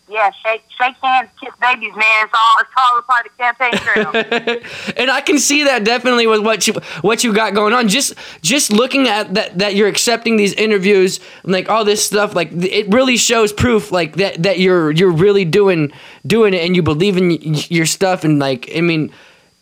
yeah, 0.10 0.32
shake 0.32 0.64
shake 0.70 0.96
hands, 1.04 1.30
kiss 1.40 1.54
babies, 1.60 1.94
man. 1.94 2.26
It's 2.26 2.34
all 2.34 2.62
it's 2.62 2.70
all 2.78 2.98
a 2.98 3.02
part 3.02 3.26
of 3.26 3.32
the 3.34 3.44
campaign 3.44 4.54
trail. 4.54 4.94
and 4.98 5.12
I 5.12 5.20
can 5.20 5.38
see 5.38 5.66
that 5.66 5.84
definitely 5.84 6.28
with 6.28 6.46
what 6.46 6.66
you 6.66 6.76
what 7.02 7.26
you 7.26 7.34
got 7.34 7.54
going 7.54 7.74
on. 7.74 7.90
Just 7.90 8.14
just 8.42 8.72
looking 8.72 9.10
at 9.10 9.34
that 9.34 9.58
that 9.58 9.76
you're 9.76 9.90
accepting 9.90 10.38
these 10.38 10.54
interviews, 10.54 11.20
like 11.44 11.70
all 11.70 11.84
this 11.84 12.06
stuff, 12.06 12.34
like 12.36 12.52
it 12.54 12.88
really 12.88 13.18
shows 13.18 13.52
proof, 13.52 13.92
like 13.92 14.16
that 14.16 14.44
that 14.44 14.60
you're 14.60 14.92
you're 14.92 15.12
really 15.12 15.44
doing 15.44 15.92
doing 16.26 16.54
it 16.54 16.66
and 16.66 16.74
you 16.74 16.84
believe 16.84 17.18
in 17.18 17.28
y- 17.30 17.66
your 17.68 17.86
stuff. 17.86 18.24
And 18.24 18.40
like, 18.40 18.72
I 18.74 18.80
mean, 18.80 19.12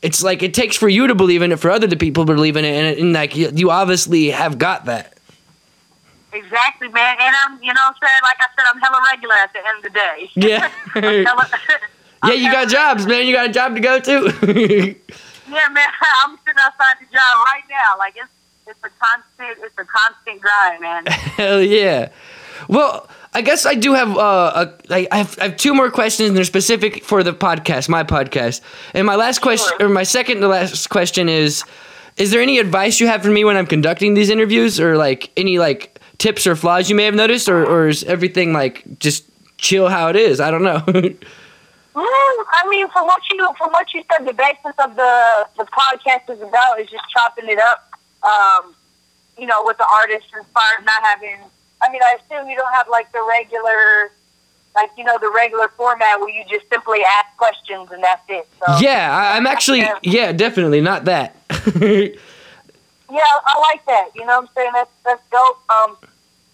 it's 0.04 0.22
like 0.22 0.44
it 0.44 0.54
takes 0.54 0.78
for 0.78 0.88
you 0.88 1.08
to 1.08 1.16
believe 1.16 1.42
in 1.42 1.52
it 1.54 1.60
for 1.60 1.72
other 1.72 1.88
people 1.96 2.24
to 2.28 2.36
believe 2.36 2.56
in 2.56 2.66
it, 2.66 2.76
and, 2.76 3.00
and 3.00 3.14
like 3.14 3.36
you, 3.36 3.50
you 3.52 3.72
obviously 3.72 4.30
have 4.30 4.60
got 4.60 4.86
that. 4.86 5.15
Exactly, 6.36 6.88
man. 6.90 7.18
And 7.20 7.36
I'm, 7.44 7.62
you 7.64 7.74
know, 7.74 7.82
what 7.88 7.96
I'm 8.02 8.08
saying, 8.08 8.20
like 8.24 8.38
I 8.40 8.48
said, 8.56 8.66
I'm 8.74 8.80
hella 8.82 9.02
regular 9.12 9.36
at 9.38 9.54
the 9.54 9.60
end 9.60 9.78
of 9.78 9.84
the 9.84 9.90
day. 9.90 10.30
Yeah. 10.36 10.70
Hella- 11.26 11.50
Yeah, 12.26 12.34
you 12.34 12.52
got 12.52 12.70
jobs, 12.70 13.06
man. 13.06 13.28
You 13.28 13.34
got 13.36 13.50
a 13.50 13.54
job 13.54 13.76
to 13.76 13.82
go 13.82 14.00
to. 14.00 14.96
Yeah, 15.48 15.68
man. 15.70 15.88
I'm 16.24 16.38
sitting 16.44 16.60
outside 16.60 16.96
the 17.00 17.06
job 17.06 17.46
right 17.46 17.64
now. 17.70 17.98
Like 18.00 18.16
it's 18.18 18.30
it's 18.68 18.80
a 18.84 18.90
constant 19.00 19.64
it's 19.64 19.78
a 19.78 19.86
constant 19.86 20.42
grind, 20.42 20.82
man. 20.82 21.06
Hell 21.06 21.62
yeah. 21.62 22.10
Well, 22.68 23.08
I 23.36 23.42
guess 23.42 23.66
I 23.68 23.76
do 23.76 23.94
have 23.94 24.18
uh, 24.18 24.66
a, 24.90 24.94
I 24.94 25.08
I 25.12 25.18
have, 25.18 25.38
I 25.40 25.44
have 25.50 25.58
two 25.58 25.76
more 25.76 25.92
questions 25.92 26.30
and 26.30 26.38
they're 26.38 26.46
specific 26.46 27.04
for 27.04 27.22
the 27.22 27.34
podcast, 27.34 27.90
my 27.90 28.04
podcast. 28.04 28.62
And 28.96 29.06
my 29.06 29.16
last 29.16 29.40
question, 29.42 29.72
Sure. 29.78 29.88
or 29.88 29.90
my 29.90 30.04
second 30.04 30.40
to 30.42 30.48
last 30.48 30.90
question 30.90 31.30
is, 31.30 31.64
is 32.18 32.32
there 32.32 32.42
any 32.42 32.58
advice 32.58 33.00
you 33.00 33.06
have 33.08 33.22
for 33.22 33.30
me 33.30 33.44
when 33.44 33.56
I'm 33.56 33.68
conducting 33.68 34.16
these 34.16 34.32
interviews, 34.32 34.80
or 34.80 34.98
like 34.98 35.30
any 35.38 35.60
like 35.60 35.95
tips 36.18 36.48
or 36.48 36.56
flaws 36.56 36.90
you 36.90 36.96
may 36.96 37.06
have 37.06 37.16
noticed, 37.16 37.50
or 37.50 37.66
or 37.66 37.88
is 37.88 38.04
everything 38.04 38.54
like 38.54 38.84
just 39.00 39.26
chill 39.58 39.90
how 39.90 40.10
it 40.10 40.16
is? 40.16 40.40
I 40.40 40.52
don't 40.52 40.64
know. 40.64 40.84
Mm, 41.96 42.04
I 42.52 42.68
mean, 42.68 42.90
from 42.90 43.06
what 43.06 43.22
you 43.32 43.48
from 43.58 43.72
what 43.72 43.94
you 43.94 44.04
said, 44.12 44.28
the 44.28 44.34
basis 44.34 44.76
of 44.80 44.98
the 44.98 45.48
the 45.58 45.64
podcast 45.64 46.30
is 46.30 46.42
about 46.42 46.78
is 46.78 46.90
just 46.90 47.06
chopping 47.10 47.48
it 47.48 47.58
up. 47.58 47.90
Um, 48.22 48.76
you 49.38 49.48
know, 49.48 49.64
with 49.64 49.78
the 49.78 49.88
artists 49.96 50.30
as 50.38 50.46
far 50.54 50.64
as 50.78 50.86
not 50.86 51.02
having. 51.04 51.38
I 51.82 51.92
mean, 51.92 52.02
I 52.04 52.18
assume 52.20 52.50
you 52.50 52.58
don't 52.58 52.74
have 52.74 52.90
like 52.90 53.10
the 53.14 53.26
regular, 53.30 54.12
like 54.76 54.90
you 54.98 55.06
know, 55.06 55.18
the 55.20 55.32
regular 55.34 55.70
format 55.70 56.20
where 56.20 56.30
you 56.30 56.44
just 56.50 56.70
simply 56.70 57.00
ask 57.00 57.38
questions 57.38 57.90
and 57.92 58.04
that's 58.04 58.24
it. 58.28 58.48
So 58.60 58.78
yeah, 58.80 59.16
I, 59.16 59.38
I'm 59.38 59.48
actually 59.48 59.86
yeah, 60.02 60.34
definitely 60.34 60.82
not 60.82 61.06
that. 61.06 61.38
Yeah, 63.16 63.22
I 63.46 63.60
like 63.72 63.86
that. 63.86 64.10
You 64.16 64.26
know 64.26 64.40
what 64.42 64.50
I'm 64.50 64.56
saying? 64.56 64.72
That's 64.74 64.92
that's 65.06 65.24
dope. 65.32 65.60
Um, 65.70 65.98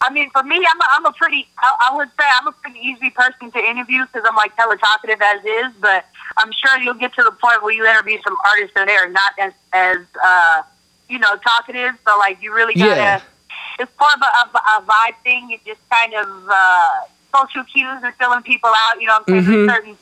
I 0.00 0.12
mean, 0.12 0.30
for 0.30 0.42
me, 0.42 0.56
I'm 0.56 0.80
a, 0.80 0.84
I'm 0.94 1.06
a 1.06 1.12
pretty, 1.12 1.46
I, 1.58 1.90
I 1.92 1.96
would 1.96 2.08
say 2.18 2.24
I'm 2.40 2.46
a 2.48 2.52
pretty 2.52 2.80
easy 2.80 3.10
person 3.10 3.50
to 3.52 3.58
interview 3.58 4.04
because 4.06 4.26
I'm 4.28 4.34
like 4.36 4.52
hella 4.56 4.76
talkative 4.76 5.20
as 5.22 5.44
is. 5.44 5.72
But 5.80 6.06
I'm 6.38 6.50
sure 6.52 6.78
you'll 6.80 6.94
get 6.94 7.14
to 7.14 7.22
the 7.22 7.30
point 7.32 7.62
where 7.62 7.72
you 7.72 7.86
interview 7.86 8.18
some 8.24 8.36
artists 8.50 8.72
and 8.76 8.88
they're 8.88 9.08
not 9.10 9.32
as 9.38 9.52
as 9.72 9.98
uh, 10.24 10.62
you 11.08 11.18
know 11.18 11.36
talkative. 11.36 11.94
So 12.06 12.18
like 12.18 12.42
you 12.42 12.52
really 12.54 12.74
gotta. 12.74 12.96
Yeah. 12.96 13.20
It's 13.78 13.92
more 13.98 14.08
of 14.14 14.20
a, 14.20 14.58
a, 14.58 14.60
a 14.78 14.82
vibe 14.82 15.16
thing. 15.24 15.50
You 15.50 15.58
just 15.64 15.80
kind 15.90 16.12
of 16.14 16.28
uh, 16.48 16.90
social 17.34 17.64
cues 17.64 18.02
and 18.04 18.14
filling 18.16 18.42
people 18.42 18.70
out. 18.76 19.00
You 19.00 19.06
know 19.06 19.18
what 19.24 19.34
I'm 19.34 19.44
saying? 19.44 19.56
Mhm. 19.58 19.66
There's 19.66 19.76
certain 19.76 19.96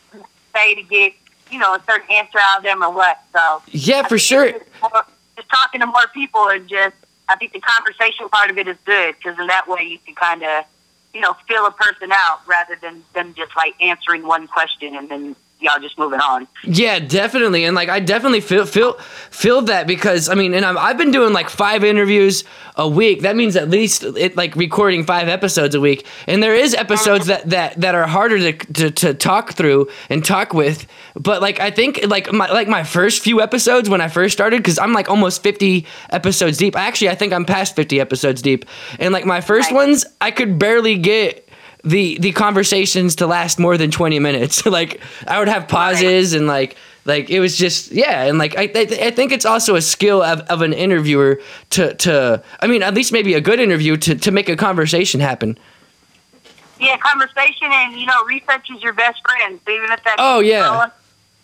say 0.55 0.75
to 0.75 0.83
get 0.83 1.13
you 1.51 1.59
know 1.59 1.75
a 1.75 1.83
certain 1.89 2.11
answer 2.11 2.39
out 2.43 2.59
of 2.59 2.65
them 2.65 2.83
or 2.83 2.91
what. 2.93 3.23
So 3.33 3.63
yeah, 3.69 4.03
I 4.05 4.09
for 4.09 4.19
sure. 4.19 4.53
more- 4.83 5.05
talking 5.51 5.81
to 5.81 5.87
more 5.87 6.07
people 6.15 6.49
and 6.49 6.69
just, 6.69 6.97
I 7.29 7.37
think 7.37 7.53
the 7.53 7.61
conversation 7.61 8.29
part 8.29 8.51
of 8.51 8.59
it 8.59 8.69
is 8.69 8.77
good 8.85 9.17
because 9.17 9.39
in 9.39 9.47
that 9.49 9.69
way 9.69 9.83
you 9.83 9.99
can 9.99 10.15
kind 10.15 10.43
of, 10.43 10.65
you 11.13 11.21
know, 11.21 11.35
feel 11.49 11.67
a 11.67 11.73
person 11.73 12.11
out 12.13 12.41
rather 12.47 12.77
than 12.81 13.03
them 13.15 13.35
just 13.35 13.55
like 13.57 13.75
answering 13.81 14.27
one 14.27 14.47
question 14.47 14.97
and 14.97 15.09
then 15.09 15.37
y'all 15.61 15.81
just 15.81 15.99
moving 15.99 16.21
on. 16.21 16.49
Yeah, 16.65 16.99
definitely, 16.99 17.65
and 17.65 17.75
like 17.77 17.89
I 17.89 18.01
definitely 18.01 18.41
feel 18.41 18.67
feel 18.67 18.95
feel 19.31 19.63
that 19.63 19.87
because 19.87 20.29
I 20.29 20.35
mean, 20.35 20.55
and 20.55 20.65
I'm, 20.65 20.79
I've 20.79 20.99
been 20.99 21.11
doing 21.11 21.33
like 21.33 21.49
five 21.49 21.85
interviews 21.85 22.45
a 22.77 22.89
week. 22.89 23.23
That 23.23 23.37
means 23.37 23.57
at 23.57 23.69
least 23.69 24.03
it 24.03 24.37
like 24.37 24.57
recording 24.57 25.05
five 25.05 25.29
episodes 25.29 25.75
a 25.75 25.81
week. 25.81 26.07
And 26.27 26.43
there 26.43 26.55
is 26.55 26.75
episodes 26.75 27.27
that 27.27 27.51
that 27.51 27.81
that 27.81 27.95
are 27.95 28.07
harder 28.07 28.53
to 28.53 28.53
to, 28.73 28.91
to 28.91 29.15
talk 29.15 29.53
through 29.53 29.89
and 30.09 30.25
talk 30.25 30.55
with. 30.55 30.87
But 31.15 31.43
like 31.43 31.61
I 31.61 31.71
think 31.71 32.01
like 32.07 32.33
my 32.33 32.51
like 32.51 32.69
my 32.69 32.85
first 32.85 33.23
few 33.23 33.41
episodes 33.41 33.89
when 33.89 34.01
I 34.01 34.09
first 34.09 34.33
started 34.33 34.59
because 34.59 34.79
I'm 34.79 34.93
like 34.93 35.09
almost 35.09 35.43
50 35.43 35.87
episodes 36.11 36.59
deep. 36.59 36.77
Actually, 36.77 37.11
I 37.11 37.15
think 37.15 37.33
I'm 37.33 37.45
past 37.45 37.77
50 37.77 38.01
episodes 38.01 38.43
deep. 38.43 38.65
And 38.99 39.13
like 39.13 39.27
my 39.27 39.41
first 39.41 39.73
ones, 39.73 40.05
I 40.21 40.31
could 40.31 40.59
barely 40.59 40.97
get 40.97 41.50
the 41.85 42.19
the 42.19 42.33
conversations 42.33 43.17
to 43.17 43.27
last 43.27 43.59
more 43.59 43.77
than 43.79 43.91
20 43.91 44.19
minutes 44.19 44.67
like 44.79 45.01
i 45.27 45.39
would 45.39 45.49
have 45.49 45.67
pauses 45.69 46.35
and 46.35 46.47
like 46.47 46.77
like 47.07 47.31
it 47.31 47.41
was 47.41 47.57
just 47.57 47.91
yeah 47.93 48.25
and 48.25 48.39
like 48.39 48.57
i 48.59 48.63
i, 48.75 49.07
I 49.07 49.11
think 49.11 49.33
it's 49.33 49.47
also 49.47 49.75
a 49.77 49.81
skill 49.83 50.23
of, 50.23 50.41
of 50.43 50.61
an 50.63 50.73
interviewer 50.73 51.41
to 51.71 51.95
to 51.95 52.43
i 52.61 52.67
mean 52.67 52.83
at 52.83 52.93
least 52.95 53.13
maybe 53.13 53.35
a 53.35 53.41
good 53.41 53.61
interview 53.61 53.97
to 53.97 54.15
to 54.15 54.31
make 54.31 54.49
a 54.49 54.57
conversation 54.57 55.21
happen 55.21 55.59
Yeah, 56.81 56.97
conversation 56.97 57.69
and, 57.71 58.01
you 58.01 58.07
know, 58.07 58.25
research 58.25 58.71
is 58.75 58.83
your 58.83 58.95
best 58.95 59.21
friend. 59.23 59.61
So 59.67 59.71
even 59.73 59.93
if 59.93 60.03
that's 60.03 60.17
Oh, 60.19 60.41
yeah. 60.41 60.89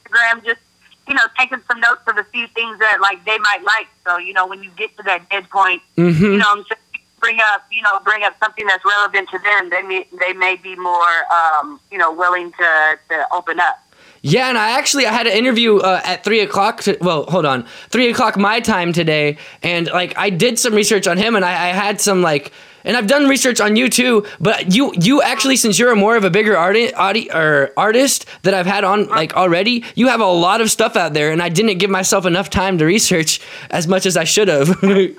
Instagram, 0.06 0.42
just, 0.42 0.60
you 1.06 1.12
know, 1.14 1.26
taking 1.38 1.60
some 1.68 1.78
notes 1.78 2.00
of 2.06 2.16
a 2.16 2.24
few 2.32 2.46
things 2.48 2.78
that, 2.78 3.00
like, 3.02 3.22
they 3.26 3.36
might 3.38 3.62
like. 3.62 3.86
So, 4.06 4.16
you 4.16 4.32
know, 4.32 4.46
when 4.46 4.62
you 4.62 4.70
get 4.78 4.96
to 4.96 5.02
that 5.02 5.28
dead 5.28 5.50
point, 5.50 5.82
mm-hmm 5.98 6.24
you 6.24 6.38
know 6.38 6.48
what 6.48 6.58
I'm 6.60 6.64
saying? 6.64 6.80
Bring 7.26 7.40
up, 7.52 7.64
you 7.72 7.82
know, 7.82 7.98
bring 8.04 8.22
up 8.22 8.36
something 8.38 8.64
that's 8.68 8.84
relevant 8.84 9.28
to 9.30 9.38
them. 9.40 9.70
They 9.70 9.82
may, 9.82 10.06
they 10.20 10.32
may 10.32 10.54
be 10.54 10.76
more, 10.76 11.12
um, 11.34 11.80
you 11.90 11.98
know, 11.98 12.12
willing 12.12 12.52
to, 12.52 12.98
to 13.08 13.26
open 13.32 13.58
up. 13.58 13.80
Yeah, 14.22 14.48
and 14.48 14.58
I 14.58 14.76
actually 14.78 15.06
I 15.06 15.12
had 15.12 15.26
an 15.26 15.34
interview 15.34 15.76
uh, 15.76 16.00
at 16.04 16.24
three 16.24 16.40
o'clock. 16.40 16.82
To, 16.82 16.96
well, 17.00 17.26
hold 17.26 17.46
on, 17.46 17.64
three 17.90 18.10
o'clock 18.10 18.36
my 18.36 18.58
time 18.58 18.92
today, 18.92 19.38
and 19.62 19.86
like 19.86 20.18
I 20.18 20.30
did 20.30 20.58
some 20.58 20.74
research 20.74 21.06
on 21.06 21.16
him, 21.16 21.36
and 21.36 21.44
I, 21.44 21.50
I 21.50 21.72
had 21.72 22.00
some 22.00 22.22
like, 22.22 22.50
and 22.84 22.96
I've 22.96 23.06
done 23.06 23.28
research 23.28 23.60
on 23.60 23.76
you 23.76 23.88
too. 23.88 24.26
But 24.40 24.74
you 24.74 24.92
you 24.96 25.22
actually, 25.22 25.54
since 25.54 25.78
you're 25.78 25.94
more 25.94 26.16
of 26.16 26.24
a 26.24 26.30
bigger 26.30 26.56
artist, 26.56 26.94
or 27.32 27.72
artist 27.76 28.26
that 28.42 28.52
I've 28.52 28.66
had 28.66 28.82
on 28.82 29.06
like 29.06 29.36
already, 29.36 29.84
you 29.94 30.08
have 30.08 30.20
a 30.20 30.26
lot 30.26 30.60
of 30.60 30.72
stuff 30.72 30.96
out 30.96 31.14
there, 31.14 31.30
and 31.30 31.40
I 31.40 31.48
didn't 31.48 31.78
give 31.78 31.90
myself 31.90 32.26
enough 32.26 32.50
time 32.50 32.78
to 32.78 32.84
research 32.84 33.40
as 33.70 33.86
much 33.86 34.06
as 34.06 34.16
I 34.16 34.24
should 34.24 34.48
have. 34.48 34.82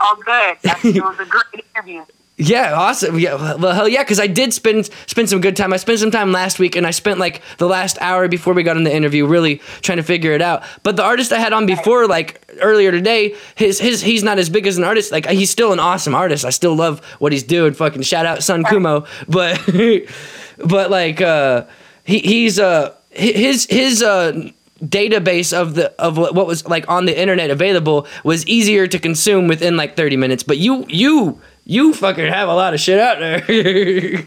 All 0.00 0.16
good. 0.16 0.56
That's, 0.62 0.84
it 0.84 1.02
was 1.02 1.18
a 1.18 1.26
great 1.26 1.64
interview. 1.74 2.04
Yeah, 2.36 2.74
awesome. 2.74 3.16
Yeah, 3.16 3.54
well, 3.54 3.72
hell 3.72 3.88
yeah, 3.88 4.02
because 4.02 4.18
I 4.18 4.26
did 4.26 4.52
spend 4.52 4.90
spend 5.06 5.30
some 5.30 5.40
good 5.40 5.54
time. 5.54 5.72
I 5.72 5.76
spent 5.76 6.00
some 6.00 6.10
time 6.10 6.32
last 6.32 6.58
week, 6.58 6.74
and 6.74 6.84
I 6.84 6.90
spent 6.90 7.20
like 7.20 7.42
the 7.58 7.68
last 7.68 7.96
hour 8.00 8.26
before 8.26 8.54
we 8.54 8.64
got 8.64 8.76
in 8.76 8.82
the 8.82 8.92
interview 8.92 9.24
really 9.24 9.58
trying 9.82 9.98
to 9.98 10.02
figure 10.02 10.32
it 10.32 10.42
out. 10.42 10.64
But 10.82 10.96
the 10.96 11.04
artist 11.04 11.32
I 11.32 11.38
had 11.38 11.52
on 11.52 11.64
before, 11.66 12.08
like 12.08 12.44
earlier 12.60 12.90
today, 12.90 13.36
his 13.54 13.78
his 13.78 14.02
he's 14.02 14.24
not 14.24 14.40
as 14.40 14.48
big 14.48 14.66
as 14.66 14.76
an 14.78 14.82
artist. 14.82 15.12
Like 15.12 15.26
he's 15.26 15.50
still 15.50 15.72
an 15.72 15.78
awesome 15.78 16.12
artist. 16.12 16.44
I 16.44 16.50
still 16.50 16.74
love 16.74 17.04
what 17.20 17.30
he's 17.30 17.44
doing. 17.44 17.72
Fucking 17.72 18.02
shout 18.02 18.26
out 18.26 18.42
Sun 18.42 18.64
Kumo. 18.64 19.06
But 19.28 19.62
but 20.58 20.90
like 20.90 21.20
uh, 21.20 21.66
he 22.02 22.18
he's 22.18 22.58
uh 22.58 22.96
his 23.10 23.66
his 23.66 24.02
uh 24.02 24.50
database 24.84 25.52
of 25.52 25.74
the 25.74 25.90
of 26.00 26.16
what 26.18 26.46
was 26.46 26.66
like 26.66 26.88
on 26.88 27.06
the 27.06 27.18
internet 27.18 27.50
available 27.50 28.06
was 28.22 28.46
easier 28.46 28.86
to 28.86 28.98
consume 28.98 29.48
within 29.48 29.76
like 29.76 29.96
30 29.96 30.16
minutes 30.16 30.42
but 30.42 30.58
you 30.58 30.84
you 30.88 31.40
you 31.64 31.94
fucking 31.94 32.26
have 32.26 32.48
a 32.48 32.54
lot 32.54 32.74
of 32.74 32.80
shit 32.80 32.98
out 32.98 33.18
there 33.18 33.42
Yeah. 33.50 34.26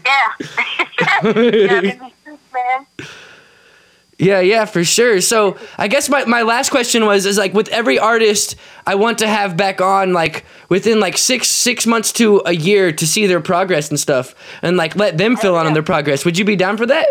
yeah, 1.22 1.80
this 1.80 1.94
is 1.94 2.38
man. 2.52 2.86
yeah 4.18 4.40
yeah 4.40 4.64
for 4.64 4.82
sure 4.84 5.20
so 5.20 5.56
i 5.76 5.86
guess 5.86 6.08
my, 6.08 6.24
my 6.24 6.42
last 6.42 6.70
question 6.70 7.06
was 7.06 7.24
is 7.26 7.38
like 7.38 7.54
with 7.54 7.68
every 7.68 7.98
artist 7.98 8.56
i 8.86 8.94
want 8.96 9.18
to 9.18 9.28
have 9.28 9.56
back 9.56 9.80
on 9.80 10.12
like 10.12 10.44
within 10.68 10.98
like 10.98 11.16
six 11.16 11.48
six 11.48 11.86
months 11.86 12.10
to 12.10 12.42
a 12.46 12.52
year 12.52 12.90
to 12.90 13.06
see 13.06 13.26
their 13.26 13.40
progress 13.40 13.90
and 13.90 14.00
stuff 14.00 14.34
and 14.62 14.76
like 14.76 14.96
let 14.96 15.18
them 15.18 15.36
fill 15.36 15.54
on 15.56 15.66
on 15.66 15.72
their 15.74 15.82
progress 15.84 16.24
would 16.24 16.36
you 16.36 16.44
be 16.44 16.56
down 16.56 16.76
for 16.76 16.86
that 16.86 17.06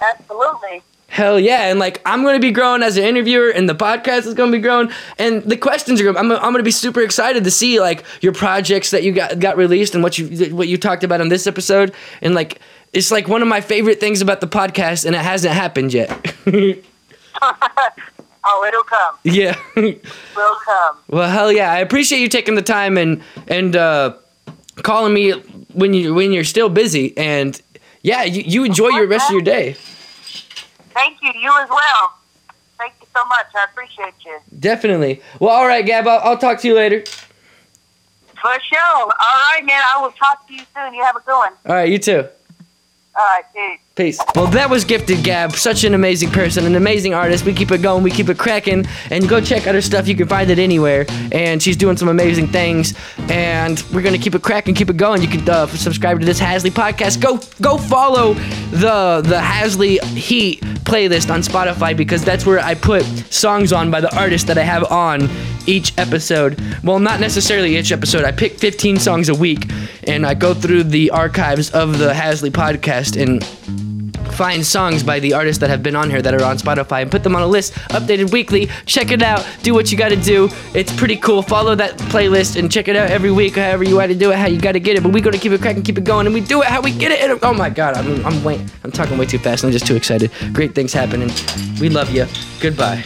Absolutely. 0.00 0.82
Hell 1.12 1.38
yeah. 1.38 1.68
And 1.68 1.78
like, 1.78 2.00
I'm 2.06 2.22
going 2.22 2.36
to 2.36 2.40
be 2.40 2.52
growing 2.52 2.82
as 2.82 2.96
an 2.96 3.04
interviewer 3.04 3.50
and 3.50 3.68
the 3.68 3.74
podcast 3.74 4.26
is 4.26 4.32
going 4.32 4.50
to 4.50 4.56
be 4.56 4.62
growing 4.62 4.90
and 5.18 5.42
the 5.42 5.58
questions 5.58 6.00
are 6.00 6.04
going 6.04 6.16
I'm, 6.16 6.32
I'm 6.32 6.40
going 6.40 6.56
to 6.56 6.62
be 6.62 6.70
super 6.70 7.02
excited 7.02 7.44
to 7.44 7.50
see 7.50 7.80
like 7.80 8.02
your 8.22 8.32
projects 8.32 8.92
that 8.92 9.02
you 9.02 9.12
got, 9.12 9.38
got 9.38 9.58
released 9.58 9.94
and 9.94 10.02
what 10.02 10.16
you, 10.16 10.56
what 10.56 10.68
you 10.68 10.78
talked 10.78 11.04
about 11.04 11.20
on 11.20 11.28
this 11.28 11.46
episode. 11.46 11.92
And 12.22 12.34
like, 12.34 12.60
it's 12.94 13.10
like 13.10 13.28
one 13.28 13.42
of 13.42 13.48
my 13.48 13.60
favorite 13.60 14.00
things 14.00 14.22
about 14.22 14.40
the 14.40 14.46
podcast 14.46 15.04
and 15.04 15.14
it 15.14 15.18
hasn't 15.18 15.52
happened 15.52 15.92
yet. 15.92 16.08
oh, 16.46 16.54
it'll 18.66 18.82
come. 18.84 19.18
yeah. 19.22 19.60
Will 19.76 20.56
come. 20.64 20.96
well, 21.08 21.28
hell 21.28 21.52
yeah. 21.52 21.72
I 21.72 21.80
appreciate 21.80 22.20
you 22.20 22.28
taking 22.30 22.54
the 22.54 22.62
time 22.62 22.96
and, 22.96 23.22
and, 23.48 23.76
uh, 23.76 24.14
calling 24.76 25.12
me 25.12 25.32
when 25.74 25.92
you, 25.92 26.14
when 26.14 26.32
you're 26.32 26.42
still 26.42 26.70
busy 26.70 27.14
and 27.18 27.60
yeah, 28.00 28.22
you, 28.22 28.42
you 28.46 28.64
enjoy 28.64 28.88
your 28.88 29.06
rest 29.06 29.28
of 29.28 29.34
your 29.34 29.42
day. 29.42 29.76
Thank 30.94 31.18
you. 31.22 31.32
You 31.34 31.50
as 31.60 31.68
well. 31.68 32.14
Thank 32.78 32.94
you 33.00 33.06
so 33.14 33.24
much. 33.26 33.46
I 33.54 33.64
appreciate 33.70 34.14
you. 34.24 34.38
Definitely. 34.58 35.22
Well, 35.40 35.50
all 35.50 35.66
right, 35.66 35.84
Gab. 35.84 36.06
I'll, 36.06 36.20
I'll 36.20 36.38
talk 36.38 36.60
to 36.60 36.68
you 36.68 36.74
later. 36.74 37.00
For 37.00 38.58
sure. 38.60 38.80
All 38.82 39.08
right, 39.08 39.62
man. 39.64 39.82
I 39.94 40.00
will 40.02 40.12
talk 40.12 40.46
to 40.48 40.52
you 40.54 40.64
soon. 40.74 40.94
You 40.94 41.04
have 41.04 41.16
a 41.16 41.20
good 41.20 41.36
one. 41.36 41.52
All 41.66 41.74
right, 41.76 41.88
you 41.88 41.98
too. 41.98 42.26
All 43.14 43.24
right, 43.24 43.44
dude. 43.54 43.78
Peace. 43.94 44.18
Well, 44.34 44.46
that 44.46 44.70
was 44.70 44.86
Gifted 44.86 45.22
Gab. 45.22 45.52
Such 45.52 45.84
an 45.84 45.92
amazing 45.92 46.30
person, 46.30 46.64
an 46.64 46.76
amazing 46.76 47.12
artist. 47.12 47.44
We 47.44 47.52
keep 47.52 47.70
it 47.72 47.82
going, 47.82 48.02
we 48.02 48.10
keep 48.10 48.30
it 48.30 48.38
cracking, 48.38 48.86
and 49.10 49.28
go 49.28 49.38
check 49.38 49.66
out 49.66 49.74
her 49.74 49.82
stuff. 49.82 50.08
You 50.08 50.16
can 50.16 50.26
find 50.26 50.48
it 50.48 50.58
anywhere. 50.58 51.04
And 51.30 51.62
she's 51.62 51.76
doing 51.76 51.98
some 51.98 52.08
amazing 52.08 52.46
things. 52.46 52.94
And 53.28 53.84
we're 53.92 54.00
gonna 54.00 54.16
keep 54.16 54.34
it 54.34 54.40
cracking, 54.40 54.74
keep 54.74 54.88
it 54.88 54.96
going. 54.96 55.20
You 55.20 55.28
can 55.28 55.46
uh, 55.46 55.66
subscribe 55.66 56.20
to 56.20 56.24
this 56.24 56.40
Hazzlee 56.40 56.70
podcast. 56.70 57.20
Go, 57.20 57.38
go 57.60 57.76
follow 57.76 58.32
the 58.70 59.22
the 59.22 59.36
Hazzlee 59.36 60.02
Heat 60.16 60.62
playlist 60.84 61.30
on 61.30 61.40
Spotify 61.40 61.94
because 61.94 62.24
that's 62.24 62.46
where 62.46 62.60
I 62.60 62.74
put 62.74 63.04
songs 63.30 63.74
on 63.74 63.90
by 63.90 64.00
the 64.00 64.16
artists 64.16 64.46
that 64.48 64.56
I 64.56 64.62
have 64.62 64.90
on 64.90 65.28
each 65.66 65.96
episode. 65.98 66.58
Well, 66.82 66.98
not 66.98 67.20
necessarily 67.20 67.76
each 67.76 67.92
episode. 67.92 68.24
I 68.24 68.32
pick 68.32 68.58
15 68.58 68.98
songs 68.98 69.28
a 69.28 69.34
week, 69.34 69.70
and 70.04 70.26
I 70.26 70.32
go 70.32 70.54
through 70.54 70.84
the 70.84 71.10
archives 71.10 71.70
of 71.72 71.98
the 71.98 72.12
Hazzlee 72.12 72.50
podcast 72.50 73.20
and 73.20 73.42
find 74.32 74.64
songs 74.64 75.02
by 75.02 75.20
the 75.20 75.34
artists 75.34 75.60
that 75.60 75.70
have 75.70 75.82
been 75.82 75.96
on 75.96 76.10
here 76.10 76.22
that 76.22 76.34
are 76.34 76.44
on 76.44 76.56
Spotify 76.56 77.02
and 77.02 77.10
put 77.10 77.22
them 77.22 77.34
on 77.34 77.42
a 77.42 77.46
list, 77.46 77.74
updated 77.90 78.32
weekly. 78.32 78.68
Check 78.86 79.10
it 79.10 79.22
out. 79.22 79.46
Do 79.62 79.74
what 79.74 79.90
you 79.90 79.98
got 79.98 80.10
to 80.10 80.16
do. 80.16 80.48
It's 80.74 80.94
pretty 80.96 81.16
cool. 81.16 81.42
Follow 81.42 81.74
that 81.74 81.98
playlist 82.12 82.56
and 82.58 82.70
check 82.70 82.88
it 82.88 82.96
out 82.96 83.10
every 83.10 83.30
week, 83.30 83.56
however 83.56 83.84
you 83.84 83.96
got 83.96 84.06
to 84.06 84.14
do 84.14 84.30
it, 84.30 84.38
how 84.38 84.46
you 84.46 84.60
got 84.60 84.72
to 84.72 84.80
get 84.80 84.96
it. 84.96 85.02
But 85.02 85.12
we 85.12 85.20
to 85.20 85.38
keep 85.38 85.52
it 85.52 85.60
cracking, 85.60 85.82
keep 85.82 85.98
it 85.98 86.04
going, 86.04 86.26
and 86.26 86.34
we 86.34 86.40
do 86.40 86.62
it 86.62 86.68
how 86.68 86.80
we 86.80 86.92
get 86.92 87.12
it. 87.12 87.20
And, 87.20 87.38
oh 87.42 87.54
my 87.54 87.70
God, 87.70 87.96
I'm 87.96 88.24
I'm, 88.24 88.44
way, 88.44 88.64
I'm 88.84 88.92
talking 88.92 89.18
way 89.18 89.26
too 89.26 89.38
fast. 89.38 89.64
I'm 89.64 89.72
just 89.72 89.86
too 89.86 89.96
excited. 89.96 90.30
Great 90.52 90.74
things 90.74 90.92
happening. 90.92 91.30
We 91.80 91.88
love 91.88 92.10
you. 92.10 92.26
Goodbye. 92.60 93.04